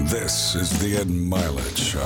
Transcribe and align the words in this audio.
This 0.00 0.54
is 0.54 0.78
the 0.78 0.98
Ed 0.98 1.06
Mylett 1.06 1.76
Show. 1.76 2.00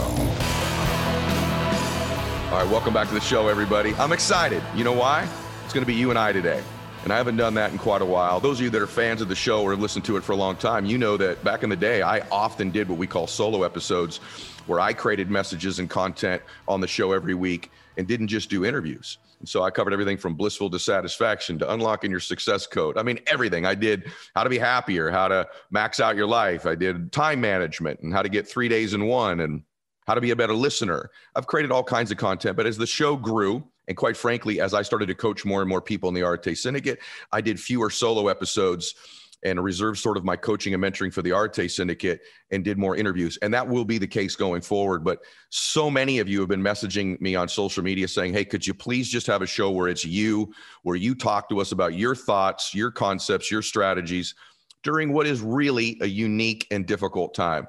All 2.50 2.62
right, 2.62 2.70
welcome 2.70 2.94
back 2.94 3.08
to 3.08 3.14
the 3.14 3.20
show, 3.20 3.48
everybody. 3.48 3.94
I'm 3.96 4.12
excited. 4.12 4.62
You 4.76 4.84
know 4.84 4.92
why? 4.92 5.28
It's 5.64 5.74
going 5.74 5.82
to 5.82 5.86
be 5.86 5.94
you 5.94 6.10
and 6.10 6.18
I 6.18 6.32
today. 6.32 6.62
And 7.02 7.12
I 7.12 7.16
haven't 7.16 7.36
done 7.36 7.54
that 7.54 7.72
in 7.72 7.78
quite 7.78 8.00
a 8.00 8.06
while. 8.06 8.38
Those 8.38 8.58
of 8.58 8.64
you 8.64 8.70
that 8.70 8.80
are 8.80 8.86
fans 8.86 9.20
of 9.20 9.28
the 9.28 9.34
show 9.34 9.62
or 9.62 9.72
have 9.72 9.80
listened 9.80 10.04
to 10.04 10.16
it 10.16 10.22
for 10.22 10.32
a 10.32 10.36
long 10.36 10.54
time, 10.54 10.86
you 10.86 10.98
know 10.98 11.16
that 11.16 11.42
back 11.42 11.64
in 11.64 11.68
the 11.68 11.76
day, 11.76 12.00
I 12.00 12.20
often 12.30 12.70
did 12.70 12.88
what 12.88 12.96
we 12.96 13.08
call 13.08 13.26
solo 13.26 13.64
episodes 13.64 14.18
where 14.66 14.78
I 14.78 14.92
created 14.92 15.28
messages 15.28 15.80
and 15.80 15.90
content 15.90 16.42
on 16.68 16.80
the 16.80 16.88
show 16.88 17.10
every 17.10 17.34
week 17.34 17.72
and 17.96 18.06
didn't 18.06 18.28
just 18.28 18.50
do 18.50 18.64
interviews. 18.64 19.18
And 19.40 19.48
so 19.48 19.62
I 19.62 19.70
covered 19.70 19.92
everything 19.92 20.18
from 20.18 20.34
blissful 20.34 20.68
dissatisfaction 20.68 21.58
to 21.58 21.72
unlocking 21.72 22.10
your 22.10 22.20
success 22.20 22.66
code. 22.66 22.96
I 22.96 23.02
mean, 23.02 23.18
everything. 23.26 23.66
I 23.66 23.74
did 23.74 24.12
how 24.34 24.44
to 24.44 24.50
be 24.50 24.58
happier, 24.58 25.10
how 25.10 25.28
to 25.28 25.48
max 25.70 25.98
out 25.98 26.14
your 26.14 26.26
life. 26.26 26.66
I 26.66 26.74
did 26.74 27.10
time 27.10 27.40
management 27.40 28.00
and 28.00 28.12
how 28.12 28.22
to 28.22 28.28
get 28.28 28.46
three 28.46 28.68
days 28.68 28.94
in 28.94 29.06
one 29.06 29.40
and 29.40 29.62
how 30.06 30.14
to 30.14 30.20
be 30.20 30.30
a 30.30 30.36
better 30.36 30.54
listener. 30.54 31.10
I've 31.34 31.46
created 31.46 31.72
all 31.72 31.82
kinds 31.82 32.10
of 32.10 32.18
content, 32.18 32.56
but 32.56 32.66
as 32.66 32.76
the 32.76 32.86
show 32.86 33.16
grew, 33.16 33.64
and 33.88 33.96
quite 33.96 34.16
frankly, 34.16 34.60
as 34.60 34.74
I 34.74 34.82
started 34.82 35.06
to 35.06 35.14
coach 35.14 35.44
more 35.44 35.62
and 35.62 35.68
more 35.68 35.80
people 35.80 36.08
in 36.08 36.14
the 36.14 36.22
Arete 36.22 36.56
Syndicate, 36.56 37.00
I 37.32 37.40
did 37.40 37.58
fewer 37.58 37.90
solo 37.90 38.28
episodes 38.28 38.94
and 39.42 39.62
reserved 39.62 39.98
sort 39.98 40.16
of 40.16 40.24
my 40.24 40.36
coaching 40.36 40.74
and 40.74 40.82
mentoring 40.82 41.12
for 41.12 41.22
the 41.22 41.32
Arete 41.32 41.70
Syndicate 41.70 42.20
and 42.50 42.64
did 42.64 42.78
more 42.78 42.96
interviews. 42.96 43.38
And 43.42 43.52
that 43.54 43.66
will 43.66 43.84
be 43.84 43.98
the 43.98 44.06
case 44.06 44.36
going 44.36 44.60
forward. 44.60 45.02
But 45.02 45.20
so 45.48 45.90
many 45.90 46.18
of 46.18 46.28
you 46.28 46.40
have 46.40 46.48
been 46.48 46.62
messaging 46.62 47.20
me 47.20 47.34
on 47.34 47.48
social 47.48 47.82
media 47.82 48.06
saying, 48.06 48.32
hey, 48.32 48.44
could 48.44 48.66
you 48.66 48.74
please 48.74 49.08
just 49.08 49.26
have 49.26 49.42
a 49.42 49.46
show 49.46 49.70
where 49.70 49.88
it's 49.88 50.04
you, 50.04 50.52
where 50.82 50.96
you 50.96 51.14
talk 51.14 51.48
to 51.48 51.60
us 51.60 51.72
about 51.72 51.94
your 51.94 52.14
thoughts, 52.14 52.74
your 52.74 52.90
concepts, 52.90 53.50
your 53.50 53.62
strategies 53.62 54.34
during 54.82 55.12
what 55.12 55.26
is 55.26 55.40
really 55.40 55.98
a 56.00 56.06
unique 56.06 56.66
and 56.70 56.86
difficult 56.86 57.34
time. 57.34 57.66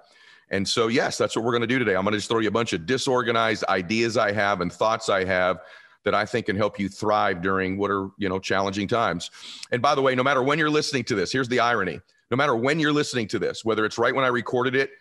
And 0.50 0.67
so, 0.67 0.88
yes, 0.88 1.17
that's 1.17 1.35
what 1.35 1.45
we're 1.45 1.52
going 1.52 1.61
to 1.61 1.67
do 1.67 1.80
today. 1.80 1.95
I'm 1.95 2.03
going 2.03 2.11
to 2.11 2.17
just 2.17 2.30
throw 2.30 2.39
you 2.39 2.50
a 2.50 2.52
bunch 2.52 2.73
of 2.73 2.85
disorganized 2.85 3.63
ideas 3.69 4.17
I 4.17 4.33
have 4.33 4.59
and 4.59 4.72
thoughts 4.72 5.08
I 5.08 5.23
have 5.23 5.59
that 6.03 6.16
I 6.16 6.25
think 6.25 6.47
can 6.47 6.55
help 6.55 6.80
you 6.80 6.89
thrive 6.89 7.41
during 7.41 7.77
what 7.77 7.91
are, 7.91 8.09
you 8.17 8.27
know, 8.27 8.39
challenging 8.39 8.88
times. 8.88 9.30
And 9.71 9.81
by 9.81 9.95
the 9.95 10.02
way, 10.02 10.16
no 10.16 10.23
matter 10.23 10.41
when 10.41 10.57
you're 10.57 10.69
listening 10.69 11.03
to 11.05 11.16
this, 11.16 11.31
here's 11.31 11.47
the 11.47 11.59
irony. 11.59 11.99
No 12.31 12.38
matter 12.38 12.55
when 12.55 12.80
you're 12.80 12.94
listening 12.94 13.27
to 13.30 13.39
this, 13.39 13.66
whether 13.66 13.85
it's 13.85 13.97
right 13.97 14.16
when 14.16 14.25
I 14.25 14.29
recorded 14.29 14.75
it 14.75 14.91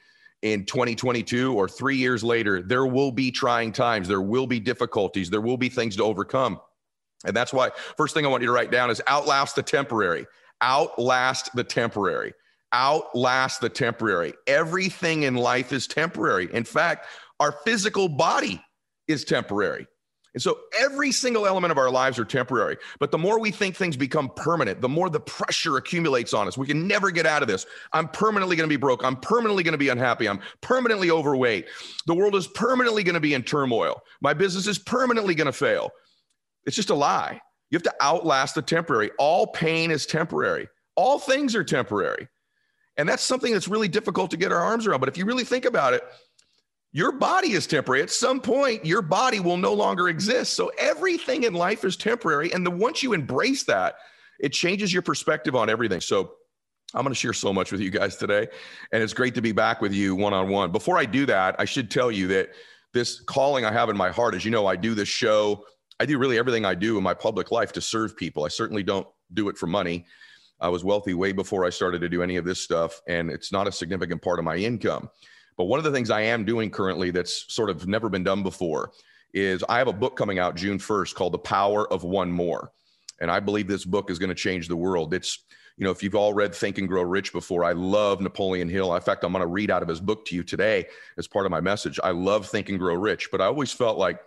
in 0.42 0.64
2022 0.66 1.54
or 1.54 1.68
3 1.68 1.96
years 1.96 2.24
later, 2.24 2.62
there 2.62 2.86
will 2.86 3.12
be 3.12 3.30
trying 3.30 3.72
times, 3.72 4.08
there 4.08 4.20
will 4.20 4.46
be 4.46 4.58
difficulties, 4.58 5.30
there 5.30 5.40
will 5.40 5.56
be 5.56 5.68
things 5.68 5.96
to 5.96 6.02
overcome. 6.02 6.60
And 7.24 7.36
that's 7.36 7.52
why 7.52 7.70
first 7.96 8.14
thing 8.14 8.24
I 8.24 8.28
want 8.28 8.42
you 8.42 8.46
to 8.48 8.52
write 8.52 8.70
down 8.70 8.90
is 8.90 9.00
outlast 9.06 9.54
the 9.54 9.62
temporary. 9.62 10.26
Outlast 10.60 11.54
the 11.54 11.64
temporary. 11.64 12.32
Outlast 12.72 13.60
the 13.60 13.68
temporary. 13.68 14.32
Everything 14.46 15.24
in 15.24 15.34
life 15.34 15.72
is 15.72 15.86
temporary. 15.86 16.48
In 16.52 16.64
fact, 16.64 17.06
our 17.38 17.52
physical 17.64 18.08
body 18.08 18.62
is 19.06 19.24
temporary. 19.24 19.86
And 20.32 20.42
so 20.42 20.58
every 20.78 21.10
single 21.10 21.46
element 21.46 21.72
of 21.72 21.78
our 21.78 21.90
lives 21.90 22.18
are 22.18 22.24
temporary. 22.24 22.76
But 23.00 23.10
the 23.10 23.18
more 23.18 23.40
we 23.40 23.50
think 23.50 23.74
things 23.74 23.96
become 23.96 24.30
permanent, 24.36 24.80
the 24.80 24.88
more 24.88 25.10
the 25.10 25.20
pressure 25.20 25.76
accumulates 25.76 26.32
on 26.32 26.46
us. 26.46 26.56
We 26.56 26.68
can 26.68 26.86
never 26.86 27.10
get 27.10 27.26
out 27.26 27.42
of 27.42 27.48
this. 27.48 27.66
I'm 27.92 28.08
permanently 28.08 28.54
going 28.54 28.68
to 28.68 28.72
be 28.72 28.80
broke. 28.80 29.04
I'm 29.04 29.16
permanently 29.16 29.64
going 29.64 29.72
to 29.72 29.78
be 29.78 29.88
unhappy. 29.88 30.28
I'm 30.28 30.40
permanently 30.60 31.10
overweight. 31.10 31.66
The 32.06 32.14
world 32.14 32.36
is 32.36 32.46
permanently 32.46 33.02
going 33.02 33.14
to 33.14 33.20
be 33.20 33.34
in 33.34 33.42
turmoil. 33.42 34.02
My 34.20 34.32
business 34.32 34.68
is 34.68 34.78
permanently 34.78 35.34
going 35.34 35.46
to 35.46 35.52
fail. 35.52 35.90
It's 36.64 36.76
just 36.76 36.90
a 36.90 36.94
lie. 36.94 37.40
You 37.70 37.76
have 37.76 37.82
to 37.84 37.94
outlast 38.00 38.54
the 38.54 38.62
temporary. 38.62 39.10
All 39.18 39.48
pain 39.48 39.90
is 39.90 40.06
temporary, 40.06 40.68
all 40.94 41.18
things 41.18 41.54
are 41.54 41.64
temporary. 41.64 42.28
And 42.96 43.08
that's 43.08 43.22
something 43.22 43.52
that's 43.52 43.68
really 43.68 43.88
difficult 43.88 44.30
to 44.32 44.36
get 44.36 44.52
our 44.52 44.58
arms 44.58 44.86
around. 44.86 45.00
But 45.00 45.08
if 45.08 45.16
you 45.16 45.24
really 45.24 45.44
think 45.44 45.64
about 45.64 45.94
it, 45.94 46.02
your 46.92 47.12
body 47.12 47.52
is 47.52 47.66
temporary. 47.66 48.02
At 48.02 48.10
some 48.10 48.40
point, 48.40 48.84
your 48.84 49.02
body 49.02 49.40
will 49.40 49.56
no 49.56 49.72
longer 49.72 50.08
exist. 50.08 50.54
So 50.54 50.72
everything 50.78 51.44
in 51.44 51.54
life 51.54 51.84
is 51.84 51.96
temporary. 51.96 52.52
And 52.52 52.66
the 52.66 52.70
once 52.70 53.02
you 53.02 53.12
embrace 53.12 53.64
that, 53.64 53.96
it 54.40 54.52
changes 54.52 54.92
your 54.92 55.02
perspective 55.02 55.54
on 55.54 55.70
everything. 55.70 56.00
So 56.00 56.32
I'm 56.94 57.02
going 57.02 57.12
to 57.12 57.18
share 57.18 57.32
so 57.32 57.52
much 57.52 57.70
with 57.70 57.80
you 57.80 57.90
guys 57.90 58.16
today. 58.16 58.48
And 58.92 59.02
it's 59.02 59.12
great 59.12 59.34
to 59.36 59.42
be 59.42 59.52
back 59.52 59.80
with 59.80 59.92
you 59.92 60.16
one 60.16 60.32
on 60.32 60.48
one. 60.48 60.72
Before 60.72 60.98
I 60.98 61.04
do 61.04 61.26
that, 61.26 61.54
I 61.58 61.64
should 61.64 61.90
tell 61.90 62.10
you 62.10 62.26
that 62.28 62.50
this 62.92 63.20
calling 63.20 63.64
I 63.64 63.72
have 63.72 63.88
in 63.88 63.96
my 63.96 64.10
heart, 64.10 64.34
as 64.34 64.44
you 64.44 64.50
know, 64.50 64.66
I 64.66 64.74
do 64.74 64.94
this 64.94 65.08
show. 65.08 65.64
I 66.00 66.06
do 66.06 66.18
really 66.18 66.38
everything 66.38 66.64
I 66.64 66.74
do 66.74 66.96
in 66.96 67.04
my 67.04 67.14
public 67.14 67.52
life 67.52 67.72
to 67.72 67.80
serve 67.80 68.16
people. 68.16 68.44
I 68.44 68.48
certainly 68.48 68.82
don't 68.82 69.06
do 69.32 69.48
it 69.48 69.56
for 69.56 69.68
money. 69.68 70.06
I 70.58 70.68
was 70.68 70.82
wealthy 70.82 71.14
way 71.14 71.32
before 71.32 71.64
I 71.64 71.70
started 71.70 72.00
to 72.00 72.08
do 72.08 72.22
any 72.22 72.36
of 72.36 72.44
this 72.44 72.60
stuff, 72.60 73.00
and 73.06 73.30
it's 73.30 73.52
not 73.52 73.68
a 73.68 73.72
significant 73.72 74.20
part 74.20 74.38
of 74.38 74.44
my 74.44 74.56
income. 74.56 75.08
But 75.60 75.66
one 75.66 75.78
of 75.78 75.84
the 75.84 75.92
things 75.92 76.08
I 76.08 76.22
am 76.22 76.46
doing 76.46 76.70
currently 76.70 77.10
that's 77.10 77.44
sort 77.52 77.68
of 77.68 77.86
never 77.86 78.08
been 78.08 78.24
done 78.24 78.42
before 78.42 78.92
is 79.34 79.62
I 79.68 79.76
have 79.76 79.88
a 79.88 79.92
book 79.92 80.16
coming 80.16 80.38
out 80.38 80.56
June 80.56 80.78
1st 80.78 81.14
called 81.14 81.34
The 81.34 81.38
Power 81.38 81.86
of 81.92 82.02
One 82.02 82.32
More. 82.32 82.72
And 83.20 83.30
I 83.30 83.40
believe 83.40 83.68
this 83.68 83.84
book 83.84 84.10
is 84.10 84.18
going 84.18 84.30
to 84.30 84.34
change 84.34 84.68
the 84.68 84.76
world. 84.76 85.12
It's, 85.12 85.40
you 85.76 85.84
know, 85.84 85.90
if 85.90 86.02
you've 86.02 86.14
all 86.14 86.32
read 86.32 86.54
Think 86.54 86.78
and 86.78 86.88
Grow 86.88 87.02
Rich 87.02 87.34
before, 87.34 87.62
I 87.62 87.72
love 87.72 88.22
Napoleon 88.22 88.70
Hill. 88.70 88.94
In 88.94 89.02
fact, 89.02 89.22
I'm 89.22 89.32
going 89.32 89.42
to 89.42 89.46
read 89.46 89.70
out 89.70 89.82
of 89.82 89.88
his 89.88 90.00
book 90.00 90.24
to 90.28 90.34
you 90.34 90.42
today 90.42 90.86
as 91.18 91.28
part 91.28 91.44
of 91.44 91.50
my 91.50 91.60
message. 91.60 92.00
I 92.02 92.12
love 92.12 92.46
Think 92.48 92.70
and 92.70 92.78
Grow 92.78 92.94
Rich, 92.94 93.28
but 93.30 93.42
I 93.42 93.44
always 93.44 93.70
felt 93.70 93.98
like, 93.98 94.18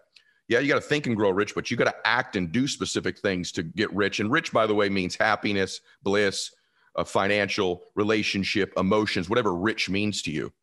yeah, 0.49 0.59
you 0.59 0.67
got 0.67 0.75
to 0.75 0.87
think 0.87 1.07
and 1.07 1.15
grow 1.15 1.31
rich, 1.31 1.55
but 1.55 1.71
you 1.71 1.77
got 1.77 1.85
to 1.85 2.07
act 2.07 2.35
and 2.35 2.51
do 2.51 2.67
specific 2.67 3.17
things 3.17 3.51
to 3.53 3.63
get 3.63 3.91
rich. 3.91 4.19
And 4.19 4.31
rich, 4.31 4.53
by 4.53 4.67
the 4.67 4.75
way, 4.75 4.87
means 4.87 5.15
happiness, 5.15 5.81
bliss, 6.03 6.51
a 6.95 7.03
financial 7.03 7.85
relationship, 7.95 8.71
emotions, 8.77 9.31
whatever 9.31 9.55
rich 9.55 9.89
means 9.89 10.21
to 10.21 10.31
you. 10.31 10.53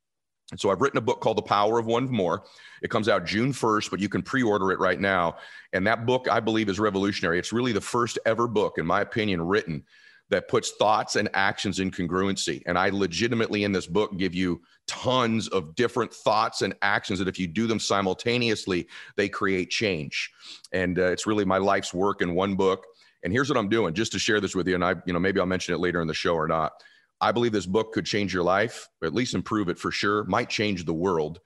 And 0.51 0.59
so 0.59 0.71
I've 0.71 0.81
written 0.81 0.99
a 0.99 1.03
book 1.03 1.21
called 1.21 1.39
The 1.39 1.43
Power 1.43 1.79
of 1.79 1.87
One 1.87 2.11
More. 2.11 2.45
It 2.83 2.91
comes 2.91 3.09
out 3.09 3.25
June 3.25 3.53
1st, 3.53 3.91
but 3.91 4.01
you 4.01 4.09
can 4.09 4.23
pre 4.23 4.43
order 4.43 4.73
it 4.73 4.81
right 4.81 5.01
now. 5.01 5.37
And 5.73 5.87
that 5.87 6.07
book, 6.07 6.29
I 6.31 6.41
believe, 6.41 6.69
is 6.69 6.81
revolutionary. 6.81 7.39
It's 7.39 7.53
really 7.53 7.73
the 7.73 7.81
first 7.81 8.19
ever 8.27 8.49
book, 8.49 8.79
in 8.79 8.87
my 8.87 9.01
opinion, 9.01 9.43
written 9.43 9.85
that 10.31 10.49
puts 10.49 10.73
thoughts 10.73 11.17
and 11.17 11.29
actions 11.35 11.81
in 11.81 11.91
congruency. 11.91 12.63
And 12.67 12.79
I 12.79 12.89
legitimately, 12.91 13.65
in 13.65 13.73
this 13.73 13.87
book, 13.87 14.17
give 14.17 14.35
you 14.35 14.63
tons 14.87 15.49
of 15.49 15.75
different 15.75 16.13
thoughts 16.13 16.63
and 16.63 16.75
actions 16.83 17.19
that 17.19 17.29
if 17.29 17.39
you 17.39 17.47
do 17.47 17.67
them 17.67 17.81
simultaneously, 17.81 18.87
they 19.17 19.29
create 19.29 19.71
change. 19.71 20.31
And 20.73 20.99
uh, 20.99 21.07
it's 21.07 21.27
really 21.27 21.45
my 21.45 21.59
life's 21.59 21.93
work 21.93 22.23
in 22.23 22.35
one 22.35 22.55
book. 22.55 22.87
And 23.23 23.33
here's 23.33 23.51
what 23.51 23.59
I'm 23.59 23.69
doing 23.69 23.93
just 23.93 24.13
to 24.13 24.19
share 24.19 24.41
this 24.41 24.55
with 24.55 24.67
you. 24.67 24.77
And 24.77 24.85
I, 24.85 24.95
you 25.05 25.13
know, 25.13 25.19
maybe 25.19 25.41
I'll 25.41 25.47
mention 25.47 25.75
it 25.75 25.79
later 25.79 26.01
in 26.01 26.09
the 26.09 26.15
show 26.15 26.35
or 26.35 26.49
not. 26.49 26.73
I 27.21 27.33
believe 27.33 27.53
this 27.53 27.67
book 27.67 27.93
could 27.93 28.07
change 28.07 28.33
your 28.33 28.43
life, 28.43 28.89
or 29.01 29.07
at 29.07 29.15
least 29.15 29.35
improve 29.35 29.69
it 29.69 29.79
for 29.79 29.91
sure, 29.91 30.25
might 30.25 30.49
change 30.49 30.85
the 30.85 30.95
world. 30.95 31.41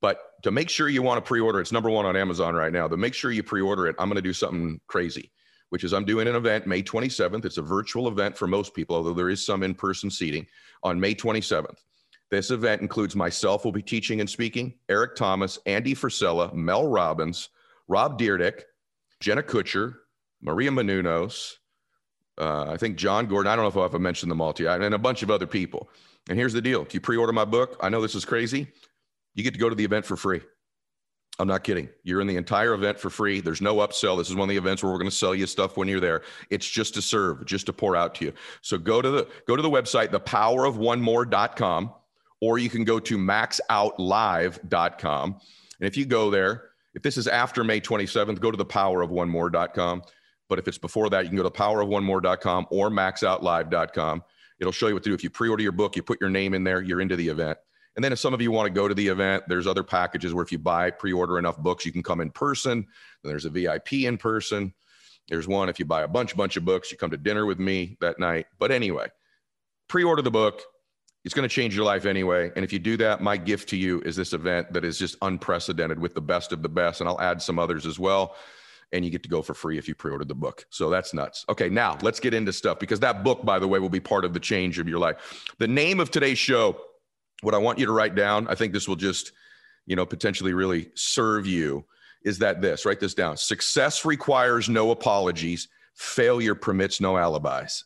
But 0.00 0.18
to 0.42 0.50
make 0.50 0.68
sure 0.68 0.88
you 0.88 1.02
want 1.02 1.24
to 1.24 1.26
pre 1.26 1.40
order, 1.40 1.60
it's 1.60 1.72
number 1.72 1.90
one 1.90 2.06
on 2.06 2.16
Amazon 2.16 2.54
right 2.54 2.72
now. 2.72 2.88
But 2.88 2.98
make 2.98 3.14
sure 3.14 3.30
you 3.30 3.42
pre 3.42 3.60
order 3.60 3.86
it. 3.86 3.96
I'm 3.98 4.08
going 4.08 4.16
to 4.16 4.22
do 4.22 4.32
something 4.32 4.80
crazy, 4.88 5.30
which 5.70 5.84
is 5.84 5.92
I'm 5.92 6.04
doing 6.04 6.26
an 6.28 6.34
event 6.34 6.66
May 6.66 6.82
27th. 6.82 7.44
It's 7.44 7.58
a 7.58 7.62
virtual 7.62 8.08
event 8.08 8.36
for 8.36 8.46
most 8.46 8.74
people, 8.74 8.96
although 8.96 9.14
there 9.14 9.30
is 9.30 9.46
some 9.46 9.62
in 9.62 9.74
person 9.74 10.10
seating 10.10 10.46
on 10.82 10.98
May 10.98 11.14
27th. 11.14 11.78
This 12.30 12.50
event 12.50 12.80
includes 12.80 13.14
myself, 13.14 13.64
will 13.64 13.72
be 13.72 13.82
teaching 13.82 14.20
and 14.20 14.30
speaking, 14.30 14.74
Eric 14.88 15.16
Thomas, 15.16 15.58
Andy 15.66 15.94
Frisella, 15.94 16.52
Mel 16.54 16.88
Robbins, 16.88 17.50
Rob 17.88 18.18
Dyrdek, 18.18 18.62
Jenna 19.20 19.42
Kutcher, 19.42 19.96
Maria 20.40 20.70
Menounos, 20.70 21.58
uh, 22.38 22.66
I 22.68 22.76
think 22.76 22.96
Jon 22.96 23.26
Gordon. 23.26 23.52
I 23.52 23.56
don't 23.56 23.64
know 23.64 23.82
if 23.82 23.94
I've 23.94 24.00
mentioned 24.00 24.30
them 24.30 24.40
all 24.40 24.52
to 24.54 24.62
you, 24.62 24.70
and 24.70 24.94
a 24.94 24.98
bunch 24.98 25.22
of 25.22 25.30
other 25.30 25.46
people. 25.46 25.90
And 26.28 26.38
here's 26.38 26.52
the 26.52 26.62
deal: 26.62 26.82
if 26.82 26.94
you 26.94 27.00
pre-order 27.00 27.32
my 27.32 27.44
book, 27.44 27.76
I 27.80 27.88
know 27.88 28.00
this 28.00 28.14
is 28.14 28.24
crazy. 28.24 28.68
You 29.34 29.42
get 29.42 29.54
to 29.54 29.60
go 29.60 29.68
to 29.68 29.74
the 29.74 29.84
event 29.84 30.06
for 30.06 30.16
free. 30.16 30.40
I'm 31.38 31.48
not 31.48 31.64
kidding. 31.64 31.88
You're 32.04 32.20
in 32.20 32.26
the 32.26 32.36
entire 32.36 32.74
event 32.74 33.00
for 33.00 33.08
free. 33.08 33.40
There's 33.40 33.62
no 33.62 33.76
upsell. 33.76 34.18
This 34.18 34.28
is 34.28 34.36
one 34.36 34.44
of 34.44 34.50
the 34.50 34.58
events 34.58 34.82
where 34.82 34.92
we're 34.92 34.98
going 34.98 35.10
to 35.10 35.16
sell 35.16 35.34
you 35.34 35.46
stuff 35.46 35.78
when 35.78 35.88
you're 35.88 35.98
there. 35.98 36.20
It's 36.50 36.68
just 36.68 36.92
to 36.94 37.02
serve, 37.02 37.46
just 37.46 37.64
to 37.66 37.72
pour 37.72 37.96
out 37.96 38.14
to 38.16 38.26
you. 38.26 38.34
So 38.60 38.76
go 38.76 39.00
to 39.00 39.10
the 39.10 39.26
go 39.46 39.56
to 39.56 39.62
the 39.62 39.70
website, 39.70 40.08
thepowerofonemore.com, 40.08 41.94
or 42.40 42.58
you 42.58 42.68
can 42.68 42.84
go 42.84 43.00
to 43.00 43.16
maxoutlive.com. 43.16 45.40
And 45.80 45.88
if 45.88 45.96
you 45.96 46.04
go 46.04 46.30
there, 46.30 46.72
if 46.94 47.02
this 47.02 47.16
is 47.16 47.26
after 47.26 47.64
May 47.64 47.80
27th, 47.80 48.38
go 48.38 48.50
to 48.50 48.58
thepowerofonemore.com. 48.58 50.02
But 50.52 50.58
if 50.58 50.68
it's 50.68 50.76
before 50.76 51.08
that, 51.08 51.24
you 51.24 51.30
can 51.30 51.38
go 51.38 51.44
to 51.44 51.50
powerofonemore.com 51.50 52.66
or 52.70 52.90
maxoutlive.com. 52.90 54.22
It'll 54.60 54.70
show 54.70 54.88
you 54.88 54.92
what 54.92 55.02
to 55.04 55.08
do. 55.08 55.14
If 55.14 55.24
you 55.24 55.30
pre-order 55.30 55.62
your 55.62 55.72
book, 55.72 55.96
you 55.96 56.02
put 56.02 56.20
your 56.20 56.28
name 56.28 56.52
in 56.52 56.62
there, 56.62 56.82
you're 56.82 57.00
into 57.00 57.16
the 57.16 57.26
event. 57.26 57.56
And 57.96 58.04
then 58.04 58.12
if 58.12 58.18
some 58.18 58.34
of 58.34 58.42
you 58.42 58.50
want 58.50 58.66
to 58.66 58.70
go 58.70 58.86
to 58.86 58.92
the 58.92 59.08
event, 59.08 59.44
there's 59.48 59.66
other 59.66 59.82
packages 59.82 60.34
where 60.34 60.44
if 60.44 60.52
you 60.52 60.58
buy, 60.58 60.90
pre-order 60.90 61.38
enough 61.38 61.56
books, 61.56 61.86
you 61.86 61.90
can 61.90 62.02
come 62.02 62.20
in 62.20 62.28
person. 62.28 62.86
Then 63.22 63.30
there's 63.30 63.46
a 63.46 63.48
VIP 63.48 63.94
in 63.94 64.18
person. 64.18 64.74
There's 65.26 65.48
one 65.48 65.70
if 65.70 65.78
you 65.78 65.86
buy 65.86 66.02
a 66.02 66.08
bunch, 66.08 66.36
bunch 66.36 66.58
of 66.58 66.66
books, 66.66 66.92
you 66.92 66.98
come 66.98 67.12
to 67.12 67.16
dinner 67.16 67.46
with 67.46 67.58
me 67.58 67.96
that 68.02 68.20
night. 68.20 68.44
But 68.58 68.72
anyway, 68.72 69.08
pre-order 69.88 70.20
the 70.20 70.30
book. 70.30 70.60
It's 71.24 71.32
going 71.32 71.48
to 71.48 71.54
change 71.54 71.74
your 71.74 71.86
life 71.86 72.04
anyway. 72.04 72.50
And 72.54 72.62
if 72.62 72.74
you 72.74 72.78
do 72.78 72.98
that, 72.98 73.22
my 73.22 73.38
gift 73.38 73.70
to 73.70 73.78
you 73.78 74.02
is 74.02 74.16
this 74.16 74.34
event 74.34 74.70
that 74.74 74.84
is 74.84 74.98
just 74.98 75.16
unprecedented 75.22 75.98
with 75.98 76.12
the 76.12 76.20
best 76.20 76.52
of 76.52 76.60
the 76.60 76.68
best. 76.68 77.00
And 77.00 77.08
I'll 77.08 77.22
add 77.22 77.40
some 77.40 77.58
others 77.58 77.86
as 77.86 77.98
well 77.98 78.36
and 78.92 79.04
you 79.04 79.10
get 79.10 79.22
to 79.22 79.28
go 79.28 79.42
for 79.42 79.54
free 79.54 79.78
if 79.78 79.88
you 79.88 79.94
pre-ordered 79.94 80.28
the 80.28 80.34
book. 80.34 80.66
So 80.70 80.90
that's 80.90 81.14
nuts. 81.14 81.44
Okay, 81.48 81.68
now 81.68 81.98
let's 82.02 82.20
get 82.20 82.34
into 82.34 82.52
stuff 82.52 82.78
because 82.78 83.00
that 83.00 83.24
book, 83.24 83.44
by 83.44 83.58
the 83.58 83.68
way, 83.68 83.78
will 83.78 83.88
be 83.88 84.00
part 84.00 84.24
of 84.24 84.34
the 84.34 84.40
change 84.40 84.78
of 84.78 84.88
your 84.88 84.98
life. 84.98 85.44
The 85.58 85.68
name 85.68 86.00
of 86.00 86.10
today's 86.10 86.38
show 86.38 86.78
what 87.42 87.54
I 87.54 87.58
want 87.58 87.78
you 87.78 87.86
to 87.86 87.92
write 87.92 88.14
down, 88.14 88.46
I 88.48 88.54
think 88.54 88.72
this 88.72 88.88
will 88.88 88.96
just, 88.96 89.32
you 89.86 89.96
know, 89.96 90.06
potentially 90.06 90.54
really 90.54 90.90
serve 90.94 91.46
you 91.46 91.84
is 92.24 92.38
that 92.38 92.62
this, 92.62 92.86
write 92.86 93.00
this 93.00 93.14
down. 93.14 93.36
Success 93.36 94.04
requires 94.04 94.68
no 94.68 94.92
apologies, 94.92 95.68
failure 95.94 96.54
permits 96.54 97.00
no 97.00 97.18
alibis. 97.18 97.84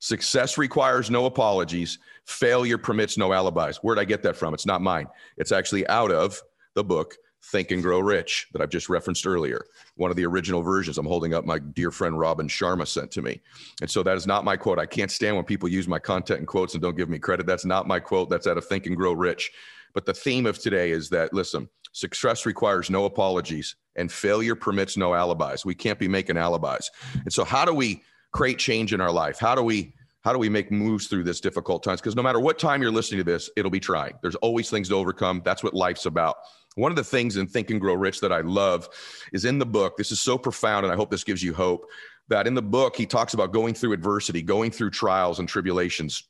Success 0.00 0.58
requires 0.58 1.10
no 1.10 1.26
apologies, 1.26 1.98
failure 2.24 2.78
permits 2.78 3.16
no 3.16 3.32
alibis. 3.32 3.78
Where'd 3.78 3.98
I 3.98 4.04
get 4.04 4.22
that 4.24 4.36
from? 4.36 4.52
It's 4.52 4.66
not 4.66 4.82
mine. 4.82 5.06
It's 5.36 5.52
actually 5.52 5.86
out 5.86 6.10
of 6.10 6.40
the 6.74 6.84
book 6.84 7.16
Think 7.44 7.70
and 7.70 7.82
Grow 7.82 8.00
Rich 8.00 8.48
that 8.52 8.60
I've 8.60 8.70
just 8.70 8.88
referenced 8.88 9.26
earlier. 9.26 9.64
One 9.96 10.10
of 10.10 10.16
the 10.16 10.26
original 10.26 10.62
versions 10.62 10.98
I'm 10.98 11.06
holding 11.06 11.34
up 11.34 11.44
my 11.44 11.58
dear 11.58 11.90
friend 11.90 12.18
Robin 12.18 12.48
Sharma 12.48 12.86
sent 12.86 13.10
to 13.12 13.22
me. 13.22 13.40
And 13.80 13.90
so 13.90 14.02
that 14.02 14.16
is 14.16 14.26
not 14.26 14.44
my 14.44 14.56
quote. 14.56 14.78
I 14.78 14.86
can't 14.86 15.10
stand 15.10 15.36
when 15.36 15.44
people 15.44 15.68
use 15.68 15.88
my 15.88 15.98
content 15.98 16.40
and 16.40 16.48
quotes 16.48 16.74
and 16.74 16.82
don't 16.82 16.96
give 16.96 17.08
me 17.08 17.18
credit. 17.18 17.46
That's 17.46 17.64
not 17.64 17.86
my 17.86 18.00
quote. 18.00 18.28
That's 18.28 18.46
out 18.46 18.58
of 18.58 18.66
Think 18.66 18.86
and 18.86 18.96
Grow 18.96 19.12
Rich. 19.12 19.50
But 19.94 20.04
the 20.04 20.14
theme 20.14 20.46
of 20.46 20.58
today 20.58 20.90
is 20.90 21.08
that 21.10 21.32
listen, 21.32 21.68
success 21.92 22.44
requires 22.44 22.90
no 22.90 23.04
apologies 23.04 23.76
and 23.96 24.10
failure 24.10 24.54
permits 24.54 24.96
no 24.96 25.14
alibis. 25.14 25.64
We 25.64 25.74
can't 25.74 25.98
be 25.98 26.08
making 26.08 26.36
alibis. 26.36 26.90
And 27.14 27.32
so 27.32 27.44
how 27.44 27.64
do 27.64 27.72
we 27.72 28.02
create 28.32 28.58
change 28.58 28.92
in 28.92 29.00
our 29.00 29.10
life? 29.12 29.38
How 29.38 29.54
do 29.54 29.62
we 29.62 29.94
how 30.22 30.32
do 30.32 30.38
we 30.38 30.48
make 30.48 30.70
moves 30.70 31.06
through 31.06 31.22
this 31.24 31.40
difficult 31.40 31.82
times? 31.82 32.00
Because 32.00 32.16
no 32.16 32.22
matter 32.22 32.40
what 32.40 32.58
time 32.58 32.82
you're 32.82 32.90
listening 32.90 33.18
to 33.18 33.24
this, 33.24 33.48
it'll 33.56 33.70
be 33.70 33.80
trying. 33.80 34.14
There's 34.20 34.34
always 34.36 34.68
things 34.68 34.88
to 34.88 34.94
overcome. 34.94 35.40
That's 35.44 35.62
what 35.62 35.74
life's 35.74 36.06
about. 36.06 36.36
One 36.76 36.92
of 36.92 36.96
the 36.96 37.04
things 37.04 37.36
in 37.36 37.46
Think 37.46 37.70
and 37.70 37.80
Grow 37.80 37.94
Rich 37.94 38.20
that 38.20 38.32
I 38.32 38.40
love 38.40 38.88
is 39.32 39.44
in 39.44 39.58
the 39.58 39.66
book. 39.66 39.96
This 39.96 40.12
is 40.12 40.20
so 40.20 40.38
profound, 40.38 40.84
and 40.84 40.92
I 40.92 40.96
hope 40.96 41.10
this 41.10 41.24
gives 41.24 41.42
you 41.42 41.52
hope. 41.52 41.86
That 42.28 42.46
in 42.46 42.54
the 42.54 42.62
book, 42.62 42.94
he 42.94 43.06
talks 43.06 43.34
about 43.34 43.52
going 43.52 43.74
through 43.74 43.92
adversity, 43.92 44.42
going 44.42 44.70
through 44.70 44.90
trials 44.90 45.38
and 45.38 45.48
tribulations. 45.48 46.28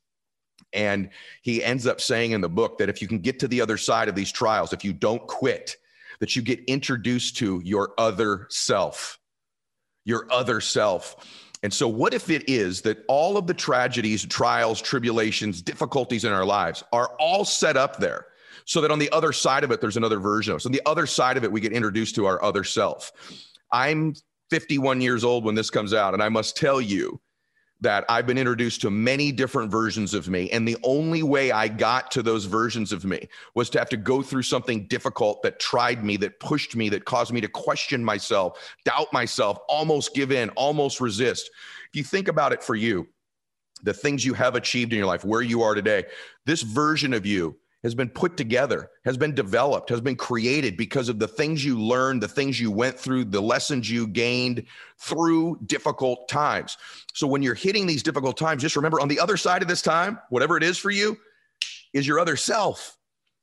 And 0.73 1.11
he 1.43 1.63
ends 1.63 1.87
up 1.87 2.01
saying 2.01 2.33
in 2.33 2.41
the 2.41 2.49
book 2.49 2.79
that 2.79 2.89
if 2.89 3.03
you 3.03 3.09
can 3.09 3.19
get 3.19 3.39
to 3.41 3.49
the 3.49 3.61
other 3.61 3.77
side 3.77 4.09
of 4.09 4.15
these 4.15 4.33
trials, 4.33 4.73
if 4.73 4.85
you 4.85 4.93
don't 4.93 5.27
quit, 5.27 5.77
that 6.21 6.37
you 6.37 6.43
get 6.43 6.65
introduced 6.65 7.37
to 7.39 7.61
your 7.65 7.93
other 7.99 8.47
self, 8.51 9.19
your 10.05 10.27
other 10.31 10.61
self. 10.61 11.17
And 11.63 11.73
so, 11.73 11.89
what 11.89 12.15
if 12.15 12.31
it 12.31 12.49
is 12.49 12.83
that 12.83 13.05
all 13.09 13.37
of 13.37 13.47
the 13.47 13.55
tragedies, 13.55 14.25
trials, 14.25 14.81
tribulations, 14.81 15.61
difficulties 15.63 16.25
in 16.25 16.33
our 16.33 16.45
lives 16.45 16.85
are 16.93 17.11
all 17.19 17.45
set 17.45 17.77
up 17.77 17.99
there? 17.99 18.28
So 18.65 18.81
that 18.81 18.91
on 18.91 18.99
the 18.99 19.11
other 19.11 19.33
side 19.33 19.65
of 19.65 19.71
it, 19.71 19.81
there's 19.81 19.97
another 19.97 20.19
version 20.19 20.53
of 20.53 20.57
us. 20.57 20.67
On 20.67 20.73
the 20.73 20.83
other 20.87 21.07
side 21.07 21.37
of 21.37 21.45
it, 21.45 21.53
we 21.53 21.61
get 21.61 21.73
introduced 21.73 22.15
to 22.17 22.27
our 22.27 22.43
other 22.43 22.65
self. 22.65 23.13
I'm 23.73 24.15
51 24.51 25.01
years 25.01 25.25
old 25.25 25.45
when 25.45 25.55
this 25.55 25.71
comes 25.71 25.93
out, 25.93 26.15
and 26.15 26.23
I 26.23 26.29
must 26.29 26.57
tell 26.57 26.81
you 26.81 27.21
that 27.81 28.05
I've 28.09 28.27
been 28.27 28.39
introduced 28.39 28.81
to 28.81 28.91
many 28.91 29.31
different 29.31 29.71
versions 29.71 30.13
of 30.13 30.29
me. 30.29 30.51
And 30.51 30.67
the 30.67 30.77
only 30.83 31.23
way 31.23 31.53
I 31.53 31.69
got 31.69 32.11
to 32.13 32.23
those 32.23 32.45
versions 32.45 32.93
of 32.93 33.05
me 33.05 33.29
was 33.55 33.71
to 33.71 33.79
have 33.79 33.89
to 33.91 33.97
go 33.97 34.21
through 34.21 34.43
something 34.43 34.89
difficult 34.89 35.43
that 35.43 35.61
tried 35.61 36.05
me, 36.05 36.17
that 36.17 36.41
pushed 36.41 36.75
me, 36.75 36.89
that 36.89 37.05
caused 37.05 37.33
me 37.33 37.41
to 37.41 37.49
question 37.49 38.05
myself, 38.05 38.75
doubt 38.85 39.13
myself, 39.13 39.59
almost 39.69 40.15
give 40.15 40.33
in, 40.33 40.51
almost 40.51 41.01
resist. 41.01 41.51
If 41.91 41.97
you 41.97 42.03
think 42.03 42.27
about 42.27 42.53
it 42.53 42.65
for 42.65 42.75
you, 42.75 43.07
the 43.85 43.95
things 43.95 44.25
you 44.25 44.35
have 44.35 44.57
achieved 44.57 44.93
in 44.93 44.99
your 44.99 45.07
life, 45.07 45.25
where 45.25 45.43
you 45.43 45.63
are 45.63 45.77
today, 45.77 46.05
this 46.47 46.63
version 46.63 47.13
of 47.13 47.25
you 47.25 47.57
has 47.83 47.95
been 47.95 48.09
put 48.09 48.37
together, 48.37 48.91
has 49.05 49.17
been 49.17 49.35
developed, 49.35 49.89
has 49.89 50.01
been 50.01 50.17
created 50.17 50.77
because 50.77 51.09
of 51.09 51.19
the 51.19 51.29
things 51.29 51.65
you 51.65 51.81
learned, 51.81 52.23
the 52.23 52.29
things 52.29 52.61
you 52.61 52.71
went 52.71 52.99
through, 52.99 53.25
the 53.25 53.41
lessons 53.41 53.91
you 53.91 54.07
gained 54.07 54.65
through 54.99 55.59
difficult 55.67 56.29
times. 56.29 56.77
So 57.15 57.27
when 57.27 57.43
you're 57.43 57.55
hitting 57.55 57.87
these 57.87 58.03
difficult 58.03 58.37
times, 58.37 58.63
just 58.63 58.77
remember 58.77 59.01
on 59.01 59.09
the 59.09 59.21
other 59.21 59.37
side 59.37 59.63
of 59.63 59.69
this 59.69 59.83
time, 59.83 60.19
whatever 60.29 60.57
it 60.57 60.65
is 60.65 60.77
for 60.77 60.91
you, 60.91 61.17
is 61.93 62.07
your 62.07 62.19
other 62.19 62.37
self. 62.37 62.98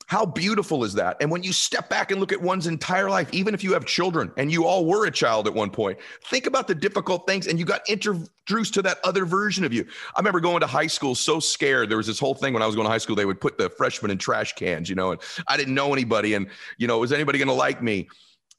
How 0.07 0.23
beautiful 0.25 0.83
is 0.83 0.93
that? 0.93 1.17
And 1.19 1.31
when 1.31 1.41
you 1.41 1.51
step 1.51 1.89
back 1.89 2.11
and 2.11 2.19
look 2.19 2.31
at 2.31 2.39
one's 2.39 2.67
entire 2.67 3.09
life, 3.09 3.27
even 3.33 3.55
if 3.55 3.63
you 3.63 3.73
have 3.73 3.85
children 3.85 4.31
and 4.37 4.51
you 4.51 4.65
all 4.65 4.85
were 4.85 5.07
a 5.07 5.11
child 5.11 5.47
at 5.47 5.53
one 5.53 5.71
point, 5.71 5.97
think 6.25 6.45
about 6.45 6.67
the 6.67 6.75
difficult 6.75 7.25
things 7.25 7.47
and 7.47 7.57
you 7.57 7.65
got 7.65 7.81
introduced 7.89 8.75
to 8.75 8.83
that 8.83 8.99
other 9.03 9.25
version 9.25 9.63
of 9.63 9.73
you. 9.73 9.83
I 10.15 10.19
remember 10.19 10.39
going 10.39 10.59
to 10.59 10.67
high 10.67 10.87
school 10.87 11.15
so 11.15 11.39
scared. 11.39 11.89
There 11.89 11.97
was 11.97 12.05
this 12.05 12.19
whole 12.19 12.35
thing 12.35 12.53
when 12.53 12.61
I 12.61 12.67
was 12.67 12.75
going 12.75 12.85
to 12.85 12.91
high 12.91 12.99
school, 12.99 13.15
they 13.15 13.25
would 13.25 13.41
put 13.41 13.57
the 13.57 13.69
freshmen 13.69 14.11
in 14.11 14.19
trash 14.19 14.53
cans, 14.53 14.89
you 14.89 14.95
know, 14.95 15.11
and 15.11 15.21
I 15.47 15.57
didn't 15.57 15.73
know 15.73 15.91
anybody. 15.91 16.35
And, 16.35 16.49
you 16.77 16.85
know, 16.85 16.99
was 16.99 17.11
anybody 17.11 17.39
going 17.39 17.47
to 17.47 17.53
like 17.53 17.81
me? 17.81 18.07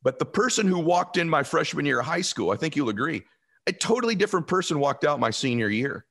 But 0.02 0.18
the 0.18 0.26
person 0.26 0.66
who 0.66 0.80
walked 0.80 1.16
in 1.16 1.28
my 1.28 1.44
freshman 1.44 1.86
year 1.86 2.00
of 2.00 2.06
high 2.06 2.22
school, 2.22 2.50
I 2.50 2.56
think 2.56 2.74
you'll 2.74 2.88
agree, 2.88 3.22
a 3.68 3.72
totally 3.72 4.16
different 4.16 4.48
person 4.48 4.80
walked 4.80 5.04
out 5.04 5.20
my 5.20 5.30
senior 5.30 5.68
year. 5.68 6.06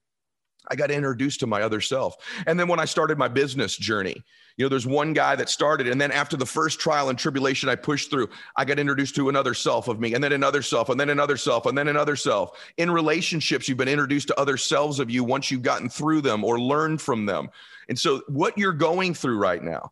I 0.69 0.75
got 0.75 0.91
introduced 0.91 1.39
to 1.41 1.47
my 1.47 1.61
other 1.61 1.81
self. 1.81 2.17
And 2.47 2.59
then 2.59 2.67
when 2.67 2.79
I 2.79 2.85
started 2.85 3.17
my 3.17 3.27
business 3.27 3.77
journey, 3.77 4.23
you 4.57 4.63
know, 4.63 4.69
there's 4.69 4.87
one 4.87 5.11
guy 5.11 5.35
that 5.35 5.49
started, 5.49 5.87
and 5.87 5.99
then 5.99 6.11
after 6.11 6.37
the 6.37 6.45
first 6.45 6.79
trial 6.79 7.09
and 7.09 7.19
tribulation 7.19 7.67
I 7.67 7.75
pushed 7.75 8.09
through, 8.09 8.29
I 8.55 8.63
got 8.63 8.79
introduced 8.79 9.15
to 9.15 9.27
another 9.27 9.53
self 9.53 9.89
of 9.89 9.99
me, 9.99 10.13
and 10.13 10.23
then 10.23 10.31
another 10.31 10.61
self, 10.61 10.89
and 10.89 10.97
then 10.99 11.09
another 11.09 11.35
self, 11.35 11.65
and 11.65 11.77
then 11.77 11.89
another 11.89 12.15
self. 12.15 12.57
In 12.77 12.89
relationships, 12.89 13.67
you've 13.67 13.77
been 13.77 13.89
introduced 13.89 14.29
to 14.29 14.39
other 14.39 14.55
selves 14.55 14.99
of 14.99 15.09
you 15.09 15.25
once 15.25 15.51
you've 15.51 15.61
gotten 15.61 15.89
through 15.89 16.21
them 16.21 16.45
or 16.45 16.59
learned 16.59 17.01
from 17.01 17.25
them. 17.25 17.49
And 17.89 17.99
so, 17.99 18.21
what 18.27 18.57
you're 18.57 18.71
going 18.73 19.13
through 19.13 19.37
right 19.37 19.61
now, 19.61 19.91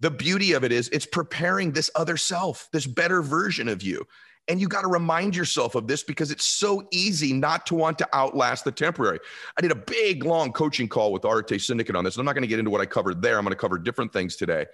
the 0.00 0.10
beauty 0.10 0.52
of 0.52 0.64
it 0.64 0.72
is 0.72 0.88
it's 0.88 1.06
preparing 1.06 1.70
this 1.70 1.90
other 1.94 2.16
self, 2.16 2.68
this 2.72 2.86
better 2.86 3.22
version 3.22 3.68
of 3.68 3.82
you. 3.82 4.04
And 4.48 4.60
you 4.60 4.66
got 4.66 4.82
to 4.82 4.88
remind 4.88 5.36
yourself 5.36 5.74
of 5.74 5.86
this 5.86 6.02
because 6.02 6.30
it's 6.30 6.46
so 6.46 6.88
easy 6.90 7.32
not 7.34 7.66
to 7.66 7.74
want 7.74 7.98
to 7.98 8.08
outlast 8.14 8.64
the 8.64 8.72
temporary. 8.72 9.18
I 9.56 9.60
did 9.60 9.72
a 9.72 9.76
big, 9.76 10.24
long 10.24 10.52
coaching 10.52 10.88
call 10.88 11.12
with 11.12 11.24
Arete 11.24 11.60
Syndicate 11.60 11.94
on 11.94 12.04
this. 12.04 12.16
And 12.16 12.20
I'm 12.20 12.26
not 12.26 12.34
going 12.34 12.42
to 12.42 12.48
get 12.48 12.58
into 12.58 12.70
what 12.70 12.80
I 12.80 12.86
covered 12.86 13.20
there. 13.20 13.36
I'm 13.36 13.44
going 13.44 13.52
to 13.52 13.56
cover 13.56 13.78
different 13.78 14.12
things 14.12 14.36
today. 14.36 14.64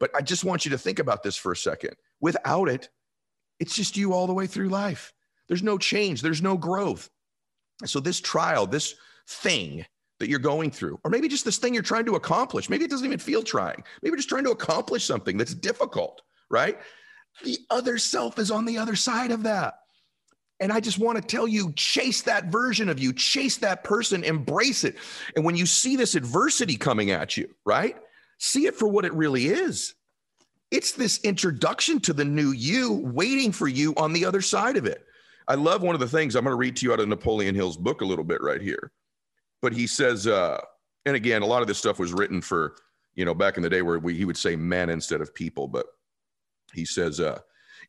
But 0.00 0.10
I 0.16 0.22
just 0.22 0.44
want 0.44 0.64
you 0.64 0.70
to 0.70 0.78
think 0.78 0.98
about 0.98 1.22
this 1.22 1.36
for 1.36 1.52
a 1.52 1.56
second. 1.56 1.96
Without 2.20 2.68
it, 2.68 2.88
it's 3.60 3.76
just 3.76 3.96
you 3.96 4.12
all 4.12 4.26
the 4.26 4.32
way 4.32 4.46
through 4.46 4.68
life. 4.68 5.12
There's 5.48 5.62
no 5.62 5.78
change, 5.78 6.22
there's 6.22 6.42
no 6.42 6.56
growth. 6.56 7.10
So, 7.84 8.00
this 8.00 8.20
trial, 8.20 8.66
this 8.66 8.94
thing 9.28 9.84
that 10.20 10.28
you're 10.28 10.38
going 10.38 10.70
through, 10.70 10.98
or 11.04 11.10
maybe 11.10 11.28
just 11.28 11.44
this 11.44 11.58
thing 11.58 11.74
you're 11.74 11.82
trying 11.82 12.06
to 12.06 12.14
accomplish, 12.14 12.70
maybe 12.70 12.84
it 12.84 12.90
doesn't 12.90 13.06
even 13.06 13.18
feel 13.18 13.42
trying, 13.42 13.82
maybe 14.02 14.16
just 14.16 14.28
trying 14.28 14.44
to 14.44 14.50
accomplish 14.50 15.04
something 15.04 15.36
that's 15.36 15.54
difficult, 15.54 16.22
right? 16.50 16.78
The 17.42 17.58
other 17.70 17.98
self 17.98 18.38
is 18.38 18.50
on 18.50 18.64
the 18.64 18.78
other 18.78 18.96
side 18.96 19.30
of 19.30 19.42
that. 19.44 19.80
And 20.60 20.72
I 20.72 20.80
just 20.80 20.98
want 20.98 21.16
to 21.20 21.22
tell 21.22 21.48
you 21.48 21.72
chase 21.72 22.22
that 22.22 22.46
version 22.46 22.88
of 22.88 22.98
you, 22.98 23.12
chase 23.12 23.56
that 23.58 23.82
person, 23.82 24.22
embrace 24.22 24.84
it. 24.84 24.96
And 25.34 25.44
when 25.44 25.56
you 25.56 25.66
see 25.66 25.96
this 25.96 26.14
adversity 26.14 26.76
coming 26.76 27.10
at 27.10 27.36
you, 27.36 27.52
right? 27.64 27.96
See 28.38 28.66
it 28.66 28.76
for 28.76 28.86
what 28.86 29.04
it 29.04 29.12
really 29.14 29.46
is. 29.46 29.94
It's 30.70 30.92
this 30.92 31.20
introduction 31.20 32.00
to 32.00 32.12
the 32.12 32.24
new 32.24 32.52
you 32.52 32.92
waiting 32.92 33.52
for 33.52 33.68
you 33.68 33.94
on 33.96 34.12
the 34.12 34.24
other 34.24 34.40
side 34.40 34.76
of 34.76 34.86
it. 34.86 35.04
I 35.46 35.54
love 35.56 35.82
one 35.82 35.94
of 35.94 36.00
the 36.00 36.08
things 36.08 36.34
I'm 36.34 36.44
going 36.44 36.52
to 36.52 36.56
read 36.56 36.76
to 36.76 36.86
you 36.86 36.92
out 36.92 37.00
of 37.00 37.08
Napoleon 37.08 37.54
Hill's 37.54 37.76
book 37.76 38.00
a 38.00 38.06
little 38.06 38.24
bit 38.24 38.40
right 38.40 38.60
here. 38.60 38.92
But 39.60 39.72
he 39.72 39.86
says, 39.86 40.26
uh, 40.26 40.60
and 41.04 41.16
again, 41.16 41.42
a 41.42 41.46
lot 41.46 41.62
of 41.62 41.68
this 41.68 41.78
stuff 41.78 41.98
was 41.98 42.12
written 42.12 42.40
for, 42.40 42.76
you 43.14 43.24
know, 43.24 43.34
back 43.34 43.56
in 43.56 43.62
the 43.62 43.70
day 43.70 43.82
where 43.82 43.98
we, 43.98 44.14
he 44.14 44.24
would 44.24 44.36
say 44.36 44.56
men 44.56 44.88
instead 44.88 45.20
of 45.20 45.34
people. 45.34 45.68
But 45.68 45.86
he 46.74 46.84
says, 46.84 47.20
uh, 47.20 47.40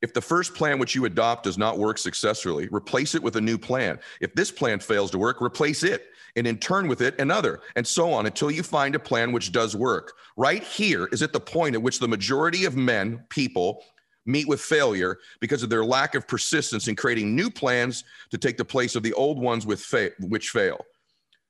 if 0.02 0.14
the 0.14 0.22
first 0.22 0.54
plan 0.54 0.78
which 0.78 0.96
you 0.96 1.06
adopt 1.06 1.44
does 1.44 1.58
not 1.58 1.78
work 1.78 1.98
successfully, 1.98 2.68
replace 2.72 3.16
it 3.16 3.24
with 3.24 3.38
a 3.38 3.42
new 3.42 3.58
plan. 3.58 4.00
If 4.22 4.36
this 4.36 4.52
plan 4.52 4.80
fails 4.80 5.12
to 5.12 5.18
work, 5.18 5.42
replace 5.42 5.84
it 5.84 6.08
and 6.36 6.46
in 6.46 6.58
turn 6.58 6.88
with 6.88 7.02
it 7.02 7.20
another, 7.20 7.62
and 7.76 7.88
so 7.88 8.12
on 8.12 8.26
until 8.26 8.52
you 8.52 8.62
find 8.62 8.94
a 8.94 9.00
plan 9.00 9.32
which 9.32 9.52
does 9.52 9.76
work. 9.76 10.14
Right 10.36 10.64
here 10.64 11.08
is 11.12 11.22
at 11.22 11.32
the 11.32 11.40
point 11.40 11.76
at 11.76 11.82
which 11.82 12.00
the 12.00 12.08
majority 12.08 12.66
of 12.66 12.76
men, 12.76 13.24
people, 13.30 13.84
meet 14.26 14.48
with 14.48 14.60
failure 14.60 15.20
because 15.40 15.64
of 15.64 15.70
their 15.70 15.86
lack 15.86 16.16
of 16.16 16.28
persistence 16.28 16.88
in 16.88 16.96
creating 16.96 17.36
new 17.36 17.50
plans 17.50 18.04
to 18.32 18.38
take 18.38 18.58
the 18.58 18.66
place 18.66 18.96
of 18.96 19.04
the 19.04 19.14
old 19.14 19.40
ones 19.40 19.66
with 19.66 19.80
fa- 19.80 20.12
which 20.20 20.50
fail. 20.50 20.84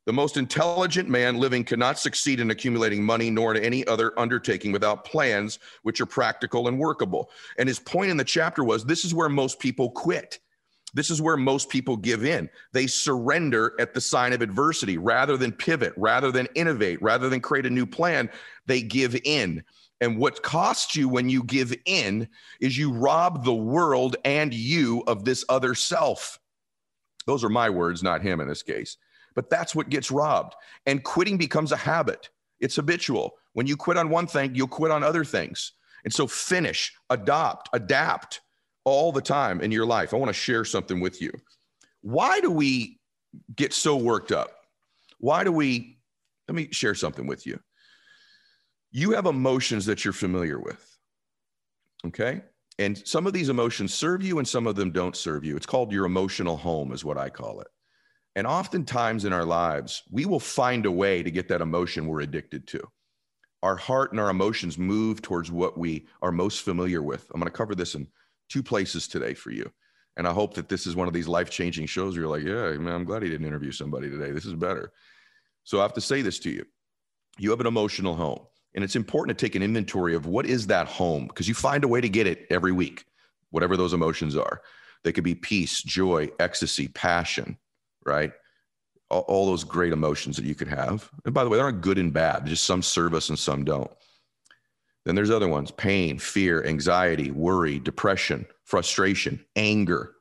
The 0.05 0.13
most 0.13 0.37
intelligent 0.37 1.09
man 1.09 1.37
living 1.37 1.63
cannot 1.63 1.97
succeed 1.97 2.39
in 2.39 2.51
accumulating 2.51 3.03
money 3.03 3.31
nor 3.31 3.55
in 3.55 3.63
any 3.63 3.85
other 3.87 4.17
undertaking 4.19 4.71
without 4.71 5.03
plans 5.03 5.57
which 5.81 5.99
are 5.99 6.05
practical 6.05 6.67
and 6.67 6.77
workable. 6.77 7.31
And 7.57 7.67
his 7.67 7.79
point 7.79 8.11
in 8.11 8.17
the 8.17 8.23
chapter 8.23 8.63
was 8.63 8.85
this 8.85 9.03
is 9.03 9.15
where 9.15 9.29
most 9.29 9.59
people 9.59 9.89
quit. 9.89 10.39
This 10.93 11.09
is 11.09 11.21
where 11.21 11.37
most 11.37 11.69
people 11.69 11.97
give 11.97 12.23
in. 12.23 12.49
They 12.71 12.87
surrender 12.87 13.73
at 13.79 13.93
the 13.93 13.99
sign 13.99 14.31
of 14.31 14.41
adversity 14.41 14.97
rather 14.97 15.37
than 15.37 15.51
pivot, 15.51 15.93
rather 15.97 16.31
than 16.31 16.47
innovate, 16.55 17.01
rather 17.01 17.27
than 17.27 17.41
create 17.41 17.65
a 17.65 17.71
new 17.71 17.85
plan. 17.85 18.29
They 18.67 18.81
give 18.81 19.19
in. 19.25 19.63
And 20.01 20.17
what 20.17 20.43
costs 20.43 20.95
you 20.95 21.09
when 21.09 21.29
you 21.29 21.43
give 21.43 21.75
in 21.85 22.29
is 22.61 22.77
you 22.77 22.93
rob 22.93 23.43
the 23.43 23.53
world 23.53 24.17
and 24.23 24.53
you 24.53 25.03
of 25.07 25.25
this 25.25 25.43
other 25.49 25.73
self. 25.73 26.39
Those 27.25 27.43
are 27.43 27.49
my 27.49 27.69
words, 27.71 28.03
not 28.03 28.21
him 28.21 28.39
in 28.39 28.47
this 28.47 28.63
case. 28.63 28.97
But 29.35 29.49
that's 29.49 29.75
what 29.75 29.89
gets 29.89 30.11
robbed. 30.11 30.55
And 30.85 31.03
quitting 31.03 31.37
becomes 31.37 31.71
a 31.71 31.77
habit, 31.77 32.29
it's 32.59 32.77
habitual. 32.77 33.33
When 33.53 33.67
you 33.67 33.77
quit 33.77 33.97
on 33.97 34.09
one 34.09 34.27
thing, 34.27 34.55
you'll 34.55 34.67
quit 34.67 34.91
on 34.91 35.03
other 35.03 35.23
things. 35.25 35.73
And 36.03 36.13
so 36.13 36.27
finish, 36.27 36.93
adopt, 37.09 37.69
adapt 37.73 38.41
all 38.85 39.11
the 39.11 39.21
time 39.21 39.61
in 39.61 39.71
your 39.71 39.85
life. 39.85 40.13
I 40.13 40.17
want 40.17 40.29
to 40.29 40.33
share 40.33 40.63
something 40.65 40.99
with 40.99 41.21
you. 41.21 41.31
Why 42.01 42.39
do 42.39 42.51
we 42.51 42.99
get 43.55 43.73
so 43.73 43.97
worked 43.97 44.31
up? 44.31 44.51
Why 45.19 45.43
do 45.43 45.51
we? 45.51 45.97
Let 46.47 46.55
me 46.55 46.69
share 46.71 46.95
something 46.95 47.27
with 47.27 47.45
you. 47.47 47.59
you 48.91 49.11
have 49.11 49.25
emotions 49.25 49.85
that 49.87 50.05
you're 50.05 50.13
familiar 50.13 50.57
with. 50.59 50.97
Okay. 52.05 52.41
And 52.79 52.97
some 53.05 53.27
of 53.27 53.33
these 53.33 53.49
emotions 53.49 53.93
serve 53.93 54.23
you 54.23 54.39
and 54.39 54.47
some 54.47 54.67
of 54.67 54.75
them 54.77 54.91
don't 54.91 55.17
serve 55.17 55.43
you. 55.43 55.57
It's 55.57 55.65
called 55.65 55.91
your 55.91 56.05
emotional 56.05 56.55
home, 56.55 56.93
is 56.93 57.03
what 57.03 57.17
I 57.17 57.29
call 57.29 57.59
it. 57.59 57.67
And 58.35 58.45
oftentimes 58.45 59.23
in 59.23 59.33
our 59.33 59.45
lives, 59.45 60.03
we 60.11 60.25
will 60.25 60.39
find 60.39 60.85
a 60.85 60.91
way 60.91 61.23
to 61.23 61.31
get 61.31 61.47
that 61.47 61.61
emotion 61.61 62.07
we're 62.07 62.21
addicted 62.21 62.67
to. 62.67 62.81
Our 63.63 63.77
heart 63.77 64.11
and 64.11 64.19
our 64.19 64.29
emotions 64.29 64.77
move 64.77 65.21
towards 65.21 65.51
what 65.51 65.77
we 65.77 66.05
are 66.21 66.31
most 66.31 66.61
familiar 66.61 67.01
with. 67.01 67.25
I'm 67.33 67.39
going 67.39 67.51
to 67.51 67.57
cover 67.57 67.75
this 67.75 67.95
in 67.95 68.07
two 68.49 68.61
places 68.61 69.07
today 69.07 69.33
for 69.33 69.51
you. 69.51 69.71
And 70.17 70.27
I 70.27 70.33
hope 70.33 70.53
that 70.55 70.69
this 70.69 70.85
is 70.85 70.95
one 70.95 71.07
of 71.07 71.13
these 71.13 71.27
life 71.27 71.49
changing 71.49 71.87
shows 71.87 72.13
where 72.13 72.21
you're 72.21 72.29
like, 72.29 72.43
yeah, 72.43 72.77
man, 72.77 72.93
I'm 72.93 73.05
glad 73.05 73.23
he 73.23 73.29
didn't 73.29 73.47
interview 73.47 73.71
somebody 73.71 74.09
today. 74.09 74.31
This 74.31 74.45
is 74.45 74.53
better. 74.53 74.91
So 75.63 75.79
I 75.79 75.81
have 75.81 75.93
to 75.93 76.01
say 76.01 76.21
this 76.21 76.39
to 76.39 76.49
you 76.49 76.65
you 77.37 77.49
have 77.49 77.59
an 77.59 77.67
emotional 77.67 78.15
home. 78.15 78.39
And 78.75 78.83
it's 78.83 78.95
important 78.95 79.37
to 79.37 79.45
take 79.45 79.55
an 79.55 79.63
inventory 79.63 80.15
of 80.15 80.25
what 80.25 80.45
is 80.45 80.67
that 80.67 80.87
home 80.87 81.27
because 81.27 81.47
you 81.47 81.53
find 81.53 81.83
a 81.83 81.87
way 81.87 82.01
to 82.01 82.09
get 82.09 82.27
it 82.27 82.45
every 82.49 82.71
week, 82.71 83.05
whatever 83.49 83.77
those 83.77 83.93
emotions 83.93 84.35
are. 84.35 84.61
They 85.03 85.11
could 85.11 85.23
be 85.23 85.35
peace, 85.35 85.81
joy, 85.81 86.29
ecstasy, 86.39 86.87
passion, 86.89 87.57
right? 88.05 88.31
All, 89.09 89.21
all 89.21 89.45
those 89.45 89.63
great 89.63 89.93
emotions 89.93 90.35
that 90.37 90.45
you 90.45 90.55
could 90.55 90.67
have. 90.67 91.09
And 91.25 91.33
by 91.33 91.43
the 91.43 91.49
way, 91.49 91.57
they 91.57 91.63
aren't 91.63 91.81
good 91.81 91.97
and 91.97 92.13
bad, 92.13 92.45
just 92.45 92.63
some 92.63 92.81
serve 92.81 93.13
us 93.13 93.29
and 93.29 93.37
some 93.37 93.63
don't. 93.63 93.91
Then 95.05 95.15
there's 95.15 95.31
other 95.31 95.47
ones 95.47 95.71
pain, 95.71 96.17
fear, 96.17 96.65
anxiety, 96.65 97.31
worry, 97.31 97.79
depression, 97.79 98.45
frustration, 98.63 99.43
anger, 99.55 100.15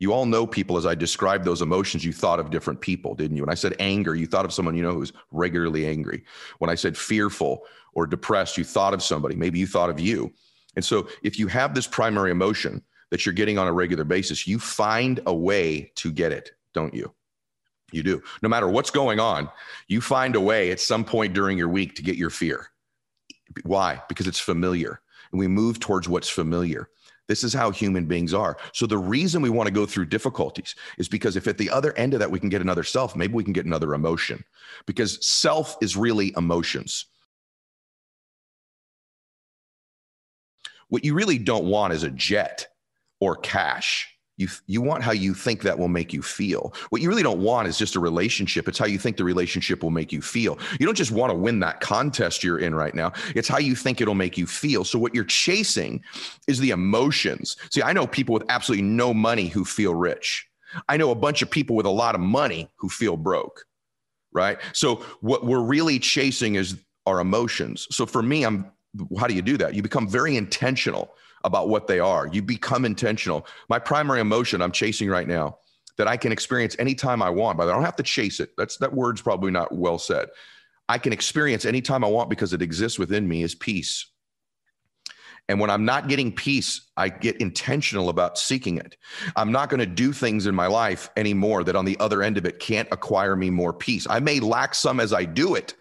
you 0.00 0.14
all 0.14 0.24
know 0.24 0.46
people 0.46 0.78
as 0.78 0.86
I 0.86 0.94
described 0.94 1.44
those 1.44 1.60
emotions, 1.60 2.04
you 2.04 2.12
thought 2.12 2.40
of 2.40 2.50
different 2.50 2.80
people, 2.80 3.14
didn't 3.14 3.36
you? 3.36 3.42
When 3.42 3.52
I 3.52 3.54
said 3.54 3.76
anger, 3.78 4.14
you 4.14 4.26
thought 4.26 4.46
of 4.46 4.52
someone 4.52 4.74
you 4.74 4.82
know 4.82 4.94
who's 4.94 5.12
regularly 5.30 5.86
angry. 5.86 6.24
When 6.58 6.70
I 6.70 6.74
said 6.74 6.96
fearful 6.96 7.64
or 7.92 8.06
depressed, 8.06 8.56
you 8.56 8.64
thought 8.64 8.94
of 8.94 9.02
somebody. 9.02 9.36
Maybe 9.36 9.58
you 9.58 9.66
thought 9.66 9.90
of 9.90 10.00
you. 10.00 10.32
And 10.74 10.84
so 10.84 11.08
if 11.22 11.38
you 11.38 11.48
have 11.48 11.74
this 11.74 11.86
primary 11.86 12.30
emotion 12.30 12.82
that 13.10 13.26
you're 13.26 13.34
getting 13.34 13.58
on 13.58 13.68
a 13.68 13.72
regular 13.72 14.04
basis, 14.04 14.46
you 14.46 14.58
find 14.58 15.20
a 15.26 15.34
way 15.34 15.92
to 15.96 16.10
get 16.10 16.32
it, 16.32 16.52
don't 16.74 16.94
you? 16.94 17.14
You 17.92 18.02
do. 18.02 18.22
No 18.42 18.48
matter 18.48 18.68
what's 18.68 18.90
going 18.90 19.18
on, 19.18 19.48
you 19.88 20.00
find 20.00 20.36
a 20.36 20.40
way 20.40 20.70
at 20.70 20.80
some 20.80 21.04
point 21.04 21.34
during 21.34 21.58
your 21.58 21.68
week 21.68 21.94
to 21.96 22.02
get 22.02 22.16
your 22.16 22.30
fear. 22.30 22.68
Why? 23.64 24.00
Because 24.08 24.26
it's 24.26 24.38
familiar. 24.38 25.00
And 25.32 25.38
we 25.38 25.48
move 25.48 25.80
towards 25.80 26.08
what's 26.08 26.28
familiar. 26.28 26.88
This 27.26 27.44
is 27.44 27.54
how 27.54 27.70
human 27.70 28.06
beings 28.06 28.34
are. 28.34 28.56
So 28.72 28.86
the 28.86 28.98
reason 28.98 29.40
we 29.40 29.50
want 29.50 29.68
to 29.68 29.72
go 29.72 29.86
through 29.86 30.06
difficulties 30.06 30.74
is 30.98 31.08
because 31.08 31.36
if 31.36 31.46
at 31.46 31.58
the 31.58 31.70
other 31.70 31.96
end 31.96 32.12
of 32.12 32.20
that 32.20 32.30
we 32.30 32.40
can 32.40 32.48
get 32.48 32.60
another 32.60 32.82
self, 32.82 33.14
maybe 33.14 33.34
we 33.34 33.44
can 33.44 33.52
get 33.52 33.66
another 33.66 33.94
emotion. 33.94 34.44
Because 34.86 35.24
self 35.24 35.76
is 35.80 35.96
really 35.96 36.32
emotions. 36.36 37.06
What 40.88 41.04
you 41.04 41.14
really 41.14 41.38
don't 41.38 41.66
want 41.66 41.92
is 41.92 42.02
a 42.02 42.10
jet 42.10 42.66
or 43.20 43.36
cash 43.36 44.08
you 44.40 44.48
you 44.66 44.80
want 44.80 45.02
how 45.02 45.12
you 45.12 45.34
think 45.34 45.62
that 45.62 45.78
will 45.78 45.88
make 45.88 46.12
you 46.12 46.22
feel. 46.22 46.74
What 46.88 47.02
you 47.02 47.08
really 47.08 47.22
don't 47.22 47.40
want 47.40 47.68
is 47.68 47.78
just 47.78 47.94
a 47.94 48.00
relationship. 48.00 48.66
It's 48.66 48.78
how 48.78 48.86
you 48.86 48.98
think 48.98 49.16
the 49.16 49.24
relationship 49.24 49.82
will 49.82 49.90
make 49.90 50.12
you 50.12 50.22
feel. 50.22 50.58
You 50.78 50.86
don't 50.86 50.96
just 50.96 51.12
want 51.12 51.30
to 51.30 51.34
win 51.34 51.60
that 51.60 51.80
contest 51.80 52.42
you're 52.42 52.58
in 52.58 52.74
right 52.74 52.94
now. 52.94 53.12
It's 53.36 53.48
how 53.48 53.58
you 53.58 53.76
think 53.76 54.00
it'll 54.00 54.14
make 54.14 54.38
you 54.38 54.46
feel. 54.46 54.84
So 54.84 54.98
what 54.98 55.14
you're 55.14 55.24
chasing 55.24 56.02
is 56.48 56.58
the 56.58 56.70
emotions. 56.70 57.56
See 57.70 57.82
i 57.82 57.92
know 57.92 58.06
people 58.06 58.32
with 58.32 58.44
absolutely 58.48 58.84
no 58.84 59.12
money 59.12 59.48
who 59.48 59.64
feel 59.64 59.94
rich. 59.94 60.46
I 60.88 60.96
know 60.96 61.10
a 61.10 61.16
bunch 61.16 61.42
of 61.42 61.50
people 61.50 61.76
with 61.76 61.86
a 61.86 61.90
lot 61.90 62.14
of 62.14 62.20
money 62.20 62.70
who 62.76 62.88
feel 62.88 63.16
broke 63.16 63.66
right? 64.32 64.58
So 64.72 64.96
what 65.22 65.44
we're 65.44 65.58
really 65.58 65.98
chasing 65.98 66.54
is 66.54 66.76
our 67.04 67.18
emotions. 67.18 67.88
So 67.90 68.06
for 68.06 68.22
me 68.22 68.44
i'm 68.44 68.70
how 69.18 69.26
do 69.26 69.34
you 69.34 69.42
do 69.42 69.56
that? 69.58 69.74
You 69.74 69.82
become 69.82 70.08
very 70.08 70.36
intentional 70.36 71.14
about 71.44 71.68
what 71.68 71.86
they 71.86 72.00
are. 72.00 72.26
You 72.26 72.42
become 72.42 72.84
intentional. 72.84 73.46
My 73.68 73.78
primary 73.78 74.20
emotion 74.20 74.62
I'm 74.62 74.72
chasing 74.72 75.08
right 75.08 75.28
now 75.28 75.58
that 75.96 76.08
I 76.08 76.16
can 76.16 76.32
experience 76.32 76.76
anytime 76.78 77.22
I 77.22 77.30
want, 77.30 77.58
but 77.58 77.68
I 77.68 77.72
don't 77.72 77.84
have 77.84 77.96
to 77.96 78.02
chase 78.02 78.40
it. 78.40 78.50
That's 78.56 78.76
that 78.78 78.92
word's 78.92 79.22
probably 79.22 79.50
not 79.50 79.72
well 79.74 79.98
said. 79.98 80.28
I 80.88 80.98
can 80.98 81.12
experience 81.12 81.64
anytime 81.64 82.04
I 82.04 82.08
want 82.08 82.30
because 82.30 82.52
it 82.52 82.62
exists 82.62 82.98
within 82.98 83.28
me 83.28 83.42
is 83.42 83.54
peace. 83.54 84.06
And 85.48 85.58
when 85.58 85.70
I'm 85.70 85.84
not 85.84 86.08
getting 86.08 86.32
peace, 86.32 86.88
I 86.96 87.08
get 87.08 87.36
intentional 87.38 88.08
about 88.08 88.38
seeking 88.38 88.78
it. 88.78 88.96
I'm 89.34 89.50
not 89.50 89.68
going 89.68 89.80
to 89.80 89.86
do 89.86 90.12
things 90.12 90.46
in 90.46 90.54
my 90.54 90.68
life 90.68 91.10
anymore 91.16 91.64
that 91.64 91.74
on 91.74 91.84
the 91.84 91.98
other 91.98 92.22
end 92.22 92.38
of 92.38 92.46
it 92.46 92.60
can't 92.60 92.88
acquire 92.92 93.34
me 93.34 93.50
more 93.50 93.72
peace. 93.72 94.06
I 94.08 94.20
may 94.20 94.38
lack 94.38 94.74
some 94.74 95.00
as 95.00 95.12
I 95.12 95.24
do 95.24 95.56
it, 95.56 95.74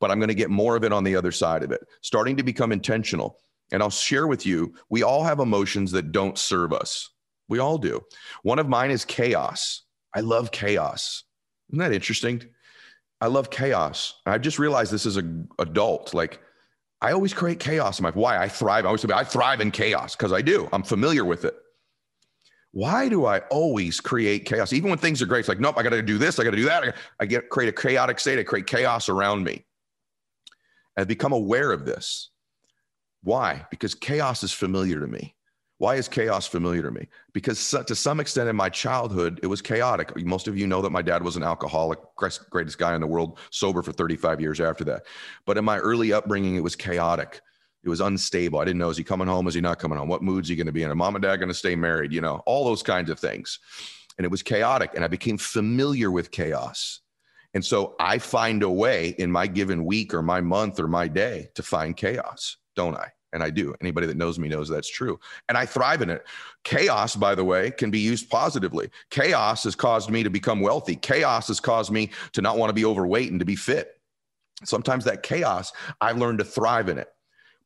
but 0.00 0.10
I'm 0.10 0.18
going 0.18 0.28
to 0.28 0.34
get 0.34 0.50
more 0.50 0.74
of 0.74 0.82
it 0.82 0.92
on 0.92 1.04
the 1.04 1.14
other 1.14 1.30
side 1.30 1.62
of 1.62 1.70
it. 1.70 1.86
Starting 2.00 2.36
to 2.36 2.42
become 2.42 2.72
intentional. 2.72 3.38
And 3.72 3.82
I'll 3.82 3.90
share 3.90 4.26
with 4.26 4.46
you, 4.46 4.74
we 4.90 5.02
all 5.02 5.24
have 5.24 5.40
emotions 5.40 5.90
that 5.92 6.12
don't 6.12 6.38
serve 6.38 6.72
us. 6.72 7.10
We 7.48 7.58
all 7.58 7.78
do. 7.78 8.00
One 8.42 8.58
of 8.58 8.68
mine 8.68 8.90
is 8.90 9.04
chaos. 9.04 9.82
I 10.14 10.20
love 10.20 10.52
chaos. 10.52 11.24
Isn't 11.70 11.80
that 11.80 11.92
interesting? 11.92 12.44
I 13.20 13.26
love 13.26 13.50
chaos. 13.50 14.20
I've 14.26 14.42
just 14.42 14.58
realized 14.58 14.92
this 14.92 15.06
as 15.06 15.16
an 15.16 15.48
adult. 15.58 16.12
Like, 16.12 16.40
I 17.00 17.12
always 17.12 17.32
create 17.32 17.60
chaos 17.60 17.98
in 17.98 18.02
my 18.02 18.10
life. 18.10 18.16
why 18.16 18.38
I 18.38 18.48
thrive. 18.48 18.84
I 18.84 18.88
always 18.88 19.00
say 19.00 19.08
I 19.12 19.24
thrive 19.24 19.60
in 19.60 19.70
chaos 19.70 20.14
because 20.14 20.32
I 20.32 20.42
do. 20.42 20.68
I'm 20.72 20.82
familiar 20.82 21.24
with 21.24 21.44
it. 21.44 21.54
Why 22.72 23.08
do 23.08 23.26
I 23.26 23.40
always 23.50 24.00
create 24.00 24.44
chaos? 24.44 24.72
Even 24.72 24.90
when 24.90 24.98
things 24.98 25.20
are 25.22 25.26
great, 25.26 25.40
it's 25.40 25.48
like, 25.48 25.60
nope, 25.60 25.76
I 25.78 25.82
got 25.82 25.90
to 25.90 26.02
do 26.02 26.18
this, 26.18 26.38
I 26.38 26.44
got 26.44 26.50
to 26.50 26.56
do 26.56 26.64
that. 26.64 26.94
I 27.20 27.26
get 27.26 27.48
create 27.48 27.68
a 27.68 27.72
chaotic 27.72 28.18
state. 28.18 28.38
I 28.38 28.44
create 28.44 28.66
chaos 28.66 29.08
around 29.08 29.44
me. 29.44 29.64
I've 30.96 31.08
become 31.08 31.32
aware 31.32 31.70
of 31.70 31.84
this. 31.84 32.31
Why? 33.22 33.66
Because 33.70 33.94
chaos 33.94 34.42
is 34.42 34.52
familiar 34.52 35.00
to 35.00 35.06
me. 35.06 35.36
Why 35.78 35.96
is 35.96 36.06
chaos 36.06 36.46
familiar 36.46 36.82
to 36.82 36.92
me? 36.92 37.08
Because 37.32 37.74
to 37.86 37.94
some 37.96 38.20
extent 38.20 38.48
in 38.48 38.54
my 38.54 38.68
childhood, 38.68 39.40
it 39.42 39.48
was 39.48 39.60
chaotic. 39.60 40.16
Most 40.24 40.46
of 40.46 40.56
you 40.56 40.68
know 40.68 40.80
that 40.80 40.90
my 40.90 41.02
dad 41.02 41.24
was 41.24 41.36
an 41.36 41.42
alcoholic, 41.42 41.98
greatest 42.16 42.78
guy 42.78 42.94
in 42.94 43.00
the 43.00 43.06
world, 43.06 43.40
sober 43.50 43.82
for 43.82 43.92
35 43.92 44.40
years 44.40 44.60
after 44.60 44.84
that. 44.84 45.06
But 45.44 45.58
in 45.58 45.64
my 45.64 45.78
early 45.78 46.12
upbringing, 46.12 46.54
it 46.54 46.62
was 46.62 46.76
chaotic. 46.76 47.40
It 47.82 47.88
was 47.88 48.00
unstable. 48.00 48.60
I 48.60 48.64
didn't 48.64 48.78
know, 48.78 48.90
is 48.90 48.96
he 48.96 49.02
coming 49.02 49.26
home? 49.26 49.48
Is 49.48 49.54
he 49.54 49.60
not 49.60 49.80
coming 49.80 49.98
home? 49.98 50.08
What 50.08 50.22
mood's 50.22 50.48
he 50.48 50.54
going 50.54 50.68
to 50.68 50.72
be 50.72 50.84
in? 50.84 50.90
Are 50.90 50.94
mom 50.94 51.16
and 51.16 51.22
dad 51.22 51.38
going 51.38 51.48
to 51.48 51.54
stay 51.54 51.74
married? 51.74 52.12
You 52.12 52.20
know, 52.20 52.42
all 52.46 52.64
those 52.64 52.84
kinds 52.84 53.10
of 53.10 53.18
things. 53.18 53.58
And 54.18 54.24
it 54.24 54.30
was 54.30 54.44
chaotic. 54.44 54.92
And 54.94 55.04
I 55.04 55.08
became 55.08 55.36
familiar 55.36 56.12
with 56.12 56.30
chaos. 56.30 57.00
And 57.54 57.64
so 57.64 57.96
I 57.98 58.18
find 58.18 58.62
a 58.62 58.70
way 58.70 59.16
in 59.18 59.32
my 59.32 59.48
given 59.48 59.84
week 59.84 60.14
or 60.14 60.22
my 60.22 60.40
month 60.40 60.78
or 60.78 60.86
my 60.86 61.08
day 61.08 61.48
to 61.56 61.62
find 61.64 61.96
chaos 61.96 62.56
don't 62.74 62.96
I? 62.96 63.08
And 63.32 63.42
I 63.42 63.48
do. 63.48 63.74
Anybody 63.80 64.06
that 64.08 64.16
knows 64.16 64.38
me 64.38 64.48
knows 64.48 64.68
that's 64.68 64.90
true. 64.90 65.18
And 65.48 65.56
I 65.56 65.64
thrive 65.64 66.02
in 66.02 66.10
it. 66.10 66.24
Chaos, 66.64 67.16
by 67.16 67.34
the 67.34 67.44
way, 67.44 67.70
can 67.70 67.90
be 67.90 67.98
used 67.98 68.28
positively. 68.28 68.90
Chaos 69.10 69.64
has 69.64 69.74
caused 69.74 70.10
me 70.10 70.22
to 70.22 70.28
become 70.28 70.60
wealthy. 70.60 70.96
Chaos 70.96 71.48
has 71.48 71.58
caused 71.58 71.90
me 71.90 72.10
to 72.32 72.42
not 72.42 72.58
want 72.58 72.68
to 72.68 72.74
be 72.74 72.84
overweight 72.84 73.30
and 73.30 73.40
to 73.40 73.46
be 73.46 73.56
fit. 73.56 73.98
Sometimes 74.64 75.04
that 75.04 75.22
chaos, 75.22 75.72
I've 76.00 76.18
learned 76.18 76.38
to 76.40 76.44
thrive 76.44 76.88
in 76.88 76.98
it. 76.98 77.08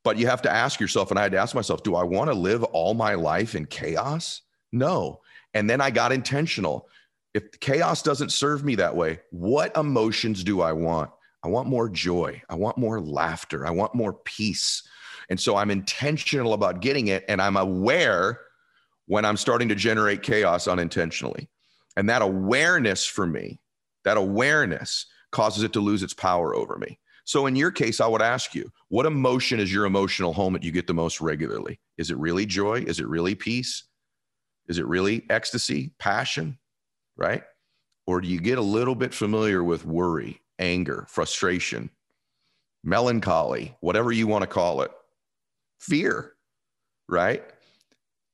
But 0.03 0.17
you 0.17 0.27
have 0.27 0.41
to 0.43 0.51
ask 0.51 0.79
yourself, 0.79 1.11
and 1.11 1.19
I 1.19 1.23
had 1.23 1.33
to 1.33 1.37
ask 1.37 1.53
myself, 1.53 1.83
do 1.83 1.95
I 1.95 2.03
want 2.03 2.29
to 2.29 2.33
live 2.33 2.63
all 2.63 2.93
my 2.93 3.15
life 3.15 3.55
in 3.55 3.65
chaos? 3.65 4.41
No. 4.71 5.21
And 5.53 5.69
then 5.69 5.81
I 5.81 5.89
got 5.89 6.13
intentional. 6.13 6.87
If 7.33 7.59
chaos 7.59 8.01
doesn't 8.03 8.31
serve 8.31 8.63
me 8.63 8.75
that 8.75 8.95
way, 8.95 9.19
what 9.31 9.75
emotions 9.75 10.45
do 10.45 10.61
I 10.61 10.71
want? 10.71 11.11
I 11.43 11.49
want 11.49 11.67
more 11.67 11.89
joy. 11.89 12.41
I 12.49 12.55
want 12.55 12.77
more 12.77 13.01
laughter. 13.01 13.67
I 13.67 13.71
want 13.71 13.93
more 13.93 14.13
peace. 14.13 14.83
And 15.29 15.39
so 15.39 15.55
I'm 15.55 15.71
intentional 15.71 16.53
about 16.53 16.81
getting 16.81 17.07
it. 17.07 17.25
And 17.27 17.41
I'm 17.41 17.57
aware 17.57 18.39
when 19.07 19.25
I'm 19.25 19.37
starting 19.37 19.69
to 19.69 19.75
generate 19.75 20.23
chaos 20.23 20.67
unintentionally. 20.67 21.49
And 21.95 22.09
that 22.09 22.21
awareness 22.21 23.05
for 23.05 23.25
me, 23.25 23.59
that 24.03 24.17
awareness 24.17 25.05
causes 25.31 25.63
it 25.63 25.73
to 25.73 25.79
lose 25.79 26.03
its 26.03 26.13
power 26.13 26.55
over 26.55 26.77
me. 26.77 26.99
So 27.25 27.45
in 27.45 27.57
your 27.57 27.71
case, 27.71 27.99
I 27.99 28.07
would 28.07 28.21
ask 28.21 28.55
you, 28.55 28.71
what 28.87 29.05
emotion 29.05 29.59
is 29.59 29.73
your 29.73 29.85
emotional 29.85 30.31
home 30.31 30.53
that 30.53 30.63
you 30.63 30.71
get 30.71 30.87
the 30.87 30.93
most 30.93 31.19
regularly? 31.19 31.79
Is 31.97 32.09
it 32.09 32.17
really 32.17 32.45
joy? 32.45 32.83
Is 32.87 33.01
it 33.01 33.07
really 33.07 33.35
peace? 33.35 33.83
Is 34.67 34.77
it 34.77 34.85
really 34.85 35.25
ecstasy, 35.29 35.91
passion? 35.99 36.57
Right? 37.17 37.43
Or 38.05 38.21
do 38.21 38.29
you 38.29 38.39
get 38.39 38.57
a 38.57 38.61
little 38.61 38.95
bit 38.95 39.13
familiar 39.13 39.61
with 39.61 39.85
worry, 39.85 40.41
anger, 40.57 41.05
frustration, 41.09 41.89
melancholy, 42.83 43.75
whatever 43.81 44.13
you 44.13 44.27
want 44.27 44.43
to 44.43 44.47
call 44.47 44.81
it, 44.81 44.91
fear, 45.79 46.33
right? 47.07 47.43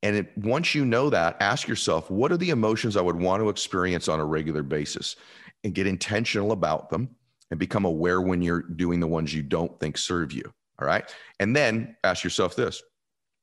And 0.02 0.16
it, 0.16 0.36
once 0.36 0.74
you 0.74 0.84
know 0.84 1.08
that, 1.10 1.36
ask 1.40 1.66
yourself, 1.66 2.10
what 2.10 2.30
are 2.30 2.36
the 2.36 2.50
emotions 2.50 2.96
I 2.96 3.00
would 3.00 3.16
want 3.16 3.42
to 3.42 3.48
experience 3.48 4.06
on 4.08 4.20
a 4.20 4.24
regular 4.24 4.62
basis? 4.62 5.16
And 5.64 5.74
get 5.74 5.86
intentional 5.86 6.52
about 6.52 6.90
them 6.90 7.08
and 7.50 7.58
become 7.58 7.86
aware 7.86 8.20
when 8.20 8.42
you're 8.42 8.60
doing 8.62 9.00
the 9.00 9.06
ones 9.06 9.32
you 9.32 9.42
don't 9.42 9.80
think 9.80 9.96
serve 9.96 10.30
you. 10.30 10.42
All 10.78 10.86
right. 10.86 11.10
And 11.40 11.56
then 11.56 11.96
ask 12.04 12.22
yourself 12.22 12.54
this 12.54 12.82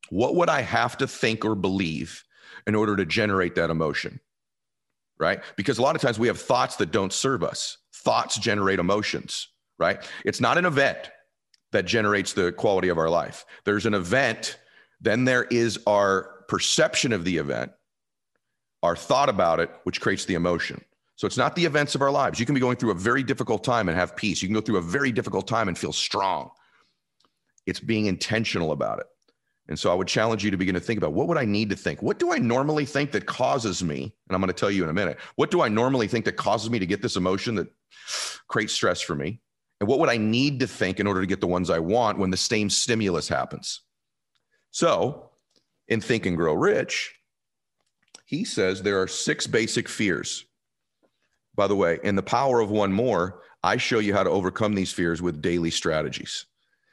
what 0.10 0.36
would 0.36 0.50
I 0.50 0.62
have 0.62 0.98
to 0.98 1.08
think 1.08 1.46
or 1.46 1.55
believe 1.55 2.24
in 2.67 2.75
order 2.75 2.96
to 2.96 3.05
generate 3.05 3.55
that 3.55 3.70
emotion? 3.70 4.20
Right. 5.20 5.41
Because 5.55 5.77
a 5.77 5.81
lot 5.81 5.96
of 5.96 6.01
times 6.01 6.20
we 6.20 6.27
have 6.27 6.39
thoughts 6.39 6.75
that 6.77 6.91
don't 6.91 7.13
serve 7.13 7.43
us. 7.43 7.77
Thoughts 7.93 8.38
generate 8.38 8.79
emotions, 8.79 9.48
right? 9.79 10.03
It's 10.25 10.41
not 10.41 10.58
an 10.58 10.65
event. 10.65 11.10
That 11.71 11.85
generates 11.85 12.33
the 12.33 12.51
quality 12.51 12.89
of 12.89 12.97
our 12.97 13.09
life. 13.09 13.45
There's 13.65 13.85
an 13.85 13.93
event, 13.93 14.57
then 14.99 15.25
there 15.25 15.45
is 15.45 15.79
our 15.87 16.43
perception 16.47 17.13
of 17.13 17.23
the 17.23 17.37
event, 17.37 17.71
our 18.83 18.95
thought 18.95 19.29
about 19.29 19.59
it, 19.59 19.71
which 19.83 20.01
creates 20.01 20.25
the 20.25 20.33
emotion. 20.33 20.83
So 21.15 21.27
it's 21.27 21.37
not 21.37 21.55
the 21.55 21.65
events 21.65 21.93
of 21.95 22.01
our 22.01 22.11
lives. 22.11 22.39
You 22.39 22.45
can 22.45 22.55
be 22.55 22.61
going 22.61 22.77
through 22.77 22.91
a 22.91 22.95
very 22.95 23.23
difficult 23.23 23.63
time 23.63 23.89
and 23.89 23.97
have 23.97 24.15
peace. 24.15 24.41
You 24.41 24.47
can 24.47 24.55
go 24.55 24.61
through 24.61 24.77
a 24.77 24.81
very 24.81 25.11
difficult 25.11 25.47
time 25.47 25.67
and 25.67 25.77
feel 25.77 25.93
strong. 25.93 26.49
It's 27.67 27.79
being 27.79 28.07
intentional 28.07 28.71
about 28.71 28.99
it. 28.99 29.05
And 29.67 29.77
so 29.77 29.91
I 29.91 29.93
would 29.93 30.07
challenge 30.07 30.43
you 30.43 30.51
to 30.51 30.57
begin 30.57 30.73
to 30.73 30.81
think 30.81 30.97
about 30.97 31.13
what 31.13 31.27
would 31.27 31.37
I 31.37 31.45
need 31.45 31.69
to 31.69 31.75
think? 31.75 32.01
What 32.01 32.19
do 32.19 32.33
I 32.33 32.39
normally 32.39 32.85
think 32.85 33.11
that 33.11 33.27
causes 33.27 33.83
me? 33.83 34.13
And 34.27 34.35
I'm 34.35 34.41
going 34.41 34.47
to 34.47 34.53
tell 34.53 34.71
you 34.71 34.83
in 34.83 34.89
a 34.89 34.93
minute. 34.93 35.19
What 35.35 35.51
do 35.51 35.61
I 35.61 35.69
normally 35.69 36.07
think 36.07 36.25
that 36.25 36.37
causes 36.37 36.69
me 36.69 36.79
to 36.79 36.85
get 36.85 37.01
this 37.01 37.15
emotion 37.15 37.55
that 37.55 37.67
creates 38.47 38.73
stress 38.73 38.99
for 38.99 39.15
me? 39.15 39.39
And 39.81 39.88
what 39.88 39.97
would 39.97 40.09
I 40.09 40.17
need 40.17 40.59
to 40.59 40.67
think 40.67 41.00
in 41.00 41.07
order 41.07 41.21
to 41.21 41.27
get 41.27 41.41
the 41.41 41.47
ones 41.47 41.71
I 41.71 41.79
want 41.79 42.19
when 42.19 42.29
the 42.29 42.38
same 42.38 42.69
stimulus 42.69 43.27
happens? 43.27 43.81
So, 44.69 45.31
in 45.88 46.00
Think 46.00 46.27
and 46.27 46.38
Grow 46.38 46.53
Rich, 46.53 47.15
he 48.25 48.45
says 48.45 48.83
there 48.83 49.01
are 49.01 49.07
six 49.07 49.47
basic 49.47 49.89
fears. 49.89 50.45
By 51.55 51.65
the 51.65 51.75
way, 51.75 51.97
in 52.03 52.15
the 52.15 52.21
power 52.21 52.59
of 52.59 52.69
one 52.69 52.93
more, 52.93 53.41
I 53.63 53.77
show 53.77 53.97
you 53.97 54.13
how 54.13 54.21
to 54.21 54.29
overcome 54.29 54.75
these 54.75 54.93
fears 54.93 55.19
with 55.19 55.41
daily 55.41 55.71
strategies. 55.71 56.45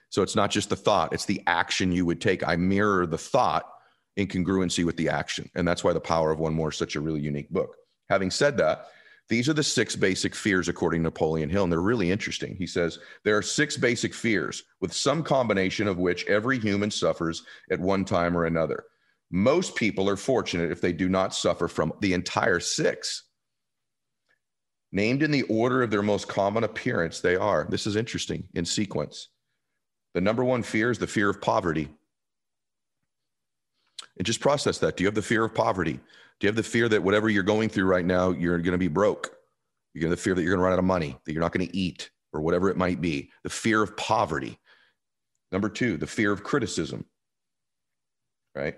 So 0.09 0.23
it's 0.23 0.35
not 0.35 0.51
just 0.51 0.71
the 0.71 0.77
thought, 0.77 1.13
it's 1.13 1.27
the 1.27 1.43
action 1.47 1.93
you 1.93 2.07
would 2.07 2.23
take. 2.23 2.49
I 2.49 2.57
mirror 2.57 3.07
the 3.07 3.19
thought 3.19 3.71
in 4.17 4.29
congruency 4.29 4.83
with 4.83 4.97
the 4.97 5.11
action. 5.11 5.51
And 5.55 5.69
that's 5.69 5.85
why 5.85 5.93
The 5.93 6.01
Power 6.01 6.31
of 6.31 6.39
One 6.39 6.55
More 6.55 6.71
is 6.71 6.79
such 6.79 6.97
a 6.97 7.01
really 7.01 7.21
unique 7.21 7.51
book. 7.51 7.77
Having 8.09 8.31
said 8.31 8.57
that, 8.57 8.87
these 9.29 9.49
are 9.49 9.55
the 9.55 9.63
six 9.63 9.95
basic 9.95 10.35
fears 10.35 10.69
according 10.69 11.01
to 11.01 11.05
Napoleon 11.05 11.51
Hill, 11.51 11.65
and 11.65 11.73
they're 11.73 11.81
really 11.81 12.11
interesting. 12.11 12.57
He 12.57 12.67
says 12.67 12.99
there 13.25 13.37
are 13.37 13.43
six 13.43 13.77
basic 13.77 14.15
fears, 14.15 14.65
with 14.81 14.93
some 14.93 15.23
combination 15.23 15.87
of 15.87 15.99
which 15.99 16.27
every 16.27 16.59
human 16.59 16.91
suffers 16.91 17.45
at 17.71 17.81
one 17.81 18.05
time 18.05 18.37
or 18.37 18.47
another. 18.47 18.85
Most 19.31 19.77
people 19.77 20.09
are 20.09 20.17
fortunate 20.17 20.71
if 20.71 20.81
they 20.81 20.93
do 20.93 21.09
not 21.09 21.35
suffer 21.35 21.69
from 21.69 21.93
the 22.01 22.15
entire 22.15 22.61
six. 22.61 23.25
Named 24.91 25.23
in 25.23 25.31
the 25.31 25.43
order 25.43 25.83
of 25.83 25.91
their 25.91 26.03
most 26.03 26.29
common 26.29 26.65
appearance, 26.65 27.21
they 27.21 27.37
are. 27.37 27.67
This 27.69 27.87
is 27.87 27.97
interesting 27.97 28.49
in 28.55 28.65
sequence 28.65 29.29
the 30.15 30.21
number 30.21 30.43
one 30.43 30.63
fear 30.63 30.91
is 30.91 30.99
the 30.99 31.07
fear 31.07 31.31
of 31.31 31.41
poverty. 31.41 31.89
And 34.17 34.27
just 34.27 34.41
process 34.41 34.79
that. 34.79 34.97
Do 34.97 35.05
you 35.05 35.07
have 35.07 35.15
the 35.15 35.23
fear 35.23 35.45
of 35.45 35.55
poverty? 35.55 36.01
Do 36.39 36.47
you 36.47 36.49
have 36.49 36.57
the 36.57 36.63
fear 36.63 36.89
that 36.89 37.03
whatever 37.03 37.29
you're 37.29 37.43
going 37.43 37.69
through 37.69 37.87
right 37.87 38.05
now, 38.05 38.31
you're 38.31 38.59
going 38.59 38.73
to 38.73 38.79
be 38.79 38.89
broke? 38.89 39.35
Going 39.95 40.11
to 40.11 40.17
the 40.17 40.23
fear 40.23 40.35
that 40.35 40.43
you're 40.43 40.53
going 40.53 40.61
to 40.61 40.65
run 40.65 40.75
out 40.75 40.79
of 40.79 40.85
money, 40.85 41.19
that 41.25 41.33
you're 41.33 41.43
not 41.43 41.53
going 41.53 41.67
to 41.67 41.77
eat, 41.77 42.11
or 42.33 42.41
whatever 42.41 42.71
it 42.71 42.77
might 42.77 43.01
be. 43.01 43.31
The 43.43 43.51
fear 43.51 43.83
of 43.83 43.97
poverty. 43.97 44.61
Number 45.51 45.69
two, 45.69 45.97
the 45.97 46.07
fear 46.07 46.31
of 46.31 46.45
criticism. 46.45 47.05
Right? 48.55 48.77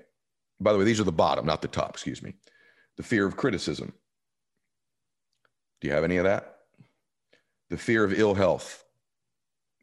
By 0.61 0.73
the 0.73 0.79
way, 0.79 0.85
these 0.85 0.99
are 1.00 1.05
the 1.05 1.12
bottom, 1.12 1.45
not 1.45 1.61
the 1.61 1.69
top, 1.69 1.90
excuse 1.90 2.23
me. 2.23 2.37
The 2.97 3.02
fear 3.02 3.26
of 3.26 3.37
criticism. 3.37 3.93
Do 5.83 5.88
you 5.88 5.95
have 5.95 6.05
any 6.05 6.17
of 6.17 6.25
that? 6.25 6.61
The 7.69 7.76
fear 7.76 8.02
of 8.02 8.19
ill 8.19 8.35
health. 8.35 8.85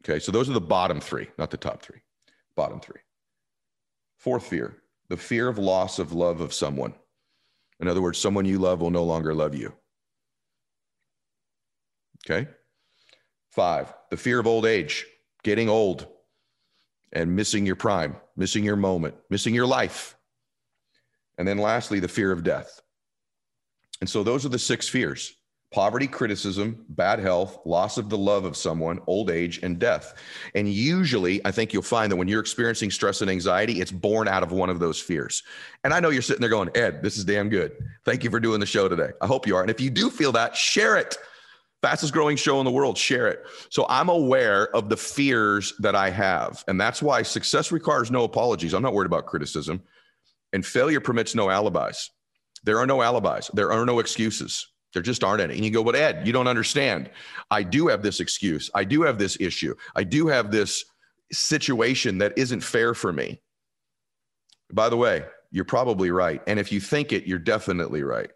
Okay, 0.04 0.18
so 0.18 0.32
those 0.32 0.48
are 0.48 0.54
the 0.54 0.60
bottom 0.60 1.00
three, 1.00 1.28
not 1.38 1.50
the 1.50 1.56
top 1.56 1.82
three. 1.82 2.00
Bottom 2.56 2.80
three. 2.80 3.00
Fourth 4.16 4.46
fear, 4.46 4.76
the 5.08 5.16
fear 5.16 5.46
of 5.46 5.58
loss 5.58 6.00
of 6.00 6.12
love 6.12 6.40
of 6.40 6.52
someone. 6.52 6.94
In 7.80 7.88
other 7.88 8.02
words, 8.02 8.18
someone 8.18 8.44
you 8.44 8.58
love 8.58 8.80
will 8.80 8.90
no 8.90 9.04
longer 9.04 9.34
love 9.34 9.54
you. 9.54 9.72
Okay. 12.24 12.48
Five, 13.50 13.92
the 14.10 14.16
fear 14.16 14.40
of 14.40 14.46
old 14.46 14.66
age, 14.66 15.06
getting 15.42 15.68
old 15.68 16.06
and 17.12 17.34
missing 17.34 17.64
your 17.64 17.76
prime, 17.76 18.16
missing 18.36 18.64
your 18.64 18.76
moment, 18.76 19.14
missing 19.30 19.54
your 19.54 19.66
life. 19.66 20.16
And 21.38 21.46
then 21.46 21.58
lastly, 21.58 22.00
the 22.00 22.08
fear 22.08 22.32
of 22.32 22.42
death. 22.42 22.80
And 24.00 24.10
so 24.10 24.22
those 24.22 24.44
are 24.44 24.50
the 24.50 24.58
six 24.58 24.88
fears 24.88 25.34
poverty, 25.70 26.06
criticism, 26.06 26.84
bad 26.88 27.18
health, 27.18 27.58
loss 27.66 27.98
of 27.98 28.08
the 28.08 28.16
love 28.16 28.44
of 28.44 28.56
someone, 28.56 29.00
old 29.06 29.30
age, 29.30 29.60
and 29.62 29.78
death. 29.78 30.14
And 30.54 30.72
usually, 30.72 31.44
I 31.44 31.50
think 31.50 31.72
you'll 31.72 31.82
find 31.82 32.10
that 32.10 32.16
when 32.16 32.26
you're 32.26 32.40
experiencing 32.40 32.90
stress 32.90 33.20
and 33.20 33.30
anxiety, 33.30 33.80
it's 33.80 33.92
born 33.92 34.28
out 34.28 34.42
of 34.42 34.50
one 34.50 34.70
of 34.70 34.78
those 34.78 35.00
fears. 35.00 35.42
And 35.84 35.92
I 35.92 36.00
know 36.00 36.08
you're 36.08 36.22
sitting 36.22 36.40
there 36.40 36.48
going, 36.48 36.70
Ed, 36.74 37.02
this 37.02 37.18
is 37.18 37.24
damn 37.24 37.50
good. 37.50 37.72
Thank 38.04 38.24
you 38.24 38.30
for 38.30 38.40
doing 38.40 38.60
the 38.60 38.66
show 38.66 38.88
today. 38.88 39.10
I 39.20 39.26
hope 39.26 39.46
you 39.46 39.56
are. 39.56 39.62
And 39.62 39.70
if 39.70 39.80
you 39.80 39.90
do 39.90 40.08
feel 40.08 40.32
that, 40.32 40.56
share 40.56 40.96
it. 40.96 41.16
Fastest 41.82 42.12
growing 42.12 42.36
show 42.36 42.58
in 42.58 42.64
the 42.64 42.72
world, 42.72 42.98
share 42.98 43.28
it. 43.28 43.44
So 43.70 43.86
I'm 43.88 44.08
aware 44.08 44.74
of 44.74 44.88
the 44.88 44.96
fears 44.96 45.74
that 45.78 45.94
I 45.94 46.10
have. 46.10 46.64
And 46.66 46.80
that's 46.80 47.00
why 47.02 47.22
success 47.22 47.70
requires 47.70 48.10
no 48.10 48.24
apologies. 48.24 48.74
I'm 48.74 48.82
not 48.82 48.94
worried 48.94 49.06
about 49.06 49.26
criticism. 49.26 49.82
And 50.52 50.64
failure 50.64 51.00
permits 51.00 51.34
no 51.34 51.50
alibis. 51.50 52.10
There 52.64 52.78
are 52.78 52.86
no 52.86 53.02
alibis, 53.02 53.50
there 53.54 53.70
are 53.70 53.86
no 53.86 54.00
excuses. 54.00 54.66
There 54.94 55.02
just 55.02 55.22
aren't 55.22 55.42
any. 55.42 55.54
And 55.54 55.64
you 55.64 55.70
go, 55.70 55.84
but 55.84 55.94
Ed, 55.94 56.26
you 56.26 56.32
don't 56.32 56.48
understand. 56.48 57.10
I 57.50 57.62
do 57.62 57.88
have 57.88 58.02
this 58.02 58.20
excuse. 58.20 58.70
I 58.74 58.84
do 58.84 59.02
have 59.02 59.18
this 59.18 59.36
issue. 59.40 59.74
I 59.94 60.04
do 60.04 60.28
have 60.28 60.50
this 60.50 60.84
situation 61.30 62.18
that 62.18 62.36
isn't 62.36 62.60
fair 62.62 62.94
for 62.94 63.12
me. 63.12 63.40
By 64.72 64.88
the 64.88 64.96
way, 64.96 65.24
you're 65.50 65.64
probably 65.64 66.10
right. 66.10 66.42
And 66.46 66.58
if 66.58 66.72
you 66.72 66.80
think 66.80 67.12
it, 67.12 67.26
you're 67.26 67.38
definitely 67.38 68.02
right. 68.02 68.30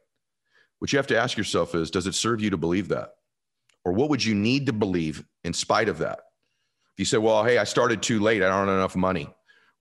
What 0.78 0.92
you 0.92 0.98
have 0.98 1.06
to 1.08 1.18
ask 1.18 1.36
yourself 1.36 1.74
is 1.74 1.90
does 1.90 2.06
it 2.06 2.14
serve 2.14 2.40
you 2.40 2.50
to 2.50 2.56
believe 2.56 2.88
that? 2.88 3.14
Or 3.84 3.92
what 3.92 4.10
would 4.10 4.24
you 4.24 4.34
need 4.34 4.66
to 4.66 4.72
believe 4.72 5.24
in 5.44 5.52
spite 5.52 5.88
of 5.88 5.98
that? 5.98 6.20
If 6.92 6.98
you 6.98 7.04
say, 7.04 7.18
well, 7.18 7.44
hey, 7.44 7.58
I 7.58 7.64
started 7.64 8.02
too 8.02 8.20
late, 8.20 8.42
I 8.42 8.48
don't 8.48 8.68
have 8.68 8.76
enough 8.76 8.96
money. 8.96 9.32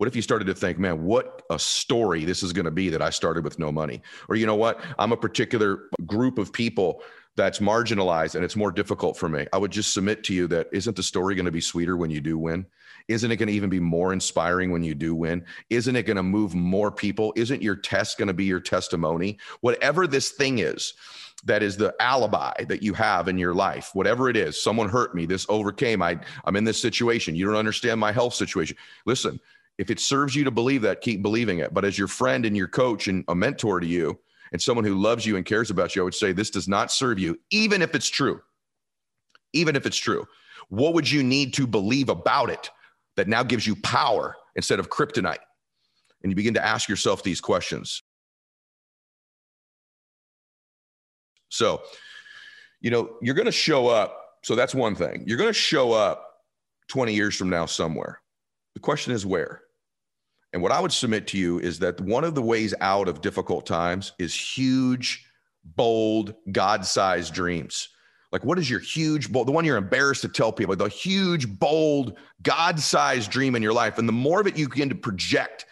What 0.02 0.08
if 0.08 0.16
you 0.16 0.24
started 0.24 0.46
to 0.46 0.56
think, 0.56 0.80
man, 0.80 1.04
what 1.04 1.44
a 1.52 1.60
story 1.60 2.26
this 2.26 2.42
is 2.42 2.54
going 2.54 2.66
to 2.66 2.72
be 2.72 2.90
that 2.90 3.04
I 3.04 3.12
started 3.12 3.44
with 3.44 3.60
no 3.60 3.72
money? 3.72 4.02
Or, 4.30 4.36
you 4.36 4.48
know 4.48 4.56
what? 4.56 4.84
I'm 4.98 5.12
a 5.12 5.16
particular 5.16 5.90
group 6.08 6.40
of 6.40 6.52
people 6.52 7.04
that's 7.36 7.60
marginalized 7.60 8.34
and 8.34 8.44
it's 8.44 8.56
more 8.56 8.72
difficult 8.72 9.16
for 9.16 9.30
me. 9.30 9.46
I 9.54 9.60
would 9.60 9.70
just 9.70 9.94
submit 9.94 10.24
to 10.24 10.34
you 10.34 10.48
that 10.48 10.70
isn't 10.72 10.96
the 10.96 11.04
story 11.04 11.36
going 11.36 11.46
to 11.46 11.52
be 11.52 11.62
sweeter 11.62 11.98
when 11.98 12.10
you 12.10 12.20
do 12.20 12.40
win? 12.40 12.66
Isn't 13.10 13.30
it 13.30 13.36
going 13.36 13.50
to 13.50 13.54
even 13.54 13.70
be 13.70 13.80
more 13.80 14.12
inspiring 14.12 14.72
when 14.72 14.82
you 14.82 14.96
do 14.96 15.14
win? 15.14 15.46
Isn't 15.70 15.96
it 15.96 16.08
going 16.08 16.18
to 16.18 16.24
move 16.24 16.56
more 16.56 16.92
people? 16.92 17.32
Isn't 17.36 17.62
your 17.62 17.76
test 17.76 18.18
going 18.18 18.28
to 18.28 18.34
be 18.34 18.46
your 18.46 18.60
testimony? 18.60 19.38
Whatever 19.60 20.08
this 20.08 20.32
thing 20.32 20.58
is, 20.58 20.96
that 21.44 21.62
is 21.62 21.78
the 21.78 21.94
alibi 22.00 22.64
that 22.64 22.82
you 22.82 22.94
have 22.94 23.28
in 23.28 23.36
your 23.36 23.56
life 23.56 23.90
whatever 23.94 24.30
it 24.30 24.38
is 24.38 24.62
someone 24.62 24.88
hurt 24.88 25.16
me 25.16 25.26
this 25.26 25.48
overcame 25.50 26.00
i 26.00 26.16
i'm 26.46 26.56
in 26.56 26.64
this 26.64 26.80
situation 26.80 27.34
you 27.34 27.48
don't 27.48 27.56
understand 27.56 28.00
my 28.00 28.12
health 28.12 28.36
situation 28.36 28.78
listen 29.08 29.40
if 29.78 29.90
it 29.90 30.00
serves 30.00 30.36
you 30.36 30.44
to 30.44 30.52
believe 30.52 30.82
that, 30.84 31.02
keep 31.02 31.22
believing 31.22 31.60
it. 31.60 31.74
But 31.74 31.86
as 31.86 31.98
your 31.98 32.08
friend 32.08 32.46
and 32.46 32.56
your 32.56 32.68
coach 32.68 33.08
and 33.08 33.24
a 33.28 33.36
mentor 33.36 33.80
to 33.80 33.88
you, 33.88 34.20
and 34.52 34.62
someone 34.62 34.86
who 34.86 34.96
loves 34.96 35.26
you 35.26 35.38
and 35.38 35.46
cares 35.46 35.70
about 35.70 35.96
you, 35.96 36.02
I 36.02 36.06
would 36.06 36.14
say 36.14 36.32
this 36.32 36.50
does 36.50 36.68
not 36.68 36.92
serve 36.92 37.20
you, 37.20 37.40
even 37.52 37.82
if 37.82 37.96
it's 37.96 38.10
true. 38.10 38.42
Even 39.54 39.76
if 39.76 39.86
it's 39.86 39.98
true. 39.98 40.26
What 40.70 40.94
would 40.94 41.10
you 41.10 41.24
need 41.24 41.54
to 41.56 41.68
believe 41.68 42.10
about 42.10 42.50
it 42.50 42.70
that 43.16 43.28
now 43.28 43.44
gives 43.44 43.66
you 43.66 43.76
power 43.78 44.36
instead 44.56 44.80
of 44.80 44.90
kryptonite? 44.90 45.40
And 46.24 46.32
you 46.32 46.36
begin 46.36 46.54
to 46.54 46.66
ask 46.66 46.88
yourself 46.88 47.24
these 47.24 47.42
questions. 47.42 48.04
So, 51.50 51.82
you 52.80 52.92
know, 52.92 53.18
you're 53.22 53.36
going 53.36 53.46
to 53.46 53.52
show 53.52 53.88
up. 53.88 54.18
So 54.44 54.56
that's 54.56 54.74
one 54.74 54.96
thing. 54.96 55.24
You're 55.28 55.38
going 55.38 55.50
to 55.50 55.54
show 55.54 55.92
up 55.92 56.26
20 56.88 57.14
years 57.14 57.36
from 57.36 57.50
now 57.50 57.66
somewhere. 57.66 58.21
The 58.74 58.80
question 58.80 59.14
is 59.14 59.26
where? 59.26 59.62
And 60.54 60.62
what 60.62 60.72
I 60.72 60.80
would 60.80 60.92
submit 60.92 61.28
to 61.28 61.38
you 61.38 61.60
is 61.60 61.80
that 61.80 62.00
one 62.02 62.24
of 62.24 62.36
the 62.36 62.42
ways 62.42 62.74
out 62.82 63.08
of 63.08 63.22
difficult 63.22 63.66
times 63.66 64.12
is 64.20 64.34
huge, 64.36 65.26
bold, 65.64 66.36
God 66.52 66.86
sized 66.86 67.34
dreams. 67.34 67.90
Like, 68.32 68.46
what 68.46 68.60
is 68.60 68.70
your 68.70 68.80
huge, 68.80 69.32
bold, 69.32 69.48
the 69.48 69.52
one 69.52 69.66
you're 69.66 69.78
embarrassed 69.78 70.22
to 70.22 70.30
tell 70.30 70.54
people, 70.54 70.76
the 70.76 70.88
huge, 70.88 71.48
bold, 71.60 72.18
God 72.42 72.80
sized 72.80 73.30
dream 73.30 73.56
in 73.56 73.62
your 73.62 73.74
life? 73.74 73.98
And 73.98 74.08
the 74.08 74.14
more 74.14 74.40
of 74.40 74.48
it 74.48 74.58
you 74.58 74.70
begin 74.70 74.90
to 74.90 74.96
project 74.96 75.66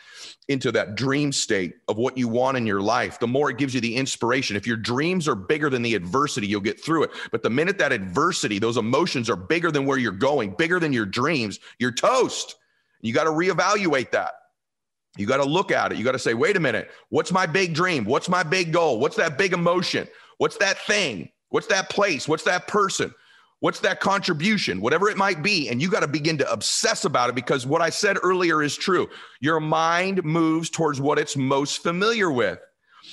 into 0.49 0.71
that 0.71 0.95
dream 0.95 1.31
state 1.31 1.75
of 1.87 1.97
what 1.97 2.17
you 2.17 2.27
want 2.27 2.57
in 2.57 2.65
your 2.65 2.81
life, 2.81 3.19
the 3.19 3.27
more 3.27 3.49
it 3.49 3.57
gives 3.57 3.75
you 3.75 3.79
the 3.79 3.95
inspiration. 3.95 4.55
If 4.55 4.65
your 4.65 4.77
dreams 4.77 5.27
are 5.27 5.35
bigger 5.35 5.69
than 5.69 5.83
the 5.83 5.93
adversity, 5.93 6.47
you'll 6.47 6.59
get 6.59 6.83
through 6.83 7.03
it. 7.03 7.11
But 7.31 7.43
the 7.43 7.51
minute 7.51 7.77
that 7.77 7.93
adversity, 7.93 8.59
those 8.59 8.77
emotions 8.77 9.29
are 9.29 9.35
bigger 9.35 9.71
than 9.71 9.85
where 9.85 9.99
you're 9.99 10.11
going, 10.11 10.55
bigger 10.57 10.79
than 10.79 10.91
your 10.91 11.05
dreams, 11.05 11.59
you're 11.77 11.91
toast. 11.91 12.55
You 13.01 13.13
got 13.13 13.25
to 13.25 13.31
reevaluate 13.31 14.11
that. 14.11 14.31
You 15.17 15.25
got 15.25 15.37
to 15.37 15.45
look 15.45 15.71
at 15.71 15.91
it. 15.91 15.97
You 15.97 16.03
got 16.03 16.11
to 16.11 16.19
say, 16.19 16.33
wait 16.33 16.55
a 16.55 16.59
minute, 16.59 16.91
what's 17.09 17.31
my 17.31 17.45
big 17.45 17.73
dream? 17.73 18.05
What's 18.05 18.29
my 18.29 18.43
big 18.43 18.71
goal? 18.71 18.99
What's 18.99 19.15
that 19.17 19.37
big 19.37 19.53
emotion? 19.53 20.07
What's 20.37 20.57
that 20.57 20.77
thing? 20.79 21.29
What's 21.49 21.67
that 21.67 21.89
place? 21.89 22.27
What's 22.27 22.43
that 22.43 22.67
person? 22.67 23.13
What's 23.61 23.79
that 23.81 23.99
contribution? 23.99 24.79
Whatever 24.79 25.09
it 25.09 25.17
might 25.17 25.43
be. 25.43 25.67
And 25.67 25.81
you 25.81 25.89
got 25.89 26.01
to 26.01 26.07
begin 26.07 26.37
to 26.37 26.49
obsess 26.51 27.03
about 27.03 27.29
it 27.29 27.35
because 27.35 27.65
what 27.65 27.81
I 27.81 27.89
said 27.89 28.17
earlier 28.23 28.63
is 28.63 28.77
true. 28.77 29.09
Your 29.41 29.59
mind 29.59 30.23
moves 30.23 30.69
towards 30.69 31.01
what 31.01 31.19
it's 31.19 31.35
most 31.35 31.83
familiar 31.83 32.31
with. 32.31 32.59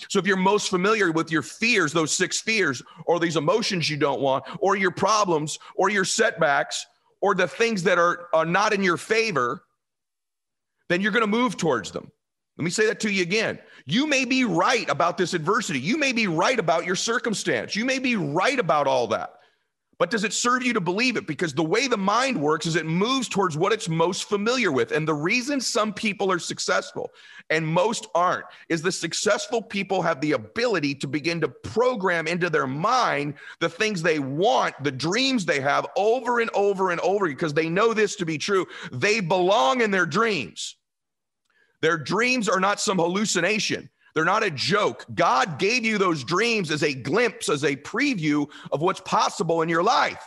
So 0.08 0.18
if 0.18 0.26
you're 0.26 0.36
most 0.36 0.68
familiar 0.68 1.10
with 1.10 1.32
your 1.32 1.42
fears, 1.42 1.92
those 1.92 2.12
six 2.12 2.40
fears, 2.40 2.82
or 3.06 3.18
these 3.18 3.36
emotions 3.36 3.88
you 3.88 3.96
don't 3.96 4.20
want, 4.20 4.44
or 4.60 4.76
your 4.76 4.90
problems, 4.90 5.58
or 5.74 5.90
your 5.90 6.04
setbacks, 6.04 6.84
or 7.20 7.34
the 7.34 7.48
things 7.48 7.82
that 7.84 7.98
are, 7.98 8.28
are 8.32 8.44
not 8.44 8.72
in 8.72 8.82
your 8.82 8.96
favor, 8.98 9.62
then 10.88 11.00
you're 11.00 11.12
going 11.12 11.22
to 11.22 11.26
move 11.26 11.56
towards 11.56 11.90
them. 11.90 12.10
Let 12.58 12.64
me 12.64 12.70
say 12.70 12.86
that 12.86 13.00
to 13.00 13.10
you 13.10 13.22
again. 13.22 13.58
You 13.84 14.06
may 14.06 14.24
be 14.24 14.44
right 14.44 14.88
about 14.88 15.18
this 15.18 15.34
adversity. 15.34 15.78
You 15.78 15.98
may 15.98 16.12
be 16.12 16.26
right 16.26 16.58
about 16.58 16.86
your 16.86 16.96
circumstance. 16.96 17.76
You 17.76 17.84
may 17.84 17.98
be 17.98 18.16
right 18.16 18.58
about 18.58 18.86
all 18.86 19.06
that. 19.08 19.35
But 19.98 20.10
does 20.10 20.24
it 20.24 20.34
serve 20.34 20.62
you 20.62 20.74
to 20.74 20.80
believe 20.80 21.16
it? 21.16 21.26
Because 21.26 21.54
the 21.54 21.64
way 21.64 21.88
the 21.88 21.96
mind 21.96 22.38
works 22.38 22.66
is 22.66 22.76
it 22.76 22.84
moves 22.84 23.28
towards 23.28 23.56
what 23.56 23.72
it's 23.72 23.88
most 23.88 24.28
familiar 24.28 24.70
with. 24.70 24.92
And 24.92 25.08
the 25.08 25.14
reason 25.14 25.58
some 25.58 25.94
people 25.94 26.30
are 26.30 26.38
successful 26.38 27.12
and 27.48 27.66
most 27.66 28.06
aren't 28.14 28.44
is 28.68 28.82
the 28.82 28.92
successful 28.92 29.62
people 29.62 30.02
have 30.02 30.20
the 30.20 30.32
ability 30.32 30.94
to 30.96 31.06
begin 31.06 31.40
to 31.40 31.48
program 31.48 32.26
into 32.26 32.50
their 32.50 32.66
mind 32.66 33.34
the 33.60 33.70
things 33.70 34.02
they 34.02 34.18
want, 34.18 34.74
the 34.84 34.92
dreams 34.92 35.46
they 35.46 35.60
have 35.60 35.86
over 35.96 36.40
and 36.40 36.50
over 36.52 36.90
and 36.90 37.00
over 37.00 37.26
because 37.26 37.54
they 37.54 37.70
know 37.70 37.94
this 37.94 38.16
to 38.16 38.26
be 38.26 38.36
true. 38.36 38.66
They 38.92 39.20
belong 39.20 39.80
in 39.80 39.90
their 39.90 40.06
dreams. 40.06 40.76
Their 41.80 41.96
dreams 41.96 42.50
are 42.50 42.60
not 42.60 42.80
some 42.80 42.98
hallucination. 42.98 43.88
They're 44.16 44.24
not 44.24 44.42
a 44.42 44.50
joke. 44.50 45.04
God 45.14 45.58
gave 45.58 45.84
you 45.84 45.98
those 45.98 46.24
dreams 46.24 46.70
as 46.70 46.82
a 46.82 46.94
glimpse, 46.94 47.50
as 47.50 47.64
a 47.64 47.76
preview 47.76 48.48
of 48.72 48.80
what's 48.80 49.00
possible 49.00 49.60
in 49.60 49.68
your 49.68 49.82
life. 49.82 50.24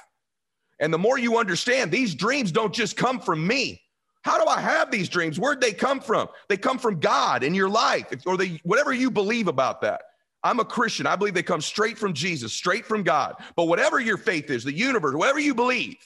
And 0.79 0.93
the 0.93 0.99
more 0.99 1.17
you 1.17 1.39
understand, 1.39 1.91
these 1.91 2.13
dreams 2.13 2.51
don't 2.51 2.71
just 2.71 2.95
come 2.95 3.19
from 3.19 3.47
me. 3.47 3.81
How 4.21 4.37
do 4.37 4.47
I 4.47 4.61
have 4.61 4.91
these 4.91 5.09
dreams? 5.09 5.39
Where'd 5.39 5.59
they 5.59 5.73
come 5.73 6.01
from? 6.01 6.27
They 6.49 6.55
come 6.55 6.77
from 6.77 6.99
God 6.99 7.41
in 7.41 7.55
your 7.55 7.67
life, 7.67 8.05
or 8.27 8.37
they, 8.37 8.61
whatever 8.61 8.93
you 8.93 9.09
believe 9.09 9.47
about 9.47 9.81
that. 9.81 10.01
I'm 10.43 10.59
a 10.59 10.65
Christian. 10.65 11.07
I 11.07 11.15
believe 11.15 11.33
they 11.33 11.41
come 11.41 11.59
straight 11.59 11.97
from 11.97 12.13
Jesus, 12.13 12.53
straight 12.53 12.85
from 12.85 13.01
God. 13.01 13.37
But 13.55 13.65
whatever 13.65 13.99
your 13.99 14.17
faith 14.17 14.51
is, 14.51 14.63
the 14.63 14.71
universe, 14.71 15.15
whatever 15.15 15.39
you 15.39 15.55
believe, 15.55 15.97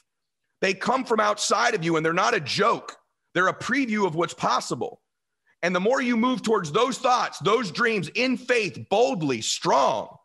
they 0.61 0.73
come 0.73 1.03
from 1.03 1.19
outside 1.19 1.75
of 1.75 1.83
you 1.83 1.97
and 1.97 2.05
they're 2.05 2.13
not 2.13 2.33
a 2.33 2.39
joke. 2.39 2.95
They're 3.33 3.49
a 3.49 3.53
preview 3.53 4.07
of 4.07 4.15
what's 4.15 4.33
possible. 4.33 5.01
And 5.63 5.73
the 5.73 5.79
more 5.79 6.01
you 6.01 6.17
move 6.17 6.43
towards 6.43 6.71
those 6.71 6.97
thoughts, 6.97 7.39
those 7.39 7.71
dreams 7.71 8.09
in 8.15 8.37
faith, 8.37 8.85
boldly, 8.89 9.41
strong, 9.41 10.15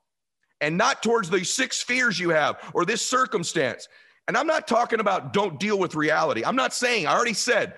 and 0.61 0.77
not 0.77 1.03
towards 1.03 1.31
the 1.31 1.45
six 1.45 1.81
fears 1.81 2.19
you 2.19 2.31
have 2.31 2.59
or 2.75 2.85
this 2.85 3.07
circumstance. 3.07 3.89
And 4.27 4.37
I'm 4.37 4.49
not 4.49 4.67
talking 4.67 4.99
about 4.99 5.33
don't 5.33 5.59
deal 5.61 5.79
with 5.79 5.95
reality. 5.95 6.45
I'm 6.45 6.57
not 6.57 6.75
saying, 6.75 7.07
I 7.07 7.15
already 7.15 7.35
said, 7.35 7.75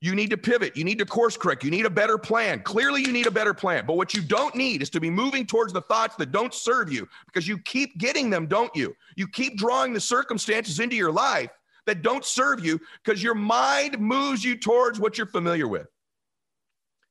you 0.00 0.14
need 0.14 0.30
to 0.30 0.36
pivot. 0.36 0.76
You 0.76 0.84
need 0.84 0.98
to 0.98 1.06
course 1.06 1.36
correct. 1.36 1.64
You 1.64 1.70
need 1.70 1.86
a 1.86 1.90
better 1.90 2.18
plan. 2.18 2.62
Clearly, 2.62 3.00
you 3.00 3.12
need 3.12 3.26
a 3.26 3.32
better 3.32 3.54
plan. 3.54 3.84
But 3.86 3.96
what 3.96 4.14
you 4.14 4.22
don't 4.22 4.54
need 4.54 4.82
is 4.82 4.90
to 4.90 5.00
be 5.00 5.10
moving 5.10 5.46
towards 5.46 5.72
the 5.72 5.80
thoughts 5.82 6.16
that 6.16 6.30
don't 6.30 6.54
serve 6.54 6.92
you 6.92 7.08
because 7.26 7.48
you 7.48 7.58
keep 7.58 7.96
getting 7.98 8.30
them, 8.30 8.46
don't 8.46 8.74
you? 8.76 8.94
You 9.16 9.26
keep 9.28 9.56
drawing 9.56 9.92
the 9.92 10.00
circumstances 10.00 10.78
into 10.78 10.94
your 10.94 11.10
life 11.10 11.50
that 11.86 12.02
don't 12.02 12.24
serve 12.24 12.64
you 12.64 12.78
because 13.04 13.22
your 13.22 13.34
mind 13.34 13.98
moves 13.98 14.44
you 14.44 14.56
towards 14.56 15.00
what 15.00 15.16
you're 15.16 15.26
familiar 15.26 15.66
with. 15.66 15.86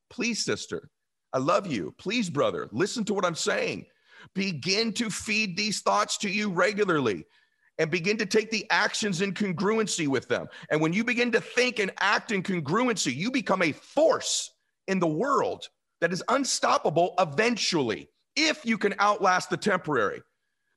Please, 0.09 0.43
sister, 0.43 0.89
I 1.33 1.39
love 1.39 1.67
you. 1.67 1.93
Please, 1.97 2.29
brother, 2.29 2.69
listen 2.71 3.03
to 3.05 3.13
what 3.13 3.25
I'm 3.25 3.35
saying. 3.35 3.85
Begin 4.33 4.93
to 4.93 5.09
feed 5.09 5.55
these 5.55 5.81
thoughts 5.81 6.17
to 6.19 6.29
you 6.29 6.49
regularly 6.49 7.25
and 7.77 7.91
begin 7.91 8.17
to 8.17 8.25
take 8.25 8.49
the 8.49 8.65
actions 8.69 9.21
in 9.21 9.33
congruency 9.33 10.07
with 10.07 10.27
them. 10.27 10.47
And 10.71 10.81
when 10.81 10.93
you 10.93 11.03
begin 11.03 11.31
to 11.33 11.41
think 11.41 11.79
and 11.79 11.91
act 11.99 12.31
in 12.31 12.41
congruency, 12.41 13.15
you 13.15 13.29
become 13.29 13.61
a 13.61 13.71
force 13.71 14.51
in 14.87 14.99
the 14.99 15.07
world 15.07 15.67
that 16.01 16.11
is 16.11 16.23
unstoppable 16.29 17.13
eventually 17.19 18.09
if 18.35 18.65
you 18.65 18.77
can 18.77 18.95
outlast 18.99 19.49
the 19.49 19.57
temporary, 19.57 20.21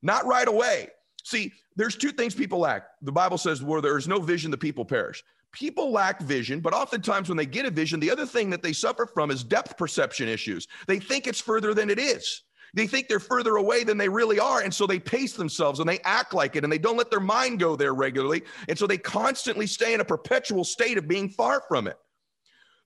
not 0.03 0.27
right 0.27 0.49
away. 0.49 0.89
See, 1.25 1.53
there's 1.77 1.97
two 1.97 2.11
things 2.11 2.35
people 2.35 2.59
lack. 2.59 2.85
The 3.03 3.13
Bible 3.13 3.39
says, 3.39 3.63
where 3.63 3.81
there 3.81 3.99
is 3.99 4.09
no 4.09 4.21
vision, 4.21 4.51
the 4.51 4.59
people 4.59 4.85
perish 4.85 5.23
people 5.53 5.91
lack 5.91 6.21
vision, 6.21 6.61
but 6.61 6.75
oftentimes 6.75 7.29
when 7.29 7.37
they 7.37 7.47
get 7.47 7.67
a 7.67 7.71
vision, 7.71 8.01
the 8.01 8.11
other 8.11 8.27
thing 8.27 8.51
that 8.51 8.63
they 8.63 8.73
suffer 8.73 9.07
from 9.07 9.31
is 9.31 9.45
depth 9.45 9.77
perception 9.77 10.29
issues. 10.29 10.67
They 10.87 10.99
think 10.99 11.27
it's 11.27 11.41
further 11.41 11.75
than 11.75 11.91
it 11.91 11.99
is. 11.99 12.43
They 12.75 12.87
think 12.87 13.09
they're 13.09 13.19
further 13.19 13.57
away 13.57 13.83
than 13.85 13.99
they 13.99 14.09
really 14.09 14.39
are. 14.39 14.61
And 14.61 14.73
so 14.73 14.87
they 14.87 15.01
pace 15.01 15.33
themselves 15.33 15.81
and 15.81 15.89
they 15.89 15.99
act 16.01 16.35
like 16.35 16.55
it 16.55 16.63
and 16.63 16.73
they 16.73 16.79
don't 16.79 16.97
let 16.97 17.11
their 17.11 17.21
mind 17.21 17.59
go 17.59 17.75
there 17.75 17.95
regularly. 17.95 18.43
And 18.69 18.79
so 18.79 18.87
they 18.87 18.99
constantly 18.99 19.67
stay 19.67 19.93
in 19.93 20.01
a 20.01 20.05
perpetual 20.05 20.63
state 20.63 20.97
of 20.97 21.09
being 21.09 21.29
far 21.29 21.63
from 21.67 21.89
it. 21.89 21.97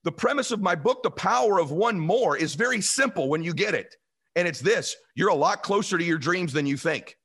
The 0.04 0.12
premise 0.12 0.50
of 0.50 0.60
my 0.60 0.74
book, 0.74 1.02
The 1.02 1.10
Power 1.10 1.58
of 1.58 1.70
One 1.70 1.98
More, 1.98 2.36
is 2.36 2.54
very 2.54 2.80
simple 2.80 3.28
when 3.28 3.42
you 3.42 3.54
get 3.54 3.74
it. 3.74 3.94
And 4.36 4.48
it's 4.48 4.60
this 4.60 4.96
you're 5.14 5.28
a 5.28 5.34
lot 5.34 5.62
closer 5.62 5.98
to 5.98 6.04
your 6.04 6.18
dreams 6.18 6.52
than 6.52 6.66
you 6.66 6.76
think. 6.76 7.16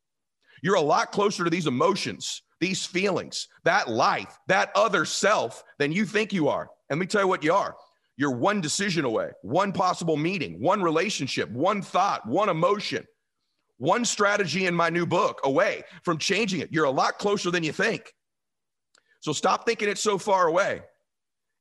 You're 0.62 0.75
a 0.75 0.82
lot 0.82 1.12
closer 1.12 1.43
to 1.43 1.49
these 1.49 1.67
emotions 1.67 2.41
these 2.60 2.86
feelings, 2.86 3.48
that 3.63 3.89
life, 3.89 4.38
that 4.48 4.72
other 4.76 5.06
self 5.06 5.63
than 5.78 5.91
you 5.91 6.06
think 6.06 6.34
you 6.34 6.48
are. 6.50 6.69
And 6.89 7.00
let 7.00 7.00
me 7.00 7.08
tell 7.08 7.22
you 7.22 7.28
what 7.28 7.43
you 7.43 7.54
are. 7.54 7.76
You're 8.17 8.32
one 8.32 8.60
decision 8.60 9.06
away, 9.06 9.30
one 9.43 9.72
possible 9.72 10.17
meeting, 10.17 10.62
one 10.62 10.82
relationship, 10.82 11.50
one 11.52 11.82
thought, 11.82 12.28
one 12.28 12.50
emotion, 12.50 13.08
one 13.78 14.04
strategy 14.04 14.65
in 14.65 14.76
my 14.76 14.89
new 14.89 15.06
book 15.06 15.39
away 15.45 15.84
from 16.04 16.17
changing 16.17 16.60
it. 16.60 16.69
You're 16.72 16.86
a 16.86 16.91
lot 16.91 17.17
closer 17.17 17.50
than 17.50 17.63
you 17.63 17.72
think. 17.72 18.13
So 19.22 19.32
stop 19.32 19.65
thinking 19.65 19.88
it's 19.88 20.02
so 20.02 20.17
far 20.17 20.48
away 20.48 20.82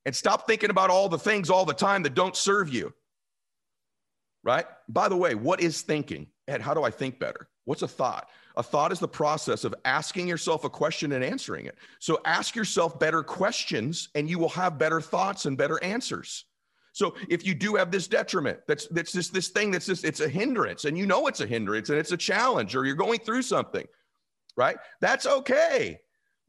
and 0.05 0.15
stop 0.15 0.47
thinking 0.47 0.69
about 0.69 0.89
all 0.89 1.07
the 1.07 1.17
things 1.17 1.49
all 1.49 1.65
the 1.65 1.73
time 1.73 2.03
that 2.03 2.13
don't 2.13 2.35
serve 2.35 2.73
you. 2.73 2.93
Right? 4.43 4.65
By 4.87 5.09
the 5.09 5.17
way, 5.17 5.35
what 5.35 5.61
is 5.61 5.81
thinking? 5.81 6.27
Ed, 6.47 6.61
how 6.61 6.73
do 6.73 6.83
I 6.83 6.91
think 6.91 7.19
better? 7.19 7.47
What's 7.65 7.83
a 7.83 7.87
thought? 7.87 8.29
A 8.57 8.63
thought 8.63 8.91
is 8.91 8.99
the 8.99 9.07
process 9.07 9.63
of 9.63 9.75
asking 9.85 10.27
yourself 10.27 10.63
a 10.63 10.69
question 10.69 11.11
and 11.13 11.23
answering 11.23 11.65
it. 11.65 11.77
So 11.99 12.19
ask 12.25 12.55
yourself 12.55 12.99
better 12.99 13.23
questions 13.23 14.09
and 14.15 14.29
you 14.29 14.39
will 14.39 14.49
have 14.49 14.77
better 14.77 15.01
thoughts 15.01 15.45
and 15.45 15.57
better 15.57 15.81
answers. 15.83 16.45
So 16.91 17.15
if 17.29 17.45
you 17.45 17.53
do 17.53 17.75
have 17.75 17.91
this 17.91 18.07
detriment, 18.07 18.59
that's 18.67 18.87
that's 18.87 19.11
just 19.11 19.33
this 19.33 19.49
thing 19.49 19.71
that's 19.71 19.85
just 19.85 20.03
it's 20.03 20.19
a 20.19 20.27
hindrance 20.27 20.85
and 20.85 20.97
you 20.97 21.05
know 21.05 21.27
it's 21.27 21.39
a 21.39 21.47
hindrance 21.47 21.89
and 21.89 21.99
it's 21.99 22.11
a 22.11 22.17
challenge 22.17 22.75
or 22.75 22.85
you're 22.85 22.95
going 22.95 23.19
through 23.19 23.43
something, 23.43 23.85
right? 24.57 24.77
That's 24.99 25.25
okay. 25.25 25.99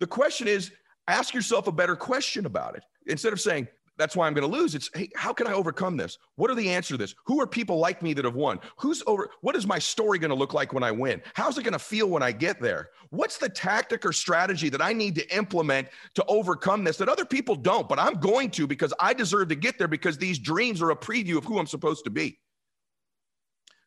The 0.01 0.07
question 0.07 0.49
is 0.49 0.73
ask 1.07 1.35
yourself 1.35 1.67
a 1.67 1.73
better 1.73 1.97
question 1.97 2.47
about 2.47 2.77
it. 2.77 2.83
Instead 3.07 3.33
of 3.33 3.41
saying, 3.41 3.69
that's 4.01 4.17
why 4.17 4.27
I'm 4.27 4.35
going 4.35 4.51
to 4.51 4.59
lose. 4.59 4.75
It's 4.75 4.89
hey, 4.95 5.11
how 5.15 5.33
can 5.33 5.47
I 5.47 5.53
overcome 5.53 5.97
this? 5.97 6.19
What 6.37 6.51
are 6.51 6.55
the 6.55 6.71
answer 6.71 6.95
to 6.95 6.99
this? 6.99 7.15
Who 7.27 7.41
are 7.41 7.47
people 7.47 7.79
like 7.79 8.03
me 8.03 8.15
that 8.15 8.25
have 8.25 8.35
won? 8.35 8.59
Who's 8.79 9.03
over? 9.07 9.31
What 9.43 9.57
is 9.57 9.67
my 9.67 9.79
story 9.79 10.19
going 10.19 10.31
to 10.31 10.37
look 10.37 10.55
like 10.55 10.73
when 10.73 10.83
I 10.83 10.91
win? 10.91 11.21
How's 11.35 11.59
it 11.59 11.65
going 11.65 11.73
to 11.73 11.79
feel 11.79 12.09
when 12.09 12.23
I 12.23 12.33
get 12.33 12.61
there? 12.61 12.91
What's 13.11 13.39
the 13.39 13.49
tactic 13.49 14.07
or 14.07 14.13
strategy 14.13 14.69
that 14.71 14.81
I 14.81 14.93
need 14.93 15.15
to 15.17 15.37
implement 15.37 15.89
to 16.15 16.25
overcome 16.27 16.85
this 16.85 16.97
that 16.97 17.09
other 17.09 17.25
people 17.25 17.55
don't, 17.55 17.89
but 17.89 17.99
I'm 17.99 18.15
going 18.15 18.51
to 18.53 18.67
because 18.67 18.95
I 18.99 19.13
deserve 19.13 19.49
to 19.49 19.57
get 19.57 19.79
there 19.79 19.89
because 19.89 20.17
these 20.17 20.39
dreams 20.39 20.81
are 20.81 20.91
a 20.91 20.97
preview 20.97 21.37
of 21.37 21.45
who 21.45 21.59
I'm 21.59 21.67
supposed 21.67 22.05
to 22.05 22.11
be. 22.11 22.39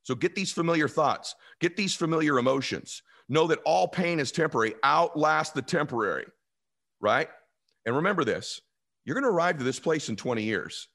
So 0.04 0.16
get 0.16 0.36
these 0.36 0.52
familiar 0.52 0.88
thoughts, 0.88 1.34
get 1.60 1.76
these 1.76 1.96
familiar 1.96 2.38
emotions. 2.38 3.02
Know 3.30 3.48
that 3.48 3.60
all 3.66 3.88
pain 3.88 4.20
is 4.20 4.34
temporary, 4.34 4.76
outlast 4.84 5.54
the 5.54 5.62
temporary, 5.62 6.26
right? 7.00 7.30
And 7.86 7.96
remember 7.96 8.26
this 8.26 8.62
you're 9.06 9.16
going 9.16 9.24
to 9.24 9.30
arrive 9.30 9.58
to 9.58 9.64
this 9.64 9.80
place 9.80 10.10
in 10.10 10.16
20 10.16 10.44
years. 10.44 10.88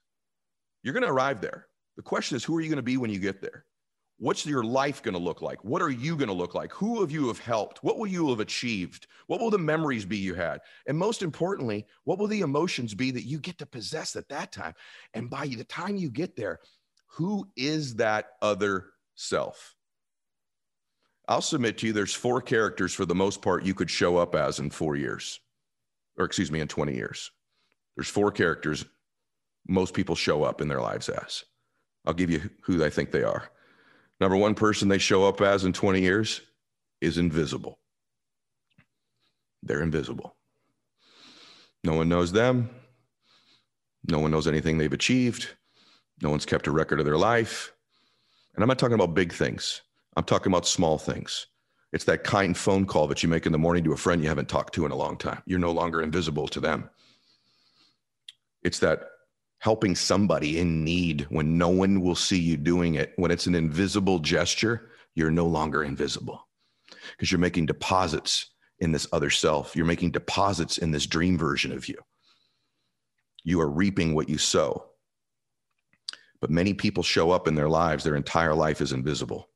You're 0.83 0.95
going 0.95 1.05
to 1.05 1.13
arrive 1.13 1.41
there. 1.41 1.67
The 1.97 2.03
question 2.03 2.37
is, 2.37 2.45
who 2.45 2.57
are 2.57 2.61
you 2.61 2.69
going 2.69 2.77
to 2.77 2.83
be 2.83 2.97
when 2.97 3.11
you 3.11 3.19
get 3.19 3.43
there? 3.43 3.65
What's 4.21 4.45
your 4.45 4.65
life 4.65 5.03
going 5.03 5.15
to 5.15 5.21
look 5.21 5.43
like? 5.43 5.65
What 5.65 5.81
are 5.81 5.91
you 5.91 6.17
going 6.17 6.29
to 6.29 6.35
look 6.35 6.55
like? 6.55 6.73
Who 6.73 7.03
of 7.03 7.13
you 7.13 7.29
have 7.29 7.39
helped? 7.39 7.85
What 7.85 7.99
will 7.99 8.09
you 8.09 8.31
have 8.31 8.41
achieved? 8.41 9.07
What 9.29 9.41
will 9.41 9.51
the 9.51 9.59
memories 9.59 10.05
be 10.05 10.17
you 10.17 10.35
had? 10.35 10.61
And 10.89 10.99
most 10.99 11.23
importantly, 11.23 11.87
what 12.03 12.19
will 12.19 12.27
the 12.27 12.41
emotions 12.41 12.95
be 12.95 13.13
that 13.13 13.27
you 13.27 13.39
get 13.39 13.59
to 13.59 13.67
possess 13.67 14.17
at 14.17 14.29
that 14.29 14.51
time? 14.51 14.75
And 15.15 15.31
by 15.31 15.47
the 15.47 15.65
time 15.65 15.97
you 15.97 16.11
get 16.11 16.35
there, 16.35 16.59
who 17.07 17.49
is 17.57 17.95
that 17.97 18.31
other 18.43 18.87
self? 19.15 19.77
I'll 21.29 21.43
submit 21.43 21.79
to 21.79 21.87
you 21.87 21.93
there's 21.93 22.15
four 22.15 22.41
characters 22.41 22.95
for 22.95 23.05
the 23.05 23.15
most 23.15 23.41
part 23.41 23.65
you 23.65 23.75
could 23.75 23.91
show 23.91 24.17
up 24.17 24.35
as 24.35 24.59
in 24.59 24.71
four 24.71 24.97
years, 24.97 25.39
or 26.17 26.25
excuse 26.25 26.51
me, 26.51 26.61
in 26.61 26.69
20 26.69 26.95
years. 26.95 27.31
There's 27.99 28.07
four 28.07 28.31
characters 28.31 28.85
most 29.67 29.93
people 29.93 30.15
show 30.15 30.45
up 30.45 30.61
in 30.61 30.69
their 30.69 30.81
lives 30.81 31.09
as. 31.09 31.43
I'll 32.07 32.15
give 32.15 32.31
you 32.31 32.49
who 32.63 32.85
I 32.85 32.91
think 32.91 33.11
they 33.11 33.25
are. 33.25 33.51
Number 34.21 34.37
one 34.37 34.55
person 34.55 34.87
they 34.87 34.99
show 34.99 35.27
up 35.27 35.41
as 35.41 35.65
in 35.65 35.73
20 35.73 36.01
years 36.01 36.41
is 37.01 37.19
invisible. 37.19 37.81
They're 39.65 39.83
invisible. 39.83 40.37
No 41.83 41.95
one 41.95 42.09
knows 42.09 42.31
them. 42.31 42.71
No 44.07 44.21
one 44.21 44.31
knows 44.31 44.47
anything 44.47 44.79
they've 44.79 44.93
achieved. 44.93 45.49
No 46.23 46.31
one's 46.31 46.47
kept 46.47 46.69
a 46.69 46.71
record 46.71 47.01
of 47.01 47.05
their 47.05 47.19
life. 47.19 47.73
And 48.55 48.63
I'm 48.63 48.69
not 48.69 48.79
talking 48.79 48.95
about 48.95 49.15
big 49.15 49.33
things, 49.33 49.83
I'm 50.17 50.23
talking 50.23 50.53
about 50.53 50.69
small 50.69 50.99
things. 50.99 51.49
It's 51.93 52.05
that 52.05 52.23
kind 52.23 52.57
phone 52.57 52.87
call 52.87 53.09
that 53.09 53.25
you 53.25 53.29
make 53.29 53.45
in 53.45 53.51
the 53.51 53.59
morning 53.59 53.83
to 53.83 53.93
a 53.93 53.97
friend 53.97 54.23
you 54.23 54.29
haven't 54.29 54.49
talked 54.49 54.75
to 54.75 54.87
in 54.87 54.93
a 54.93 54.97
long 54.97 55.17
time. 55.17 55.43
You're 55.47 55.59
no 55.59 55.73
longer 55.73 56.01
invisible 56.01 56.47
to 56.47 56.61
them. 56.61 56.91
It's 58.63 58.79
that 58.81 59.03
helping 59.61 59.95
somebody 59.95 60.59
in 60.59 60.85
need 60.85 61.23
when 61.31 61.59
no 61.59 61.69
one 61.69 62.01
will 62.01 62.15
see 62.15 62.39
you 62.39 62.57
doing 62.57 62.95
it. 62.95 63.13
When 63.17 63.31
it's 63.31 63.47
an 63.47 63.55
invisible 63.55 64.19
gesture, 64.21 64.91
you're 65.15 65.31
no 65.31 65.47
longer 65.47 65.83
invisible 65.83 66.47
because 67.11 67.33
you're 67.33 67.41
making 67.41 67.67
deposits 67.67 68.51
in 68.79 68.93
this 68.93 69.07
other 69.13 69.31
self. 69.31 69.75
You're 69.75 69.87
making 69.87 70.13
deposits 70.13 70.79
in 70.79 70.91
this 70.91 71.07
dream 71.07 71.37
version 71.37 71.73
of 71.73 71.89
you. 71.89 71.97
You 73.45 73.61
are 73.61 73.71
reaping 73.71 74.15
what 74.15 74.29
you 74.29 74.39
sow. 74.39 74.85
But 76.41 76.51
many 76.51 76.75
people 76.75 77.03
show 77.03 77.33
up 77.33 77.49
in 77.49 77.57
their 77.57 77.69
lives, 77.69 78.05
their 78.05 78.15
entire 78.15 78.55
life 78.55 78.81
is 78.81 78.93
invisible. 78.93 79.49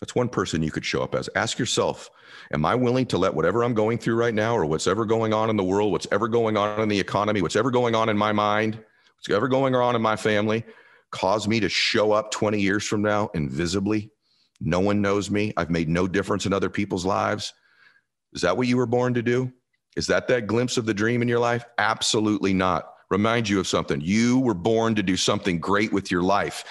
That's 0.00 0.14
one 0.14 0.28
person 0.28 0.62
you 0.62 0.70
could 0.70 0.84
show 0.84 1.02
up 1.02 1.14
as. 1.14 1.30
Ask 1.34 1.58
yourself, 1.58 2.10
am 2.52 2.64
I 2.64 2.74
willing 2.74 3.06
to 3.06 3.18
let 3.18 3.34
whatever 3.34 3.62
I'm 3.62 3.74
going 3.74 3.98
through 3.98 4.16
right 4.16 4.34
now, 4.34 4.56
or 4.56 4.66
what's 4.66 4.86
ever 4.86 5.04
going 5.04 5.32
on 5.32 5.50
in 5.50 5.56
the 5.56 5.64
world, 5.64 5.92
what's 5.92 6.08
ever 6.10 6.28
going 6.28 6.56
on 6.56 6.80
in 6.80 6.88
the 6.88 6.98
economy, 6.98 7.42
what's 7.42 7.56
ever 7.56 7.70
going 7.70 7.94
on 7.94 8.08
in 8.08 8.16
my 8.16 8.32
mind, 8.32 8.74
what's 8.74 9.30
ever 9.30 9.48
going 9.48 9.74
on 9.74 9.94
in 9.94 10.02
my 10.02 10.16
family, 10.16 10.64
cause 11.10 11.46
me 11.46 11.60
to 11.60 11.68
show 11.68 12.12
up 12.12 12.30
20 12.32 12.60
years 12.60 12.84
from 12.84 13.02
now 13.02 13.30
invisibly? 13.34 14.10
No 14.60 14.80
one 14.80 15.00
knows 15.00 15.30
me. 15.30 15.52
I've 15.56 15.70
made 15.70 15.88
no 15.88 16.08
difference 16.08 16.46
in 16.46 16.52
other 16.52 16.70
people's 16.70 17.04
lives. 17.04 17.52
Is 18.32 18.42
that 18.42 18.56
what 18.56 18.66
you 18.66 18.76
were 18.76 18.86
born 18.86 19.14
to 19.14 19.22
do? 19.22 19.52
Is 19.96 20.08
that 20.08 20.26
that 20.28 20.48
glimpse 20.48 20.76
of 20.76 20.86
the 20.86 20.94
dream 20.94 21.22
in 21.22 21.28
your 21.28 21.38
life? 21.38 21.64
Absolutely 21.78 22.52
not 22.52 22.93
remind 23.10 23.48
you 23.48 23.60
of 23.60 23.66
something. 23.66 24.00
You 24.00 24.40
were 24.40 24.54
born 24.54 24.94
to 24.94 25.02
do 25.02 25.16
something 25.16 25.58
great 25.58 25.92
with 25.92 26.10
your 26.10 26.22
life. 26.22 26.64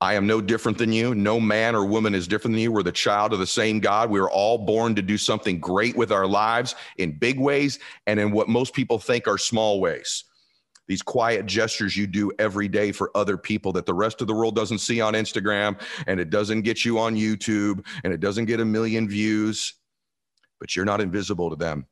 I 0.00 0.14
am 0.14 0.26
no 0.26 0.40
different 0.40 0.78
than 0.78 0.92
you. 0.92 1.14
No 1.14 1.38
man 1.40 1.74
or 1.74 1.84
woman 1.84 2.14
is 2.14 2.26
different 2.26 2.54
than 2.54 2.62
you. 2.62 2.72
We're 2.72 2.82
the 2.82 2.92
child 2.92 3.32
of 3.32 3.38
the 3.38 3.46
same 3.46 3.80
God. 3.80 4.10
We 4.10 4.20
are 4.20 4.30
all 4.30 4.58
born 4.58 4.94
to 4.94 5.02
do 5.02 5.18
something 5.18 5.60
great 5.60 5.96
with 5.96 6.12
our 6.12 6.26
lives 6.26 6.74
in 6.98 7.18
big 7.18 7.38
ways 7.38 7.78
and 8.06 8.18
in 8.18 8.32
what 8.32 8.48
most 8.48 8.74
people 8.74 8.98
think 8.98 9.28
are 9.28 9.38
small 9.38 9.80
ways. 9.80 10.24
These 10.90 11.02
quiet 11.02 11.46
gestures 11.46 11.96
you 11.96 12.08
do 12.08 12.32
every 12.40 12.66
day 12.66 12.90
for 12.90 13.12
other 13.14 13.36
people 13.36 13.72
that 13.74 13.86
the 13.86 13.94
rest 13.94 14.20
of 14.20 14.26
the 14.26 14.34
world 14.34 14.56
doesn't 14.56 14.78
see 14.78 15.00
on 15.00 15.14
Instagram 15.14 15.80
and 16.08 16.18
it 16.18 16.30
doesn't 16.30 16.62
get 16.62 16.84
you 16.84 16.98
on 16.98 17.14
YouTube 17.14 17.86
and 18.02 18.12
it 18.12 18.18
doesn't 18.18 18.46
get 18.46 18.58
a 18.58 18.64
million 18.64 19.08
views, 19.08 19.74
but 20.58 20.74
you're 20.74 20.84
not 20.84 21.00
invisible 21.00 21.48
to 21.48 21.54
them. 21.54 21.86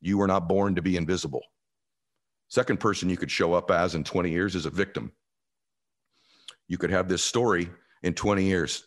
You 0.00 0.18
were 0.18 0.26
not 0.26 0.48
born 0.48 0.74
to 0.74 0.82
be 0.82 0.96
invisible. 0.96 1.42
Second 2.48 2.78
person 2.78 3.08
you 3.08 3.16
could 3.16 3.30
show 3.30 3.54
up 3.54 3.70
as 3.70 3.94
in 3.94 4.04
20 4.04 4.30
years 4.30 4.54
is 4.54 4.66
a 4.66 4.70
victim. 4.70 5.12
You 6.68 6.78
could 6.78 6.90
have 6.90 7.08
this 7.08 7.24
story 7.24 7.68
in 8.02 8.14
20 8.14 8.44
years. 8.44 8.86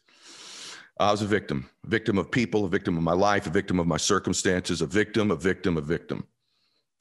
I 1.00 1.12
was 1.12 1.22
a 1.22 1.28
victim, 1.28 1.70
a 1.86 1.90
victim 1.90 2.18
of 2.18 2.32
people, 2.32 2.66
a 2.66 2.70
victim 2.70 2.98
of 2.98 3.04
my 3.04 3.14
life, 3.14 3.46
a 3.46 3.52
victim 3.52 3.80
of 3.80 3.86
my 3.86 3.98
circumstances, 3.98 4.82
a 4.82 4.88
victim, 4.88 5.30
a 5.30 5.36
victim, 5.36 5.78
a 5.78 5.82
victim. 5.82 6.26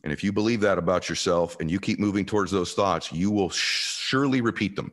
And 0.05 0.13
if 0.13 0.23
you 0.23 0.33
believe 0.33 0.61
that 0.61 0.79
about 0.79 1.09
yourself 1.09 1.57
and 1.61 1.71
you 1.71 1.81
keep 1.81 1.99
moving 1.99 2.27
towards 2.27 2.51
those 2.51 2.75
thoughts, 2.75 3.13
you 3.13 3.31
will 3.31 3.51
surely 3.51 4.41
repeat 4.41 4.77
them. 4.77 4.93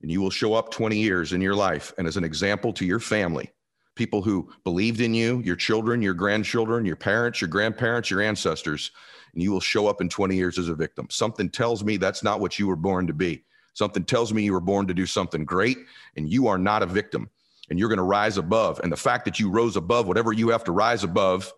And 0.00 0.10
you 0.10 0.20
will 0.20 0.30
show 0.30 0.54
up 0.54 0.70
20 0.70 0.96
years 0.96 1.32
in 1.32 1.40
your 1.40 1.54
life 1.54 1.92
and 1.98 2.06
as 2.06 2.16
an 2.16 2.24
example 2.24 2.72
to 2.74 2.86
your 2.86 3.00
family, 3.00 3.52
people 3.96 4.22
who 4.22 4.50
believed 4.64 5.00
in 5.00 5.12
you, 5.12 5.40
your 5.40 5.56
children, 5.56 6.00
your 6.00 6.14
grandchildren, 6.14 6.86
your 6.86 6.96
parents, 6.96 7.40
your 7.40 7.48
grandparents, 7.48 8.10
your 8.10 8.22
ancestors, 8.22 8.92
and 9.32 9.42
you 9.42 9.52
will 9.52 9.60
show 9.60 9.86
up 9.86 10.00
in 10.00 10.08
20 10.08 10.36
years 10.36 10.58
as 10.58 10.68
a 10.68 10.74
victim. 10.74 11.06
Something 11.10 11.48
tells 11.48 11.84
me 11.84 11.96
that's 11.96 12.22
not 12.22 12.40
what 12.40 12.58
you 12.58 12.66
were 12.66 12.76
born 12.76 13.06
to 13.06 13.12
be. 13.12 13.44
Something 13.74 14.04
tells 14.04 14.32
me 14.32 14.42
you 14.42 14.52
were 14.52 14.60
born 14.60 14.86
to 14.88 14.94
do 14.94 15.06
something 15.06 15.44
great, 15.44 15.78
and 16.16 16.28
you 16.28 16.48
are 16.48 16.58
not 16.58 16.82
a 16.82 16.86
victim, 16.86 17.30
and 17.68 17.78
you're 17.78 17.88
going 17.88 17.98
to 17.98 18.02
rise 18.02 18.36
above. 18.36 18.80
And 18.82 18.90
the 18.90 18.96
fact 18.96 19.24
that 19.24 19.38
you 19.38 19.50
rose 19.50 19.76
above 19.76 20.06
whatever 20.06 20.32
you 20.32 20.48
have 20.48 20.64
to 20.64 20.72
rise 20.72 21.04
above 21.04 21.52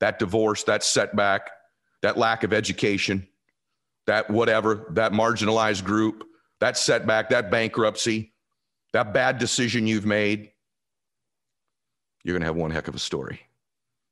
that 0.00 0.18
divorce, 0.18 0.62
that 0.64 0.84
setback, 0.84 1.50
that 2.02 2.16
lack 2.16 2.44
of 2.44 2.52
education, 2.52 3.26
that 4.06 4.30
whatever, 4.30 4.86
that 4.90 5.12
marginalized 5.12 5.84
group, 5.84 6.24
that 6.60 6.76
setback, 6.76 7.30
that 7.30 7.50
bankruptcy, 7.50 8.32
that 8.92 9.12
bad 9.12 9.38
decision 9.38 9.86
you've 9.86 10.06
made, 10.06 10.50
you're 12.24 12.34
going 12.34 12.42
to 12.42 12.46
have 12.46 12.56
one 12.56 12.70
heck 12.70 12.88
of 12.88 12.94
a 12.94 12.98
story. 12.98 13.40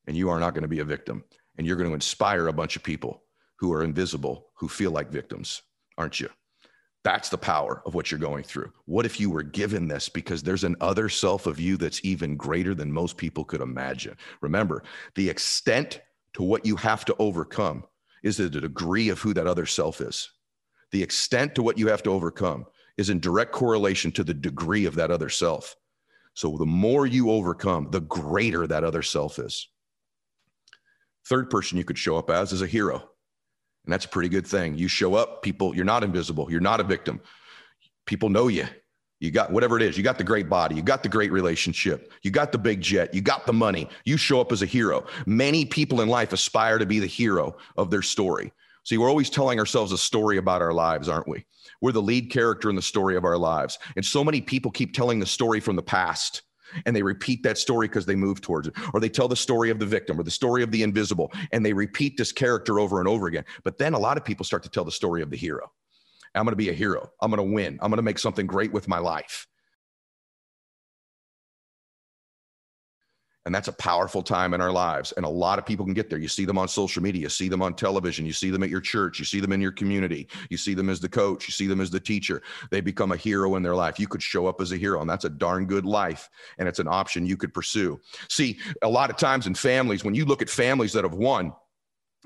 And 0.07 0.15
you 0.15 0.29
are 0.29 0.39
not 0.39 0.53
going 0.53 0.63
to 0.63 0.69
be 0.69 0.79
a 0.79 0.85
victim 0.85 1.23
and 1.57 1.65
you're 1.65 1.75
going 1.75 1.89
to 1.89 1.93
inspire 1.93 2.47
a 2.47 2.53
bunch 2.53 2.75
of 2.75 2.83
people 2.83 3.23
who 3.57 3.73
are 3.73 3.83
invisible, 3.83 4.47
who 4.55 4.67
feel 4.67 4.91
like 4.91 5.09
victims, 5.09 5.61
aren't 5.97 6.19
you? 6.19 6.29
That's 7.03 7.29
the 7.29 7.37
power 7.37 7.81
of 7.85 7.93
what 7.93 8.11
you're 8.11 8.19
going 8.19 8.43
through. 8.43 8.71
What 8.85 9.05
if 9.05 9.19
you 9.19 9.29
were 9.29 9.43
given 9.43 9.87
this 9.87 10.09
because 10.09 10.43
there's 10.43 10.65
an 10.65 10.75
other 10.81 11.07
self 11.09 11.45
of 11.47 11.59
you 11.59 11.77
that's 11.77 12.03
even 12.03 12.35
greater 12.35 12.75
than 12.75 12.91
most 12.91 13.17
people 13.17 13.45
could 13.45 13.61
imagine? 13.61 14.17
Remember, 14.41 14.83
the 15.15 15.29
extent 15.29 16.01
to 16.33 16.43
what 16.43 16.65
you 16.65 16.75
have 16.75 17.05
to 17.05 17.15
overcome 17.17 17.85
is 18.23 18.37
the 18.37 18.49
degree 18.49 19.09
of 19.09 19.19
who 19.19 19.33
that 19.33 19.47
other 19.47 19.65
self 19.65 20.01
is. 20.01 20.29
The 20.91 21.01
extent 21.01 21.55
to 21.55 21.63
what 21.63 21.77
you 21.77 21.87
have 21.87 22.03
to 22.03 22.11
overcome 22.11 22.65
is 22.97 23.09
in 23.09 23.19
direct 23.19 23.51
correlation 23.51 24.11
to 24.11 24.23
the 24.23 24.33
degree 24.33 24.85
of 24.85 24.95
that 24.95 25.11
other 25.11 25.29
self. 25.29 25.75
So 26.33 26.57
the 26.57 26.65
more 26.65 27.05
you 27.05 27.31
overcome, 27.31 27.87
the 27.89 28.01
greater 28.01 28.67
that 28.67 28.83
other 28.83 29.01
self 29.01 29.39
is. 29.39 29.69
Third 31.27 31.49
person 31.49 31.77
you 31.77 31.83
could 31.83 31.97
show 31.97 32.17
up 32.17 32.29
as 32.29 32.53
is 32.53 32.61
a 32.61 32.67
hero. 32.67 32.95
And 33.85 33.93
that's 33.93 34.05
a 34.05 34.09
pretty 34.09 34.29
good 34.29 34.45
thing. 34.45 34.77
You 34.77 34.87
show 34.87 35.15
up, 35.15 35.41
people, 35.41 35.75
you're 35.75 35.85
not 35.85 36.03
invisible. 36.03 36.51
You're 36.51 36.59
not 36.59 36.79
a 36.79 36.83
victim. 36.83 37.21
People 38.05 38.29
know 38.29 38.47
you. 38.47 38.65
You 39.19 39.31
got 39.31 39.51
whatever 39.51 39.77
it 39.77 39.83
is. 39.83 39.97
You 39.97 40.03
got 40.03 40.17
the 40.17 40.23
great 40.23 40.47
body. 40.47 40.75
You 40.75 40.81
got 40.83 41.03
the 41.03 41.09
great 41.09 41.31
relationship. 41.31 42.11
You 42.21 42.29
got 42.29 42.51
the 42.51 42.57
big 42.57 42.81
jet. 42.81 43.13
You 43.13 43.21
got 43.21 43.45
the 43.45 43.53
money. 43.53 43.89
You 44.05 44.15
show 44.15 44.39
up 44.39 44.51
as 44.51 44.61
a 44.61 44.65
hero. 44.67 45.05
Many 45.25 45.65
people 45.65 46.01
in 46.01 46.07
life 46.07 46.33
aspire 46.33 46.77
to 46.77 46.85
be 46.85 46.99
the 46.99 47.07
hero 47.07 47.57
of 47.77 47.89
their 47.89 48.03
story. 48.03 48.51
See, 48.83 48.97
we're 48.97 49.09
always 49.09 49.29
telling 49.29 49.59
ourselves 49.59 49.91
a 49.91 49.97
story 49.97 50.37
about 50.37 50.61
our 50.61 50.73
lives, 50.73 51.09
aren't 51.09 51.27
we? 51.27 51.45
We're 51.81 51.91
the 51.91 52.01
lead 52.01 52.31
character 52.31 52.69
in 52.69 52.75
the 52.75 52.81
story 52.81 53.17
of 53.17 53.25
our 53.25 53.37
lives. 53.37 53.79
And 53.95 54.05
so 54.05 54.23
many 54.23 54.39
people 54.39 54.71
keep 54.71 54.93
telling 54.93 55.19
the 55.19 55.25
story 55.25 55.59
from 55.59 55.75
the 55.75 55.81
past 55.81 56.43
and 56.85 56.95
they 56.95 57.03
repeat 57.03 57.43
that 57.43 57.57
story 57.57 57.87
because 57.87 58.05
they 58.05 58.15
move 58.15 58.41
towards 58.41 58.67
it. 58.67 58.73
Or 58.93 58.99
they 58.99 59.09
tell 59.09 59.27
the 59.27 59.35
story 59.35 59.69
of 59.69 59.79
the 59.79 59.85
victim 59.85 60.19
or 60.19 60.23
the 60.23 60.31
story 60.31 60.63
of 60.63 60.71
the 60.71 60.83
invisible 60.83 61.31
and 61.51 61.65
they 61.65 61.73
repeat 61.73 62.17
this 62.17 62.31
character 62.31 62.79
over 62.79 62.99
and 62.99 63.07
over 63.07 63.27
again. 63.27 63.45
But 63.63 63.77
then 63.77 63.93
a 63.93 63.99
lot 63.99 64.17
of 64.17 64.25
people 64.25 64.45
start 64.45 64.63
to 64.63 64.69
tell 64.69 64.85
the 64.85 64.91
story 64.91 65.21
of 65.21 65.29
the 65.29 65.37
hero. 65.37 65.71
I'm 66.35 66.43
going 66.43 66.51
to 66.51 66.57
be 66.57 66.69
a 66.69 66.73
hero. 66.73 67.09
I'm 67.21 67.31
going 67.31 67.45
to 67.45 67.53
win. 67.53 67.79
I'm 67.81 67.89
going 67.89 67.97
to 67.97 68.03
make 68.03 68.19
something 68.19 68.45
great 68.45 68.71
with 68.71 68.87
my 68.87 68.99
life 68.99 69.47
And 73.47 73.55
that's 73.55 73.69
a 73.69 73.73
powerful 73.73 74.21
time 74.21 74.53
in 74.53 74.59
our 74.59 74.73
lives. 74.73 75.13
And 75.13 75.25
a 75.25 75.29
lot 75.29 75.57
of 75.57 75.65
people 75.65 75.85
can 75.85 75.93
get 75.93 76.09
there. 76.09 76.19
You 76.19 76.27
see 76.27 76.43
them 76.43 76.57
on 76.57 76.67
social 76.67 77.01
media, 77.01 77.21
you 77.21 77.29
see 77.29 77.47
them 77.47 77.61
on 77.61 77.75
television, 77.75 78.25
you 78.25 78.33
see 78.33 78.49
them 78.49 78.61
at 78.61 78.69
your 78.69 78.81
church, 78.81 79.19
you 79.19 79.25
see 79.25 79.39
them 79.39 79.53
in 79.53 79.61
your 79.61 79.71
community, 79.71 80.27
you 80.49 80.57
see 80.57 80.73
them 80.73 80.89
as 80.89 80.99
the 80.99 81.07
coach, 81.07 81.47
you 81.47 81.53
see 81.53 81.65
them 81.65 81.79
as 81.79 81.89
the 81.89 81.99
teacher. 81.99 82.41
They 82.71 82.81
become 82.81 83.13
a 83.13 83.15
hero 83.15 83.55
in 83.55 83.63
their 83.63 83.73
life. 83.73 84.01
You 84.01 84.07
could 84.09 84.21
show 84.21 84.47
up 84.47 84.59
as 84.59 84.73
a 84.73 84.77
hero, 84.77 84.99
and 84.99 85.09
that's 85.09 85.23
a 85.23 85.29
darn 85.29 85.65
good 85.65 85.85
life. 85.85 86.29
And 86.57 86.67
it's 86.67 86.79
an 86.79 86.89
option 86.89 87.25
you 87.25 87.37
could 87.37 87.53
pursue. 87.53 88.01
See, 88.27 88.59
a 88.81 88.89
lot 88.89 89.09
of 89.09 89.15
times 89.15 89.47
in 89.47 89.55
families, 89.55 90.03
when 90.03 90.13
you 90.13 90.25
look 90.25 90.41
at 90.41 90.49
families 90.49 90.91
that 90.91 91.05
have 91.05 91.13
won, 91.13 91.53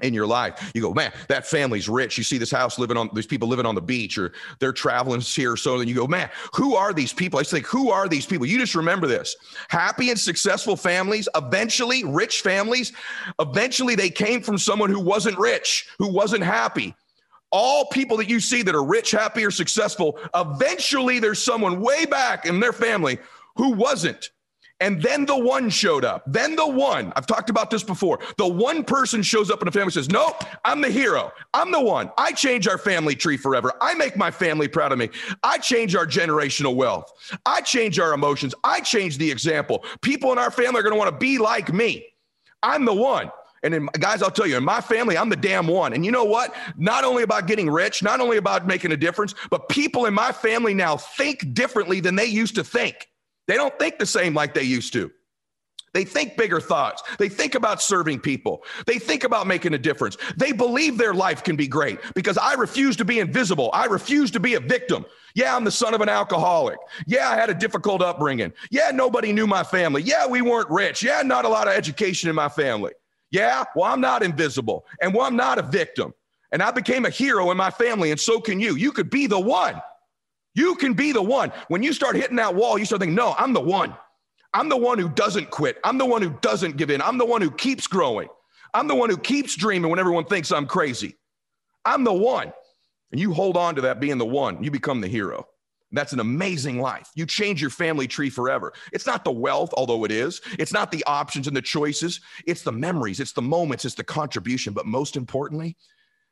in 0.01 0.13
your 0.13 0.27
life. 0.27 0.71
You 0.73 0.81
go, 0.81 0.93
man, 0.93 1.11
that 1.27 1.45
family's 1.45 1.89
rich. 1.89 2.17
You 2.17 2.23
see 2.23 2.37
this 2.37 2.51
house 2.51 2.77
living 2.79 2.97
on 2.97 3.09
these 3.13 3.27
people 3.27 3.47
living 3.47 3.65
on 3.65 3.75
the 3.75 3.81
beach 3.81 4.17
or 4.17 4.33
they're 4.59 4.73
traveling 4.73 5.21
here. 5.21 5.55
So 5.55 5.77
then 5.77 5.87
you 5.87 5.95
go, 5.95 6.07
man, 6.07 6.29
who 6.53 6.75
are 6.75 6.93
these 6.93 7.13
people? 7.13 7.39
I 7.39 7.43
think, 7.43 7.65
who 7.65 7.91
are 7.91 8.07
these 8.07 8.25
people? 8.25 8.45
You 8.45 8.57
just 8.57 8.75
remember 8.75 9.07
this 9.07 9.35
happy 9.69 10.09
and 10.09 10.19
successful 10.19 10.75
families, 10.75 11.27
eventually 11.35 12.03
rich 12.03 12.41
families, 12.41 12.93
eventually 13.39 13.95
they 13.95 14.09
came 14.09 14.41
from 14.41 14.57
someone 14.57 14.89
who 14.89 14.99
wasn't 14.99 15.37
rich, 15.37 15.89
who 15.97 16.11
wasn't 16.11 16.43
happy. 16.43 16.95
All 17.51 17.85
people 17.87 18.15
that 18.17 18.29
you 18.29 18.39
see 18.39 18.61
that 18.63 18.75
are 18.75 18.83
rich, 18.83 19.11
happy, 19.11 19.43
or 19.43 19.51
successful, 19.51 20.17
eventually 20.33 21.19
there's 21.19 21.43
someone 21.43 21.81
way 21.81 22.05
back 22.05 22.45
in 22.45 22.61
their 22.61 22.71
family 22.71 23.19
who 23.57 23.71
wasn't. 23.71 24.31
And 24.81 24.99
then 24.99 25.25
the 25.25 25.37
one 25.37 25.69
showed 25.69 26.03
up. 26.03 26.23
Then 26.25 26.55
the 26.55 26.67
one, 26.67 27.13
I've 27.15 27.27
talked 27.27 27.51
about 27.51 27.69
this 27.69 27.83
before. 27.83 28.19
The 28.37 28.47
one 28.47 28.83
person 28.83 29.21
shows 29.21 29.51
up 29.51 29.61
in 29.61 29.67
a 29.67 29.71
family 29.71 29.91
says, 29.91 30.09
Nope, 30.09 30.43
I'm 30.65 30.81
the 30.81 30.89
hero. 30.89 31.31
I'm 31.53 31.71
the 31.71 31.79
one. 31.79 32.11
I 32.17 32.31
change 32.31 32.67
our 32.67 32.79
family 32.79 33.15
tree 33.15 33.37
forever. 33.37 33.71
I 33.79 33.93
make 33.93 34.17
my 34.17 34.31
family 34.31 34.67
proud 34.67 34.91
of 34.91 34.97
me. 34.97 35.09
I 35.43 35.59
change 35.59 35.95
our 35.95 36.07
generational 36.07 36.75
wealth. 36.75 37.13
I 37.45 37.61
change 37.61 37.99
our 37.99 38.13
emotions. 38.13 38.55
I 38.63 38.81
change 38.81 39.19
the 39.19 39.29
example. 39.29 39.85
People 40.01 40.31
in 40.31 40.39
our 40.39 40.51
family 40.51 40.79
are 40.79 40.83
going 40.83 40.93
to 40.93 40.99
want 40.99 41.11
to 41.11 41.17
be 41.17 41.37
like 41.37 41.71
me. 41.71 42.07
I'm 42.63 42.83
the 42.85 42.93
one. 42.93 43.31
And 43.63 43.75
in, 43.75 43.85
guys, 43.99 44.23
I'll 44.23 44.31
tell 44.31 44.47
you, 44.47 44.57
in 44.57 44.63
my 44.63 44.81
family, 44.81 45.15
I'm 45.15 45.29
the 45.29 45.35
damn 45.35 45.67
one. 45.67 45.93
And 45.93 46.03
you 46.03 46.11
know 46.11 46.23
what? 46.23 46.55
Not 46.75 47.03
only 47.03 47.21
about 47.21 47.45
getting 47.45 47.69
rich, 47.69 48.01
not 48.01 48.19
only 48.19 48.37
about 48.37 48.65
making 48.65 48.91
a 48.91 48.97
difference, 48.97 49.35
but 49.51 49.69
people 49.69 50.07
in 50.07 50.15
my 50.15 50.31
family 50.31 50.73
now 50.73 50.97
think 50.97 51.53
differently 51.53 51.99
than 51.99 52.15
they 52.15 52.25
used 52.25 52.55
to 52.55 52.63
think. 52.63 53.10
They 53.47 53.55
don't 53.55 53.77
think 53.79 53.99
the 53.99 54.05
same 54.05 54.33
like 54.33 54.53
they 54.53 54.63
used 54.63 54.93
to. 54.93 55.11
They 55.93 56.05
think 56.05 56.37
bigger 56.37 56.61
thoughts. 56.61 57.03
They 57.19 57.27
think 57.27 57.53
about 57.53 57.81
serving 57.81 58.21
people. 58.21 58.63
They 58.85 58.97
think 58.97 59.25
about 59.25 59.45
making 59.45 59.73
a 59.73 59.77
difference. 59.77 60.15
They 60.37 60.53
believe 60.53 60.97
their 60.97 61.13
life 61.13 61.43
can 61.43 61.57
be 61.57 61.67
great 61.67 61.99
because 62.15 62.37
I 62.37 62.53
refuse 62.53 62.95
to 62.97 63.05
be 63.05 63.19
invisible. 63.19 63.69
I 63.73 63.85
refuse 63.85 64.31
to 64.31 64.39
be 64.39 64.53
a 64.53 64.59
victim. 64.59 65.05
Yeah, 65.35 65.55
I'm 65.55 65.65
the 65.65 65.71
son 65.71 65.93
of 65.93 66.01
an 66.01 66.09
alcoholic. 66.09 66.77
Yeah, 67.07 67.29
I 67.29 67.35
had 67.35 67.49
a 67.49 67.53
difficult 67.53 68.01
upbringing. 68.01 68.53
Yeah, 68.69 68.91
nobody 68.93 69.33
knew 69.33 69.47
my 69.47 69.63
family. 69.63 70.01
Yeah, 70.01 70.27
we 70.27 70.41
weren't 70.41 70.69
rich. 70.69 71.03
Yeah, 71.03 71.21
not 71.23 71.43
a 71.45 71.49
lot 71.49 71.67
of 71.67 71.73
education 71.73 72.29
in 72.29 72.35
my 72.35 72.49
family. 72.49 72.93
Yeah, 73.29 73.63
well, 73.75 73.91
I'm 73.91 74.01
not 74.01 74.23
invisible 74.23 74.85
and 75.01 75.13
well, 75.13 75.25
I'm 75.25 75.35
not 75.35 75.57
a 75.57 75.63
victim. 75.63 76.13
And 76.53 76.61
I 76.61 76.71
became 76.71 77.05
a 77.05 77.09
hero 77.09 77.49
in 77.51 77.55
my 77.55 77.71
family, 77.71 78.11
and 78.11 78.19
so 78.19 78.41
can 78.41 78.59
you. 78.59 78.75
You 78.75 78.91
could 78.91 79.09
be 79.09 79.25
the 79.25 79.39
one. 79.39 79.81
You 80.53 80.75
can 80.75 80.93
be 80.93 81.11
the 81.11 81.21
one. 81.21 81.51
When 81.69 81.81
you 81.81 81.93
start 81.93 82.15
hitting 82.15 82.35
that 82.37 82.55
wall, 82.55 82.77
you 82.77 82.85
start 82.85 83.01
thinking, 83.01 83.15
no, 83.15 83.35
I'm 83.37 83.53
the 83.53 83.61
one. 83.61 83.95
I'm 84.53 84.67
the 84.67 84.77
one 84.77 84.99
who 84.99 85.07
doesn't 85.07 85.49
quit. 85.49 85.77
I'm 85.83 85.97
the 85.97 86.05
one 86.05 86.21
who 86.21 86.37
doesn't 86.41 86.77
give 86.77 86.89
in. 86.89 87.01
I'm 87.01 87.17
the 87.17 87.25
one 87.25 87.41
who 87.41 87.51
keeps 87.51 87.87
growing. 87.87 88.27
I'm 88.73 88.87
the 88.87 88.95
one 88.95 89.09
who 89.09 89.17
keeps 89.17 89.55
dreaming 89.55 89.89
when 89.89 89.99
everyone 89.99 90.25
thinks 90.25 90.51
I'm 90.51 90.67
crazy. 90.67 91.15
I'm 91.85 92.03
the 92.03 92.13
one. 92.13 92.51
And 93.11 93.19
you 93.19 93.33
hold 93.33 93.57
on 93.57 93.75
to 93.75 93.81
that 93.81 93.99
being 93.99 94.17
the 94.17 94.25
one, 94.25 94.63
you 94.63 94.71
become 94.71 95.01
the 95.01 95.07
hero. 95.07 95.47
That's 95.93 96.13
an 96.13 96.21
amazing 96.21 96.79
life. 96.79 97.09
You 97.15 97.25
change 97.25 97.59
your 97.59 97.69
family 97.69 98.07
tree 98.07 98.29
forever. 98.29 98.71
It's 98.93 99.05
not 99.05 99.25
the 99.25 99.31
wealth, 99.31 99.73
although 99.75 100.05
it 100.05 100.11
is. 100.11 100.39
It's 100.57 100.71
not 100.71 100.89
the 100.89 101.03
options 101.05 101.47
and 101.47 101.57
the 101.57 101.61
choices. 101.61 102.21
It's 102.47 102.61
the 102.61 102.71
memories, 102.71 103.19
it's 103.19 103.33
the 103.33 103.41
moments, 103.41 103.83
it's 103.83 103.95
the 103.95 104.03
contribution. 104.03 104.73
But 104.73 104.85
most 104.85 105.17
importantly, 105.17 105.75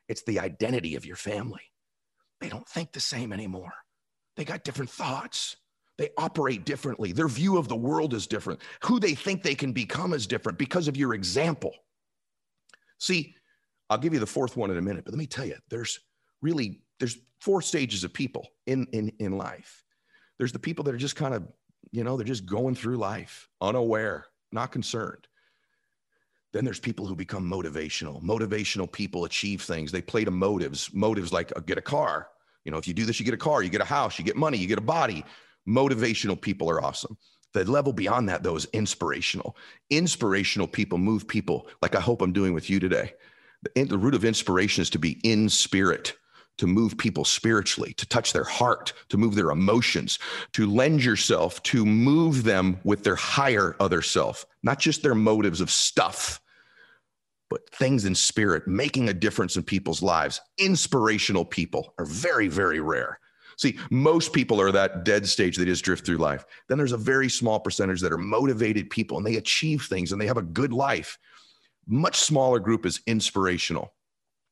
it's 0.07 0.23
the 0.23 0.39
identity 0.39 0.95
of 0.95 1.05
your 1.05 1.17
family. 1.17 1.61
They 2.39 2.47
don't 2.47 2.67
think 2.67 2.93
the 2.93 3.01
same 3.01 3.33
anymore. 3.33 3.73
They 4.39 4.45
got 4.45 4.63
different 4.63 4.89
thoughts. 4.89 5.57
They 5.97 6.11
operate 6.17 6.63
differently. 6.63 7.11
Their 7.11 7.27
view 7.27 7.57
of 7.57 7.67
the 7.67 7.75
world 7.75 8.13
is 8.13 8.25
different. 8.25 8.61
Who 8.83 8.97
they 8.97 9.13
think 9.13 9.43
they 9.43 9.53
can 9.53 9.73
become 9.73 10.13
is 10.13 10.25
different 10.25 10.57
because 10.57 10.87
of 10.87 10.95
your 10.95 11.13
example. 11.13 11.73
See, 12.99 13.35
I'll 13.89 13.97
give 13.97 14.13
you 14.13 14.21
the 14.21 14.25
fourth 14.25 14.55
one 14.55 14.71
in 14.71 14.77
a 14.77 14.81
minute, 14.81 15.03
but 15.03 15.13
let 15.13 15.19
me 15.19 15.27
tell 15.27 15.43
you, 15.43 15.57
there's 15.69 15.99
really 16.41 16.83
there's 16.99 17.17
four 17.41 17.61
stages 17.61 18.05
of 18.05 18.13
people 18.13 18.47
in 18.65 18.87
in 18.93 19.11
in 19.19 19.37
life. 19.37 19.83
There's 20.37 20.53
the 20.53 20.57
people 20.57 20.85
that 20.85 20.95
are 20.95 20.97
just 20.97 21.17
kind 21.17 21.33
of, 21.33 21.45
you 21.91 22.05
know, 22.05 22.15
they're 22.15 22.25
just 22.25 22.45
going 22.45 22.75
through 22.75 22.95
life, 22.95 23.49
unaware, 23.59 24.27
not 24.53 24.71
concerned. 24.71 25.27
Then 26.53 26.63
there's 26.63 26.79
people 26.79 27.05
who 27.05 27.13
become 27.13 27.43
motivational. 27.43 28.23
Motivational 28.23 28.89
people 28.89 29.25
achieve 29.25 29.61
things. 29.63 29.91
They 29.91 30.01
play 30.01 30.23
to 30.23 30.31
motives. 30.31 30.93
Motives 30.93 31.33
like 31.33 31.51
uh, 31.57 31.59
get 31.59 31.77
a 31.77 31.81
car. 31.81 32.29
You 32.65 32.71
know, 32.71 32.77
if 32.77 32.87
you 32.87 32.93
do 32.93 33.05
this, 33.05 33.19
you 33.19 33.25
get 33.25 33.33
a 33.33 33.37
car, 33.37 33.63
you 33.63 33.69
get 33.69 33.81
a 33.81 33.85
house, 33.85 34.19
you 34.19 34.25
get 34.25 34.35
money, 34.35 34.57
you 34.57 34.67
get 34.67 34.77
a 34.77 34.81
body. 34.81 35.23
Motivational 35.67 36.39
people 36.39 36.69
are 36.69 36.83
awesome. 36.83 37.17
The 37.53 37.65
level 37.65 37.93
beyond 37.93 38.29
that, 38.29 38.43
though, 38.43 38.55
is 38.55 38.67
inspirational. 38.73 39.55
Inspirational 39.89 40.67
people 40.67 40.97
move 40.97 41.27
people, 41.27 41.67
like 41.81 41.95
I 41.95 41.99
hope 41.99 42.21
I'm 42.21 42.33
doing 42.33 42.53
with 42.53 42.69
you 42.69 42.79
today. 42.79 43.13
The, 43.75 43.83
the 43.83 43.97
root 43.97 44.13
of 44.13 44.23
inspiration 44.23 44.81
is 44.81 44.89
to 44.91 44.99
be 44.99 45.19
in 45.23 45.49
spirit, 45.49 46.15
to 46.59 46.67
move 46.67 46.97
people 46.97 47.25
spiritually, 47.25 47.93
to 47.93 48.05
touch 48.05 48.33
their 48.33 48.43
heart, 48.43 48.93
to 49.09 49.17
move 49.17 49.35
their 49.35 49.49
emotions, 49.49 50.19
to 50.53 50.69
lend 50.69 51.03
yourself, 51.03 51.61
to 51.63 51.85
move 51.85 52.43
them 52.43 52.79
with 52.83 53.03
their 53.03 53.15
higher 53.15 53.75
other 53.79 54.01
self, 54.01 54.45
not 54.61 54.77
just 54.79 55.01
their 55.01 55.15
motives 55.15 55.61
of 55.61 55.71
stuff, 55.71 56.39
but 57.49 57.69
things 57.71 58.05
in 58.05 58.13
spirit, 58.13 58.67
making 58.67 59.09
a 59.09 59.13
difference 59.13 59.57
in 59.57 59.63
people's 59.63 60.01
lives. 60.01 60.39
Inspirational 60.57 61.45
people 61.45 61.93
are 61.97 62.05
very, 62.05 62.47
very 62.47 62.79
rare. 62.79 63.19
See, 63.57 63.77
most 63.89 64.31
people 64.31 64.61
are 64.61 64.71
that 64.71 65.03
dead 65.03 65.27
stage. 65.27 65.57
They 65.57 65.65
just 65.65 65.83
drift 65.83 66.05
through 66.05 66.17
life. 66.17 66.45
Then 66.69 66.77
there's 66.77 66.93
a 66.93 66.97
very 66.97 67.27
small 67.27 67.59
percentage 67.59 67.99
that 68.01 68.13
are 68.13 68.17
motivated 68.17 68.89
people 68.89 69.17
and 69.17 69.25
they 69.25 69.35
achieve 69.35 69.83
things 69.83 70.11
and 70.11 70.21
they 70.21 70.27
have 70.27 70.37
a 70.37 70.43
good 70.43 70.71
life. 70.71 71.17
Much 71.85 72.19
smaller 72.19 72.59
group 72.59 72.85
is 72.85 73.01
inspirational, 73.07 73.93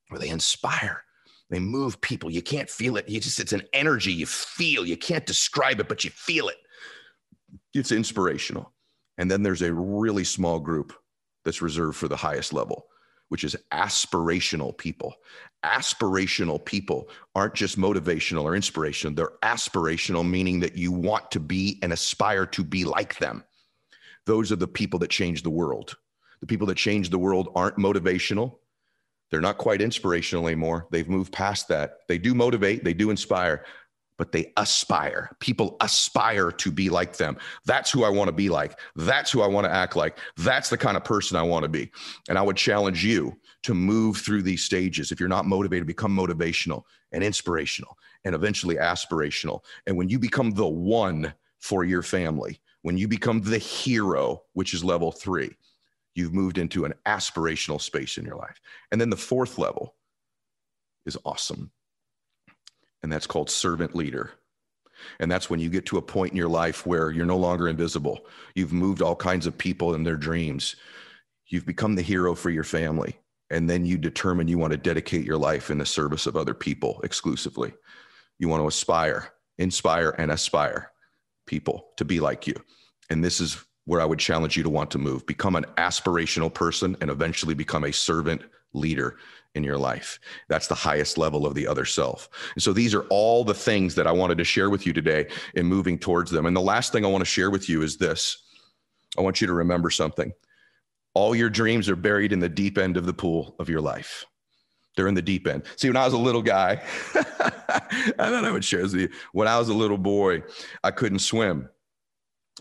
where 0.09 0.19
they 0.19 0.29
inspire, 0.29 1.03
they 1.49 1.59
move 1.59 2.01
people. 2.01 2.29
You 2.29 2.41
can't 2.41 2.69
feel 2.69 2.97
it. 2.97 3.07
You 3.07 3.21
just, 3.21 3.39
it's 3.39 3.53
an 3.53 3.63
energy 3.71 4.11
you 4.11 4.25
feel. 4.25 4.85
You 4.85 4.97
can't 4.97 5.25
describe 5.25 5.79
it, 5.79 5.87
but 5.87 6.03
you 6.03 6.09
feel 6.09 6.49
it. 6.49 6.57
It's 7.73 7.91
inspirational. 7.91 8.73
And 9.17 9.31
then 9.31 9.43
there's 9.43 9.61
a 9.61 9.73
really 9.73 10.23
small 10.25 10.59
group 10.59 10.93
that's 11.47 11.61
reserved 11.61 11.97
for 11.97 12.07
the 12.07 12.15
highest 12.17 12.51
level 12.51 12.87
which 13.29 13.43
is 13.43 13.55
aspirational 13.71 14.77
people. 14.77 15.15
Aspirational 15.63 16.63
people 16.63 17.09
aren't 17.35 17.55
just 17.55 17.77
motivational 17.77 18.43
or 18.43 18.55
inspirational, 18.55 19.15
they're 19.15 19.31
aspirational, 19.43 20.27
meaning 20.27 20.59
that 20.61 20.77
you 20.77 20.91
want 20.91 21.29
to 21.31 21.39
be 21.39 21.79
and 21.81 21.91
aspire 21.91 22.45
to 22.45 22.63
be 22.63 22.85
like 22.85 23.17
them. 23.17 23.43
Those 24.25 24.51
are 24.51 24.57
the 24.57 24.67
people 24.67 24.99
that 24.99 25.09
change 25.09 25.43
the 25.43 25.49
world. 25.49 25.97
The 26.39 26.47
people 26.47 26.67
that 26.67 26.77
change 26.77 27.09
the 27.09 27.17
world 27.17 27.49
aren't 27.55 27.77
motivational. 27.77 28.57
They're 29.29 29.41
not 29.41 29.57
quite 29.57 29.81
inspirational 29.81 30.47
anymore. 30.47 30.87
They've 30.91 31.09
moved 31.09 31.33
past 31.33 31.67
that. 31.69 31.99
They 32.07 32.17
do 32.17 32.33
motivate, 32.33 32.83
they 32.83 32.93
do 32.93 33.09
inspire, 33.09 33.65
but 34.17 34.31
they 34.31 34.51
aspire. 34.57 35.29
People 35.39 35.77
aspire 35.81 36.51
to 36.51 36.71
be 36.71 36.89
like 36.89 37.17
them. 37.17 37.37
That's 37.65 37.91
who 37.91 38.03
I 38.03 38.09
want 38.09 38.27
to 38.27 38.33
be 38.33 38.49
like. 38.49 38.79
That's 38.95 39.31
who 39.31 39.41
I 39.41 39.47
want 39.47 39.65
to 39.65 39.71
act 39.71 39.95
like. 39.95 40.17
That's 40.37 40.69
the 40.69 40.77
kind 40.77 40.97
of 40.97 41.03
person 41.03 41.37
I 41.37 41.43
want 41.43 41.63
to 41.63 41.69
be. 41.69 41.91
And 42.27 42.37
I 42.37 42.41
would 42.41 42.57
challenge 42.57 43.05
you 43.05 43.37
to 43.63 43.73
move 43.73 44.17
through 44.17 44.41
these 44.41 44.63
stages. 44.63 45.11
If 45.11 45.19
you're 45.19 45.29
not 45.29 45.45
motivated, 45.45 45.87
become 45.87 46.15
motivational 46.15 46.83
and 47.11 47.23
inspirational 47.23 47.97
and 48.25 48.33
eventually 48.33 48.75
aspirational. 48.75 49.61
And 49.85 49.95
when 49.95 50.09
you 50.09 50.19
become 50.19 50.51
the 50.51 50.67
one 50.67 51.33
for 51.59 51.83
your 51.83 52.01
family, 52.01 52.59
when 52.81 52.97
you 52.97 53.07
become 53.07 53.41
the 53.41 53.57
hero, 53.57 54.43
which 54.53 54.73
is 54.73 54.83
level 54.83 55.11
three, 55.11 55.55
you've 56.15 56.33
moved 56.33 56.57
into 56.57 56.85
an 56.85 56.93
aspirational 57.05 57.79
space 57.79 58.17
in 58.17 58.25
your 58.25 58.35
life. 58.35 58.59
And 58.91 58.99
then 58.99 59.09
the 59.09 59.15
fourth 59.15 59.57
level 59.57 59.95
is 61.05 61.17
awesome 61.23 61.71
and 63.03 63.11
that's 63.11 63.27
called 63.27 63.49
servant 63.49 63.95
leader. 63.95 64.31
And 65.19 65.31
that's 65.31 65.49
when 65.49 65.59
you 65.59 65.69
get 65.69 65.85
to 65.87 65.97
a 65.97 66.01
point 66.01 66.31
in 66.31 66.37
your 66.37 66.49
life 66.49 66.85
where 66.85 67.11
you're 67.11 67.25
no 67.25 67.37
longer 67.37 67.67
invisible. 67.67 68.25
You've 68.55 68.73
moved 68.73 69.01
all 69.01 69.15
kinds 69.15 69.45
of 69.45 69.57
people 69.57 69.93
in 69.93 70.03
their 70.03 70.17
dreams. 70.17 70.75
You've 71.47 71.65
become 71.65 71.95
the 71.95 72.01
hero 72.01 72.33
for 72.35 72.49
your 72.49 72.63
family. 72.63 73.17
And 73.49 73.69
then 73.69 73.85
you 73.85 73.97
determine 73.97 74.47
you 74.47 74.57
want 74.57 74.71
to 74.71 74.77
dedicate 74.77 75.23
your 75.23 75.37
life 75.37 75.69
in 75.69 75.77
the 75.77 75.85
service 75.85 76.25
of 76.25 76.35
other 76.35 76.53
people 76.53 76.99
exclusively. 77.03 77.73
You 78.39 78.49
want 78.49 78.61
to 78.61 78.67
aspire, 78.67 79.31
inspire, 79.57 80.09
and 80.17 80.31
aspire 80.31 80.91
people 81.45 81.89
to 81.97 82.03
be 82.03 82.19
like 82.19 82.45
you. 82.45 82.55
And 83.09 83.23
this 83.23 83.39
is 83.39 83.63
where 83.85 84.01
I 84.01 84.05
would 84.05 84.19
challenge 84.19 84.57
you 84.57 84.63
to 84.63 84.69
want 84.69 84.91
to 84.91 84.97
move. 84.97 85.25
Become 85.25 85.55
an 85.55 85.65
aspirational 85.77 86.53
person 86.53 86.97
and 86.99 87.09
eventually 87.09 87.53
become 87.53 87.85
a 87.85 87.93
servant 87.93 88.41
leader 88.73 89.17
in 89.55 89.63
your 89.63 89.77
life. 89.77 90.19
That's 90.47 90.67
the 90.67 90.75
highest 90.75 91.17
level 91.17 91.45
of 91.45 91.55
the 91.55 91.67
other 91.67 91.85
self. 91.85 92.29
And 92.53 92.63
so 92.63 92.73
these 92.73 92.93
are 92.93 93.03
all 93.09 93.43
the 93.43 93.53
things 93.53 93.95
that 93.95 94.07
I 94.07 94.11
wanted 94.11 94.37
to 94.37 94.43
share 94.43 94.69
with 94.69 94.85
you 94.85 94.93
today 94.93 95.27
in 95.55 95.65
moving 95.65 95.97
towards 95.97 96.31
them. 96.31 96.45
And 96.45 96.55
the 96.55 96.61
last 96.61 96.91
thing 96.91 97.03
I 97.03 97.09
want 97.09 97.21
to 97.21 97.25
share 97.25 97.49
with 97.49 97.67
you 97.67 97.81
is 97.81 97.97
this 97.97 98.43
I 99.17 99.21
want 99.21 99.41
you 99.41 99.47
to 99.47 99.53
remember 99.53 99.89
something. 99.89 100.31
All 101.13 101.35
your 101.35 101.49
dreams 101.49 101.89
are 101.89 101.95
buried 101.95 102.31
in 102.31 102.39
the 102.39 102.49
deep 102.49 102.77
end 102.77 102.95
of 102.95 103.05
the 103.05 103.13
pool 103.13 103.55
of 103.59 103.69
your 103.69 103.81
life. 103.81 104.25
They're 104.95 105.07
in 105.07 105.15
the 105.15 105.21
deep 105.21 105.47
end. 105.47 105.63
See, 105.75 105.87
when 105.89 105.97
I 105.97 106.05
was 106.05 106.13
a 106.13 106.17
little 106.17 106.41
guy, 106.41 106.81
I 107.15 108.29
thought 108.29 108.45
I 108.45 108.51
would 108.51 108.65
share 108.65 108.81
this 108.83 108.93
with 108.93 109.01
you. 109.01 109.09
When 109.31 109.47
I 109.47 109.57
was 109.57 109.69
a 109.69 109.73
little 109.73 109.97
boy, 109.97 110.43
I 110.83 110.91
couldn't 110.91 111.19
swim. 111.19 111.69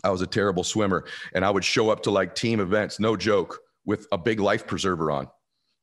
I 0.03 0.11
was 0.11 0.21
a 0.21 0.27
terrible 0.27 0.63
swimmer. 0.63 1.05
And 1.33 1.43
I 1.43 1.49
would 1.49 1.65
show 1.65 1.89
up 1.89 2.03
to 2.03 2.11
like 2.11 2.35
team 2.35 2.59
events, 2.59 2.99
no 2.99 3.15
joke, 3.15 3.59
with 3.85 4.07
a 4.11 4.17
big 4.17 4.39
life 4.39 4.67
preserver 4.67 5.11
on. 5.11 5.27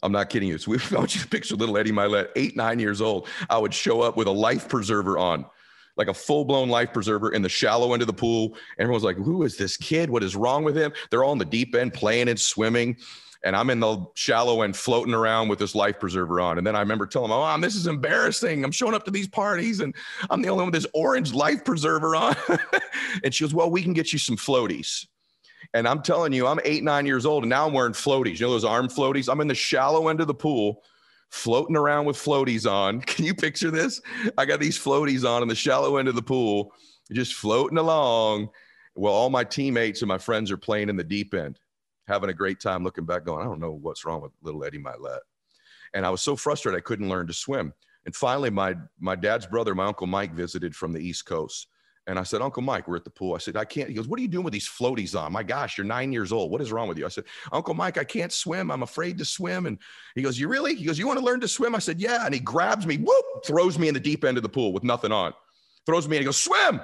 I'm 0.05 0.13
not 0.13 0.29
kidding 0.29 0.51
you. 0.51 0.59
So 0.59 0.71
we, 0.71 0.79
I 0.93 0.99
want 0.99 1.15
you 1.15 1.21
to 1.23 1.27
picture 1.27 1.57
little 1.57 1.77
Eddie 1.77 1.91
Mylett, 1.91 2.29
eight, 2.37 2.57
nine 2.57 2.79
years 2.79 3.01
old. 3.01 3.27
I 3.51 3.59
would 3.59 3.75
show 3.75 4.03
up 4.03 4.17
with 4.17 4.29
a 4.29 4.33
life 4.33 4.69
preserver 4.69 5.19
on, 5.19 5.47
like 5.97 6.09
a 6.09 6.15
full 6.15 6.45
blown 6.45 6.69
life 6.69 6.93
preserver 6.93 7.33
in 7.33 7.43
the 7.43 7.49
shallow 7.49 7.95
end 7.95 8.03
of 8.03 8.07
the 8.07 8.13
pool. 8.13 8.57
Everyone's 8.79 9.05
like, 9.05 9.17
who 9.17 9.43
is 9.43 9.57
this 9.57 9.77
kid? 9.77 10.11
What 10.11 10.23
is 10.23 10.37
wrong 10.37 10.63
with 10.63 10.77
him? 10.77 10.93
They're 11.11 11.25
all 11.25 11.33
in 11.33 11.39
the 11.39 11.45
deep 11.45 11.75
end 11.75 11.95
playing 11.95 12.29
and 12.29 12.39
swimming. 12.39 12.99
And 13.43 13.55
I'm 13.55 13.69
in 13.69 13.79
the 13.79 14.07
shallow 14.15 14.63
end 14.63 14.75
floating 14.75 15.13
around 15.13 15.49
with 15.49 15.59
this 15.59 15.75
life 15.75 16.01
preserver 16.01 16.41
on. 16.41 16.57
And 16.57 16.67
then 16.67 16.75
I 16.75 16.81
remember 16.81 17.07
telling 17.07 17.29
my 17.29 17.37
mom, 17.37 17.61
this 17.61 17.75
is 17.75 17.87
embarrassing. 17.87 18.65
I'm 18.65 18.73
showing 18.73 18.95
up 18.95 19.05
to 19.05 19.11
these 19.11 19.29
parties 19.29 19.81
and 19.81 19.95
I'm 20.31 20.41
the 20.41 20.49
only 20.49 20.65
one 20.65 20.73
with 20.73 20.83
this 20.83 20.91
orange 20.95 21.35
life 21.35 21.63
preserver 21.63 22.17
on. 22.17 22.35
and 23.25 23.35
she 23.35 23.45
goes, 23.45 23.53
well, 23.53 23.71
we 23.71 23.83
can 23.83 23.93
get 23.93 24.15
you 24.15 24.19
some 24.19 24.37
floaties. 24.37 25.07
And 25.75 25.89
I'm 25.89 26.03
telling 26.03 26.33
you, 26.33 26.47
I'm 26.47 26.61
eight, 26.65 26.85
nine 26.85 27.05
years 27.05 27.27
old, 27.27 27.43
and 27.43 27.51
now 27.51 27.67
I'm 27.67 27.73
wearing 27.73 27.93
floaties. 27.93 28.39
You 28.39 28.47
know 28.47 28.53
those 28.53 28.65
arm 28.65 28.87
floaties? 28.87 29.31
I'm 29.31 29.41
in 29.41 29.49
the 29.49 29.57
shallow 29.57 30.07
end 30.07 30.21
of 30.21 30.29
the 30.29 30.35
pool, 30.35 30.85
floating 31.31 31.77
around 31.77 32.05
with 32.05 32.17
floaties 32.17 32.71
on. 32.71 33.01
Can 33.03 33.25
you 33.25 33.35
picture 33.35 33.73
this? 33.73 34.01
I 34.39 34.45
got 34.47 34.61
these 34.61 34.79
floaties 34.79 35.29
on 35.29 35.43
in 35.43 35.49
the 35.49 35.55
shallow 35.57 35.97
end 35.97 36.07
of 36.07 36.15
the 36.15 36.23
pool, 36.23 36.73
just 37.13 37.35
floating 37.35 37.77
along. 37.77 38.51
Well, 38.95 39.13
all 39.13 39.31
my 39.31 39.43
teammates 39.43 40.01
and 40.01 40.09
my 40.09 40.19
friends 40.19 40.53
are 40.53 40.57
playing 40.57 40.89
in 40.89 40.97
the 40.97 41.03
deep 41.03 41.35
end, 41.35 41.59
having 42.07 42.31
a 42.31 42.35
great 42.35 42.61
time 42.61 42.85
looking 42.85 43.05
back, 43.05 43.25
going, 43.25 43.45
I 43.45 43.49
don't 43.49 43.59
know 43.59 43.73
what's 43.73 44.05
wrong 44.05 44.23
with 44.23 44.31
little 44.43 44.65
Eddie 44.65 44.79
Mylett. 44.79 45.19
And 45.93 46.07
I 46.07 46.11
was 46.11 46.23
so 46.23 46.37
frustrated 46.37 46.79
I 46.79 46.83
couldn't 46.83 47.09
learn 47.09 47.27
to 47.27 47.33
swim. 47.33 47.75
And 48.07 48.15
finally, 48.15 48.51
my 48.51 48.77
my 49.01 49.17
dad's 49.17 49.47
brother, 49.47 49.75
my 49.75 49.87
uncle 49.87 50.07
Mike, 50.07 50.35
visited 50.35 50.77
from 50.77 50.93
the 50.93 51.01
East 51.01 51.25
Coast. 51.27 51.69
And 52.07 52.19
I 52.19 52.23
said, 52.23 52.43
Uncle 52.43 52.63
Mike, 52.63 52.87
we're 52.87 52.97
at 52.97 53.05
the 53.05 53.11
pool. 53.11 53.35
I 53.35 53.39
said, 53.39 53.57
I 53.57 53.65
can't. 53.65 53.89
He 53.89 53.95
goes, 53.95 54.07
What 54.07 54.19
are 54.19 54.23
you 54.23 54.29
doing 54.29 54.45
with 54.45 54.53
these 54.53 54.69
floaties 54.69 55.19
on? 55.19 55.33
My 55.33 55.43
gosh, 55.43 55.79
you're 55.79 55.87
nine 55.87 56.13
years 56.13 56.33
old. 56.33 56.51
What 56.51 56.61
is 56.61 56.71
wrong 56.71 56.87
with 56.87 56.99
you? 56.99 57.07
I 57.07 57.09
said, 57.09 57.25
Uncle 57.51 57.73
Mike, 57.73 57.97
I 57.97 58.05
can't 58.05 58.33
swim. 58.33 58.71
I'm 58.71 58.83
afraid 58.83 59.17
to 59.19 59.25
swim. 59.25 59.65
And 59.65 59.79
he 60.15 60.21
goes, 60.21 60.39
You 60.39 60.49
really? 60.49 60.75
He 60.75 60.85
goes, 60.85 60.99
You 60.99 61.07
want 61.07 61.19
to 61.19 61.25
learn 61.25 61.41
to 61.41 61.49
swim? 61.49 61.75
I 61.75 61.79
said, 61.79 62.01
Yeah. 62.01 62.27
And 62.27 62.35
he 62.35 62.41
grabs 62.41 62.87
me, 62.87 62.99
whoop, 62.99 63.25
throws 63.47 63.79
me 63.79 63.89
in 63.89 63.95
the 63.95 64.01
deep 64.01 64.25
end 64.25 64.37
of 64.37 64.43
the 64.43 64.49
pool 64.51 64.73
with 64.73 64.85
nothing 64.85 65.13
on. 65.13 65.33
Throws 65.87 66.07
me 66.07 66.17
and 66.17 66.23
he 66.23 66.27
goes, 66.27 66.37
Swim. 66.37 66.81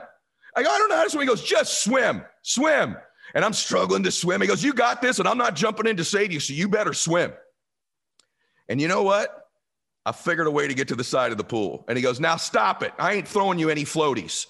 I 0.56 0.62
go, 0.62 0.70
I 0.70 0.78
don't 0.78 0.88
know 0.88 0.96
how 0.96 1.04
to 1.04 1.10
swim. 1.10 1.22
He 1.22 1.28
goes, 1.28 1.44
Just 1.44 1.84
swim, 1.84 2.22
swim. 2.42 2.96
And 3.34 3.44
I'm 3.44 3.52
struggling 3.52 4.02
to 4.04 4.10
swim. 4.10 4.40
He 4.40 4.46
goes, 4.46 4.64
You 4.64 4.72
got 4.72 5.02
this. 5.02 5.18
And 5.18 5.28
I'm 5.28 5.38
not 5.38 5.54
jumping 5.54 5.86
in 5.86 5.98
to 5.98 6.04
save 6.04 6.32
you. 6.32 6.40
So 6.40 6.54
you 6.54 6.66
better 6.66 6.94
swim. 6.94 7.32
And 8.70 8.80
you 8.80 8.88
know 8.88 9.02
what? 9.02 9.36
I 10.06 10.12
figured 10.12 10.46
a 10.46 10.50
way 10.50 10.66
to 10.66 10.72
get 10.72 10.88
to 10.88 10.96
the 10.96 11.04
side 11.04 11.30
of 11.30 11.36
the 11.36 11.44
pool. 11.44 11.84
And 11.88 11.98
he 11.98 12.02
goes, 12.02 12.20
Now 12.20 12.36
stop 12.36 12.82
it. 12.82 12.94
I 12.98 13.12
ain't 13.12 13.28
throwing 13.28 13.58
you 13.58 13.68
any 13.68 13.84
floaties 13.84 14.46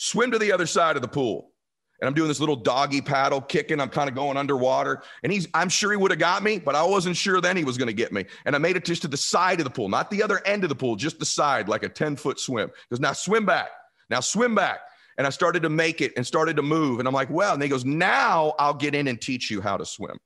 swim 0.00 0.30
to 0.30 0.38
the 0.38 0.50
other 0.50 0.64
side 0.64 0.96
of 0.96 1.02
the 1.02 1.08
pool. 1.08 1.52
and 2.00 2.08
I'm 2.08 2.14
doing 2.14 2.28
this 2.28 2.40
little 2.40 2.56
doggy 2.56 3.02
paddle 3.02 3.42
kicking. 3.42 3.78
I'm 3.78 3.90
kind 3.90 4.08
of 4.08 4.14
going 4.14 4.38
underwater. 4.38 5.02
And 5.22 5.30
he's, 5.30 5.46
I'm 5.52 5.68
sure 5.68 5.90
he 5.90 5.98
would 5.98 6.10
have 6.10 6.18
got 6.18 6.42
me, 6.42 6.58
but 6.58 6.74
I 6.74 6.82
wasn't 6.82 7.18
sure 7.18 7.42
then 7.42 7.54
he 7.54 7.64
was 7.64 7.76
going 7.76 7.88
to 7.88 7.92
get 7.92 8.10
me. 8.10 8.24
And 8.46 8.56
I 8.56 8.58
made 8.58 8.76
it 8.76 8.86
just 8.86 9.02
to 9.02 9.08
the 9.08 9.18
side 9.18 9.60
of 9.60 9.64
the 9.64 9.70
pool, 9.70 9.90
not 9.90 10.10
the 10.10 10.22
other 10.22 10.40
end 10.46 10.62
of 10.62 10.70
the 10.70 10.74
pool, 10.74 10.96
just 10.96 11.18
the 11.18 11.26
side, 11.26 11.68
like 11.68 11.82
a 11.82 11.88
10 11.90 12.16
foot 12.16 12.40
swim. 12.40 12.70
He 12.70 12.94
goes, 12.94 13.00
now 13.00 13.12
swim 13.12 13.44
back. 13.44 13.68
Now 14.08 14.20
swim 14.20 14.54
back. 14.54 14.80
And 15.18 15.26
I 15.26 15.30
started 15.30 15.62
to 15.64 15.68
make 15.68 16.00
it 16.00 16.14
and 16.16 16.26
started 16.26 16.56
to 16.56 16.62
move. 16.62 16.98
And 16.98 17.06
I'm 17.06 17.12
like, 17.12 17.28
well, 17.28 17.52
and 17.52 17.62
he 17.62 17.68
goes, 17.68 17.84
now 17.84 18.54
I'll 18.58 18.72
get 18.72 18.94
in 18.94 19.06
and 19.06 19.20
teach 19.20 19.50
you 19.50 19.60
how 19.60 19.76
to 19.76 19.84
swim. 19.84 20.18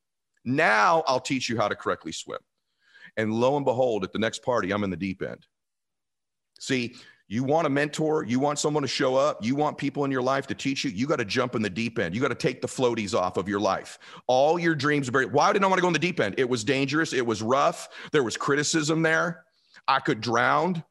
Now 0.44 1.02
I'll 1.08 1.18
teach 1.18 1.48
you 1.48 1.56
how 1.56 1.66
to 1.66 1.74
correctly 1.74 2.12
swim. 2.12 2.38
And 3.16 3.34
lo 3.34 3.56
and 3.56 3.64
behold, 3.64 4.04
at 4.04 4.12
the 4.12 4.20
next 4.20 4.44
party, 4.44 4.70
I'm 4.70 4.84
in 4.84 4.90
the 4.90 4.96
deep 4.96 5.20
end. 5.20 5.44
See, 6.60 6.94
you 7.28 7.42
want 7.42 7.66
a 7.66 7.70
mentor, 7.70 8.24
you 8.24 8.38
want 8.38 8.58
someone 8.58 8.82
to 8.82 8.88
show 8.88 9.16
up, 9.16 9.42
you 9.42 9.54
want 9.54 9.78
people 9.78 10.04
in 10.04 10.10
your 10.10 10.22
life 10.22 10.46
to 10.48 10.54
teach 10.54 10.84
you, 10.84 10.90
you 10.90 11.06
got 11.06 11.16
to 11.16 11.24
jump 11.24 11.54
in 11.54 11.62
the 11.62 11.70
deep 11.70 11.98
end. 11.98 12.14
You 12.14 12.20
got 12.20 12.28
to 12.28 12.34
take 12.34 12.60
the 12.60 12.68
floaties 12.68 13.14
off 13.14 13.36
of 13.36 13.48
your 13.48 13.60
life. 13.60 13.98
All 14.26 14.58
your 14.58 14.74
dreams 14.74 15.08
very, 15.08 15.26
why 15.26 15.52
didn't 15.52 15.64
I 15.64 15.68
want 15.68 15.78
to 15.78 15.82
go 15.82 15.88
in 15.88 15.94
the 15.94 15.98
deep 15.98 16.20
end? 16.20 16.34
It 16.36 16.48
was 16.48 16.64
dangerous, 16.64 17.12
it 17.12 17.24
was 17.24 17.42
rough, 17.42 17.88
there 18.12 18.22
was 18.22 18.36
criticism 18.36 19.02
there. 19.02 19.44
I 19.88 20.00
could 20.00 20.20
drown. 20.20 20.82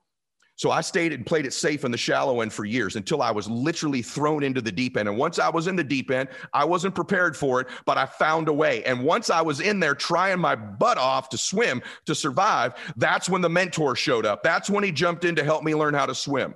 So 0.55 0.69
I 0.69 0.81
stayed 0.81 1.13
and 1.13 1.25
played 1.25 1.45
it 1.45 1.53
safe 1.53 1.83
in 1.83 1.91
the 1.91 1.97
shallow 1.97 2.41
end 2.41 2.53
for 2.53 2.63
years 2.63 2.95
until 2.95 3.21
I 3.21 3.31
was 3.31 3.49
literally 3.49 4.03
thrown 4.03 4.43
into 4.43 4.61
the 4.61 4.71
deep 4.71 4.97
end. 4.97 5.09
And 5.09 5.17
once 5.17 5.39
I 5.39 5.49
was 5.49 5.67
in 5.67 5.75
the 5.75 5.83
deep 5.83 6.11
end, 6.11 6.29
I 6.53 6.63
wasn't 6.63 6.93
prepared 6.93 7.35
for 7.35 7.61
it, 7.61 7.67
but 7.85 7.97
I 7.97 8.05
found 8.05 8.47
a 8.47 8.53
way. 8.53 8.83
And 8.83 9.03
once 9.03 9.29
I 9.29 9.41
was 9.41 9.61
in 9.61 9.79
there 9.79 9.95
trying 9.95 10.39
my 10.39 10.55
butt 10.55 10.99
off 10.99 11.29
to 11.29 11.37
swim 11.37 11.81
to 12.05 12.13
survive, 12.13 12.75
that's 12.97 13.27
when 13.27 13.41
the 13.41 13.49
mentor 13.49 13.95
showed 13.95 14.25
up. 14.25 14.43
That's 14.43 14.69
when 14.69 14.83
he 14.83 14.91
jumped 14.91 15.25
in 15.25 15.35
to 15.35 15.43
help 15.43 15.63
me 15.63 15.73
learn 15.73 15.95
how 15.95 16.05
to 16.05 16.15
swim. 16.15 16.53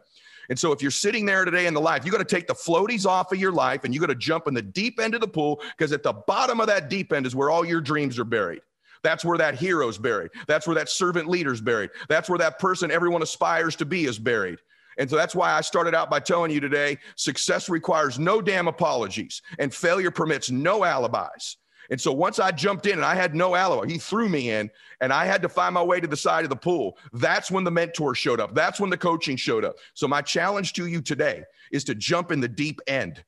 And 0.49 0.57
so 0.57 0.71
if 0.71 0.81
you're 0.81 0.91
sitting 0.91 1.25
there 1.25 1.43
today 1.43 1.65
in 1.65 1.73
the 1.73 1.81
life, 1.81 2.05
you 2.05 2.11
got 2.11 2.19
to 2.19 2.23
take 2.23 2.47
the 2.47 2.53
floaties 2.53 3.05
off 3.05 3.31
of 3.31 3.39
your 3.39 3.51
life 3.51 3.83
and 3.83 3.93
you 3.93 3.99
got 3.99 4.07
to 4.07 4.15
jump 4.15 4.47
in 4.47 4.53
the 4.53 4.61
deep 4.61 4.99
end 4.99 5.13
of 5.13 5.21
the 5.21 5.27
pool 5.27 5.61
because 5.77 5.91
at 5.91 6.03
the 6.03 6.13
bottom 6.13 6.61
of 6.61 6.67
that 6.67 6.89
deep 6.89 7.11
end 7.11 7.25
is 7.25 7.35
where 7.35 7.49
all 7.49 7.65
your 7.65 7.81
dreams 7.81 8.17
are 8.17 8.23
buried. 8.23 8.61
That's 9.03 9.25
where 9.25 9.37
that 9.37 9.55
hero's 9.55 9.97
buried. 9.97 10.31
That's 10.47 10.67
where 10.67 10.75
that 10.75 10.89
servant 10.89 11.27
leader's 11.27 11.61
buried. 11.61 11.91
That's 12.09 12.29
where 12.29 12.39
that 12.39 12.59
person 12.59 12.91
everyone 12.91 13.21
aspires 13.21 13.75
to 13.77 13.85
be 13.85 14.05
is 14.05 14.19
buried. 14.19 14.59
And 14.97 15.09
so 15.09 15.15
that's 15.15 15.35
why 15.35 15.51
I 15.51 15.61
started 15.61 15.93
out 15.93 16.09
by 16.09 16.19
telling 16.19 16.51
you 16.51 16.59
today 16.59 16.97
success 17.15 17.69
requires 17.69 18.17
no 18.17 18.41
damn 18.41 18.67
apologies 18.67 19.41
and 19.59 19.73
failure 19.73 20.11
permits 20.11 20.49
no 20.49 20.83
alibis. 20.83 21.57
And 21.89 22.01
so 22.01 22.11
once 22.11 22.39
I 22.39 22.51
jumped 22.51 22.85
in 22.85 22.93
and 22.93 23.05
I 23.05 23.15
had 23.15 23.33
no 23.33 23.55
alibi, 23.55 23.89
he 23.89 23.97
threw 23.97 24.27
me 24.27 24.49
in 24.51 24.69
and 24.99 25.13
I 25.13 25.25
had 25.25 25.41
to 25.43 25.49
find 25.49 25.73
my 25.73 25.83
way 25.83 26.01
to 26.01 26.07
the 26.07 26.17
side 26.17 26.43
of 26.43 26.49
the 26.49 26.55
pool. 26.55 26.97
That's 27.13 27.49
when 27.49 27.63
the 27.63 27.71
mentor 27.71 28.13
showed 28.13 28.39
up. 28.39 28.53
That's 28.53 28.79
when 28.79 28.89
the 28.89 28.97
coaching 28.97 29.37
showed 29.37 29.63
up. 29.63 29.77
So 29.93 30.07
my 30.07 30.21
challenge 30.21 30.73
to 30.73 30.87
you 30.87 31.01
today 31.01 31.43
is 31.71 31.83
to 31.85 31.95
jump 31.95 32.31
in 32.31 32.41
the 32.41 32.47
deep 32.47 32.81
end, 32.87 33.23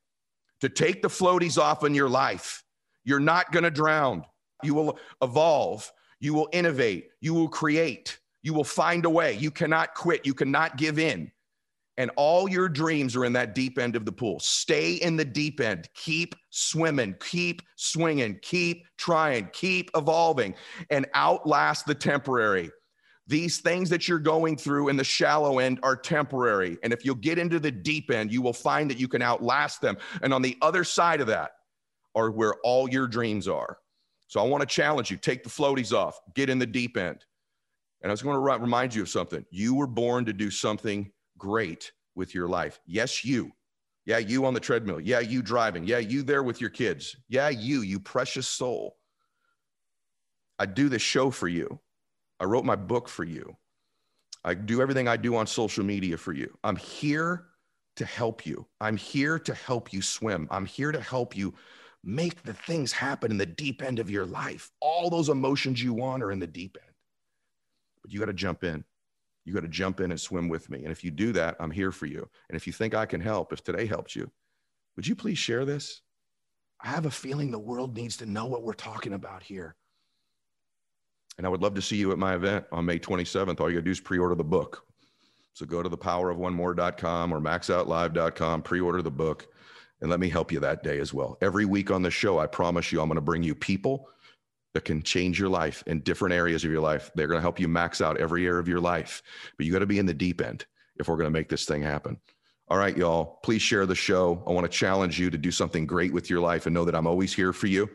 to 0.61 0.69
take 0.69 1.01
the 1.01 1.07
floaties 1.07 1.57
off 1.57 1.85
in 1.85 1.95
your 1.95 2.09
life. 2.09 2.63
You're 3.05 3.19
not 3.19 3.51
going 3.51 3.63
to 3.63 3.71
drown. 3.71 4.25
You 4.63 4.73
will 4.73 4.97
evolve. 5.21 5.91
You 6.19 6.33
will 6.33 6.49
innovate. 6.51 7.09
You 7.21 7.33
will 7.33 7.49
create. 7.49 8.19
You 8.43 8.53
will 8.53 8.63
find 8.63 9.05
a 9.05 9.09
way. 9.09 9.33
You 9.37 9.51
cannot 9.51 9.93
quit. 9.95 10.25
You 10.25 10.33
cannot 10.33 10.77
give 10.77 10.99
in. 10.99 11.31
And 11.97 12.11
all 12.15 12.49
your 12.49 12.69
dreams 12.69 13.15
are 13.17 13.25
in 13.25 13.33
that 13.33 13.53
deep 13.53 13.77
end 13.77 13.97
of 13.97 14.05
the 14.05 14.11
pool. 14.11 14.39
Stay 14.39 14.93
in 14.93 15.17
the 15.17 15.25
deep 15.25 15.59
end. 15.59 15.89
Keep 15.95 16.33
swimming. 16.49 17.15
Keep 17.19 17.61
swinging. 17.75 18.39
Keep 18.41 18.85
trying. 18.97 19.49
Keep 19.51 19.91
evolving 19.95 20.55
and 20.89 21.07
outlast 21.13 21.85
the 21.85 21.95
temporary. 21.95 22.71
These 23.27 23.59
things 23.59 23.89
that 23.89 24.07
you're 24.07 24.17
going 24.17 24.55
through 24.55 24.87
in 24.87 24.95
the 24.95 25.03
shallow 25.03 25.59
end 25.59 25.79
are 25.83 25.97
temporary. 25.97 26.77
And 26.83 26.93
if 26.93 27.03
you'll 27.03 27.15
get 27.15 27.37
into 27.37 27.59
the 27.59 27.69
deep 27.69 28.09
end, 28.09 28.31
you 28.31 28.41
will 28.41 28.53
find 28.53 28.89
that 28.89 28.99
you 28.99 29.09
can 29.09 29.21
outlast 29.21 29.81
them. 29.81 29.97
And 30.21 30.33
on 30.33 30.41
the 30.41 30.57
other 30.61 30.85
side 30.85 31.19
of 31.19 31.27
that 31.27 31.51
are 32.15 32.31
where 32.31 32.55
all 32.63 32.89
your 32.89 33.07
dreams 33.07 33.47
are. 33.47 33.77
So 34.29 34.39
I 34.39 34.47
want 34.47 34.61
to 34.61 34.67
challenge 34.67 35.09
you 35.09 35.17
take 35.17 35.43
the 35.43 35.49
floaties 35.49 35.91
off, 35.91 36.19
get 36.35 36.51
in 36.51 36.59
the 36.59 36.67
deep 36.67 36.97
end. 36.97 37.25
And 38.01 38.11
I 38.11 38.13
was 38.13 38.21
going 38.21 38.35
to 38.35 38.61
remind 38.61 38.93
you 38.93 39.01
of 39.01 39.09
something. 39.09 39.43
You 39.49 39.73
were 39.73 39.87
born 39.87 40.23
to 40.25 40.33
do 40.33 40.51
something 40.51 41.11
great 41.39 41.91
with 42.13 42.35
your 42.35 42.47
life. 42.47 42.79
Yes, 42.85 43.25
you. 43.25 43.51
Yeah, 44.05 44.19
you 44.19 44.45
on 44.45 44.53
the 44.53 44.59
treadmill. 44.59 44.99
Yeah, 44.99 45.19
you 45.19 45.41
driving. 45.41 45.83
Yeah, 45.83 45.97
you 45.97 46.21
there 46.21 46.43
with 46.43 46.61
your 46.61 46.69
kids. 46.69 47.15
Yeah, 47.27 47.49
you, 47.49 47.81
you 47.81 47.99
precious 47.99 48.47
soul. 48.47 48.97
I 50.59 50.67
do 50.67 50.89
this 50.89 51.01
show 51.01 51.31
for 51.31 51.47
you. 51.47 51.79
I 52.39 52.45
wrote 52.45 52.65
my 52.65 52.75
book 52.75 53.09
for 53.09 53.23
you. 53.23 53.57
I 54.45 54.53
do 54.53 54.79
everything 54.79 55.07
I 55.07 55.17
do 55.17 55.35
on 55.35 55.47
social 55.47 55.83
media 55.83 56.17
for 56.17 56.33
you. 56.33 56.55
I'm 56.63 56.75
here 56.75 57.45
to 57.95 58.05
help 58.05 58.45
you. 58.45 58.67
I'm 58.79 58.95
here 58.95 59.39
to 59.39 59.55
help 59.55 59.91
you 59.91 60.03
swim. 60.03 60.47
I'm 60.51 60.67
here 60.67 60.91
to 60.91 61.01
help 61.01 61.35
you 61.35 61.55
make 62.03 62.43
the 62.43 62.53
things 62.53 62.91
happen 62.91 63.31
in 63.31 63.37
the 63.37 63.45
deep 63.45 63.81
end 63.81 63.99
of 63.99 64.09
your 64.09 64.25
life. 64.25 64.71
All 64.79 65.09
those 65.09 65.29
emotions 65.29 65.81
you 65.83 65.93
want 65.93 66.23
are 66.23 66.31
in 66.31 66.39
the 66.39 66.47
deep 66.47 66.77
end. 66.81 66.93
But 68.01 68.11
you 68.11 68.19
got 68.19 68.27
to 68.27 68.33
jump 68.33 68.63
in. 68.63 68.83
You 69.45 69.53
got 69.53 69.61
to 69.61 69.67
jump 69.67 69.99
in 69.99 70.11
and 70.11 70.19
swim 70.19 70.47
with 70.47 70.69
me. 70.69 70.83
And 70.83 70.91
if 70.91 71.03
you 71.03 71.11
do 71.11 71.31
that, 71.33 71.55
I'm 71.59 71.71
here 71.71 71.91
for 71.91 72.05
you. 72.05 72.29
And 72.49 72.55
if 72.55 72.67
you 72.67 72.73
think 72.73 72.93
I 72.93 73.05
can 73.05 73.21
help, 73.21 73.51
if 73.51 73.63
today 73.63 73.85
helped 73.85 74.15
you, 74.15 74.29
would 74.95 75.07
you 75.07 75.15
please 75.15 75.37
share 75.37 75.65
this? 75.65 76.01
I 76.81 76.87
have 76.89 77.05
a 77.05 77.11
feeling 77.11 77.51
the 77.51 77.59
world 77.59 77.95
needs 77.95 78.17
to 78.17 78.25
know 78.25 78.45
what 78.45 78.63
we're 78.63 78.73
talking 78.73 79.13
about 79.13 79.43
here. 79.43 79.75
And 81.37 81.45
I 81.45 81.49
would 81.49 81.61
love 81.61 81.73
to 81.75 81.81
see 81.81 81.95
you 81.95 82.11
at 82.11 82.17
my 82.17 82.35
event 82.35 82.65
on 82.71 82.85
May 82.85 82.99
27th. 82.99 83.59
All 83.59 83.69
you 83.69 83.75
got 83.75 83.79
to 83.79 83.85
do 83.85 83.91
is 83.91 83.99
pre 83.99 84.19
order 84.19 84.35
the 84.35 84.43
book. 84.43 84.83
So 85.53 85.65
go 85.65 85.81
to 85.81 85.89
thepowerofonemore.com 85.89 87.33
or 87.33 87.39
maxoutlive.com, 87.39 88.61
pre 88.61 88.81
order 88.81 89.01
the 89.01 89.11
book. 89.11 89.47
And 90.01 90.09
let 90.09 90.19
me 90.19 90.29
help 90.29 90.51
you 90.51 90.59
that 90.61 90.83
day 90.83 90.99
as 90.99 91.13
well. 91.13 91.37
Every 91.41 91.65
week 91.65 91.91
on 91.91 92.01
the 92.01 92.11
show, 92.11 92.39
I 92.39 92.47
promise 92.47 92.91
you, 92.91 93.01
I'm 93.01 93.09
going 93.09 93.15
to 93.15 93.21
bring 93.21 93.43
you 93.43 93.53
people 93.53 94.09
that 94.73 94.85
can 94.85 95.01
change 95.01 95.39
your 95.39 95.49
life 95.49 95.83
in 95.87 95.99
different 96.01 96.33
areas 96.33 96.63
of 96.63 96.71
your 96.71 96.81
life. 96.81 97.11
They're 97.15 97.27
going 97.27 97.39
to 97.39 97.41
help 97.41 97.59
you 97.59 97.67
max 97.67 98.01
out 98.01 98.17
every 98.17 98.45
area 98.45 98.59
of 98.59 98.67
your 98.67 98.79
life. 98.79 99.23
But 99.57 99.65
you 99.65 99.73
got 99.73 99.79
to 99.79 99.85
be 99.85 99.99
in 99.99 100.05
the 100.05 100.13
deep 100.13 100.41
end 100.41 100.65
if 100.97 101.07
we're 101.07 101.17
going 101.17 101.25
to 101.25 101.37
make 101.37 101.49
this 101.49 101.65
thing 101.65 101.81
happen. 101.81 102.17
All 102.67 102.77
right, 102.77 102.95
y'all, 102.95 103.39
please 103.43 103.63
share 103.63 103.87
the 103.87 103.95
show. 103.95 104.43
I 104.45 104.51
want 104.51 104.71
to 104.71 104.77
challenge 104.77 105.19
you 105.19 105.31
to 105.31 105.37
do 105.37 105.51
something 105.51 105.87
great 105.87 106.13
with 106.13 106.29
your 106.29 106.39
life 106.39 106.67
and 106.67 106.73
know 106.73 106.85
that 106.85 106.95
I'm 106.95 107.07
always 107.07 107.33
here 107.33 107.51
for 107.51 107.67
you. 107.67 107.89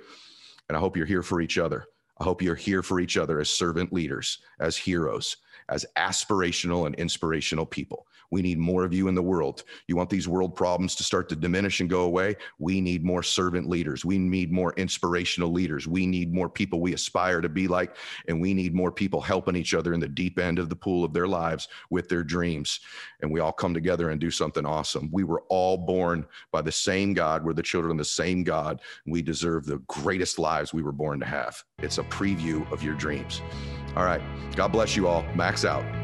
And 0.69 0.77
I 0.77 0.81
hope 0.81 0.97
you're 0.97 1.07
here 1.07 1.23
for 1.23 1.41
each 1.41 1.59
other. 1.59 1.87
I 2.19 2.25
hope 2.25 2.43
you're 2.43 2.55
here 2.57 2.83
for 2.83 2.99
each 2.99 3.17
other 3.17 3.41
as 3.41 3.51
servant 3.51 3.93
leaders, 3.93 4.39
as 4.59 4.77
heroes, 4.77 5.37
as 5.69 5.87
aspirational 5.97 6.87
and 6.87 6.95
inspirational 6.97 7.67
people. 7.67 8.07
We 8.31 8.43
need 8.43 8.59
more 8.59 8.85
of 8.85 8.93
you 8.93 9.09
in 9.09 9.15
the 9.15 9.23
world. 9.23 9.65
You 9.89 9.97
want 9.97 10.11
these 10.11 10.29
world 10.29 10.55
problems 10.55 10.95
to 10.97 11.05
start 11.05 11.29
to 11.29 11.37
diminish 11.37 11.81
and 11.81 11.91
go 11.91 12.03
away? 12.03 12.37
We 12.59 12.81
need 12.81 13.05
more 13.05 13.23
servant 13.23 13.69
leaders. 13.69 14.05
We 14.05 14.19
need 14.19 14.53
more 14.53 14.73
inspirational 14.77 15.51
leaders. 15.51 15.87
We 15.87 16.07
need 16.07 16.33
more 16.33 16.49
people 16.49 16.81
we 16.81 16.95
aspire 16.95 17.41
to 17.41 17.49
be 17.49 17.69
like. 17.69 17.97
And 18.29 18.41
we 18.41 18.55
need 18.55 18.75
more 18.75 18.93
people 18.93 19.21
helping 19.21 19.57
each 19.57 19.75
other 19.75 19.95
in 19.95 20.01
the 20.01 20.09
deep 20.09 20.39
end 20.39 20.59
of 20.59 20.69
the 20.69 20.77
pool 20.77 21.05
of 21.05 21.13
their 21.13 21.29
lives 21.29 21.69
with 21.91 22.09
their 22.09 22.25
dreams. 22.25 22.81
And 23.21 23.31
we 23.31 23.41
all 23.41 23.53
come 23.53 23.75
together 23.75 24.11
and 24.11 24.21
do 24.21 24.31
something 24.31 24.67
awesome. 24.67 25.09
We 25.13 25.25
were 25.25 25.43
all 25.49 25.77
born 25.77 26.27
by 26.53 26.63
the 26.63 26.73
same 26.73 27.15
God. 27.15 27.45
We're 27.45 27.53
the 27.53 27.63
children 27.63 27.93
of 27.93 27.99
the 27.99 28.05
same 28.05 28.45
God. 28.45 28.81
We 29.07 29.23
deserve 29.23 29.67
the 29.67 29.79
greatest 29.87 30.39
lives 30.39 30.73
we 30.73 30.83
were 30.83 30.93
born 30.93 31.21
to 31.21 31.27
have. 31.27 31.63
It's 31.79 31.99
a 31.99 32.05
preview 32.05 32.71
of 32.73 32.83
your 32.83 32.95
dreams. 32.95 33.41
All 33.97 34.05
right. 34.05 34.23
God 34.57 34.69
bless 34.69 34.97
you 34.97 35.07
all. 35.07 35.25
Max 35.35 35.65
out. 35.65 36.04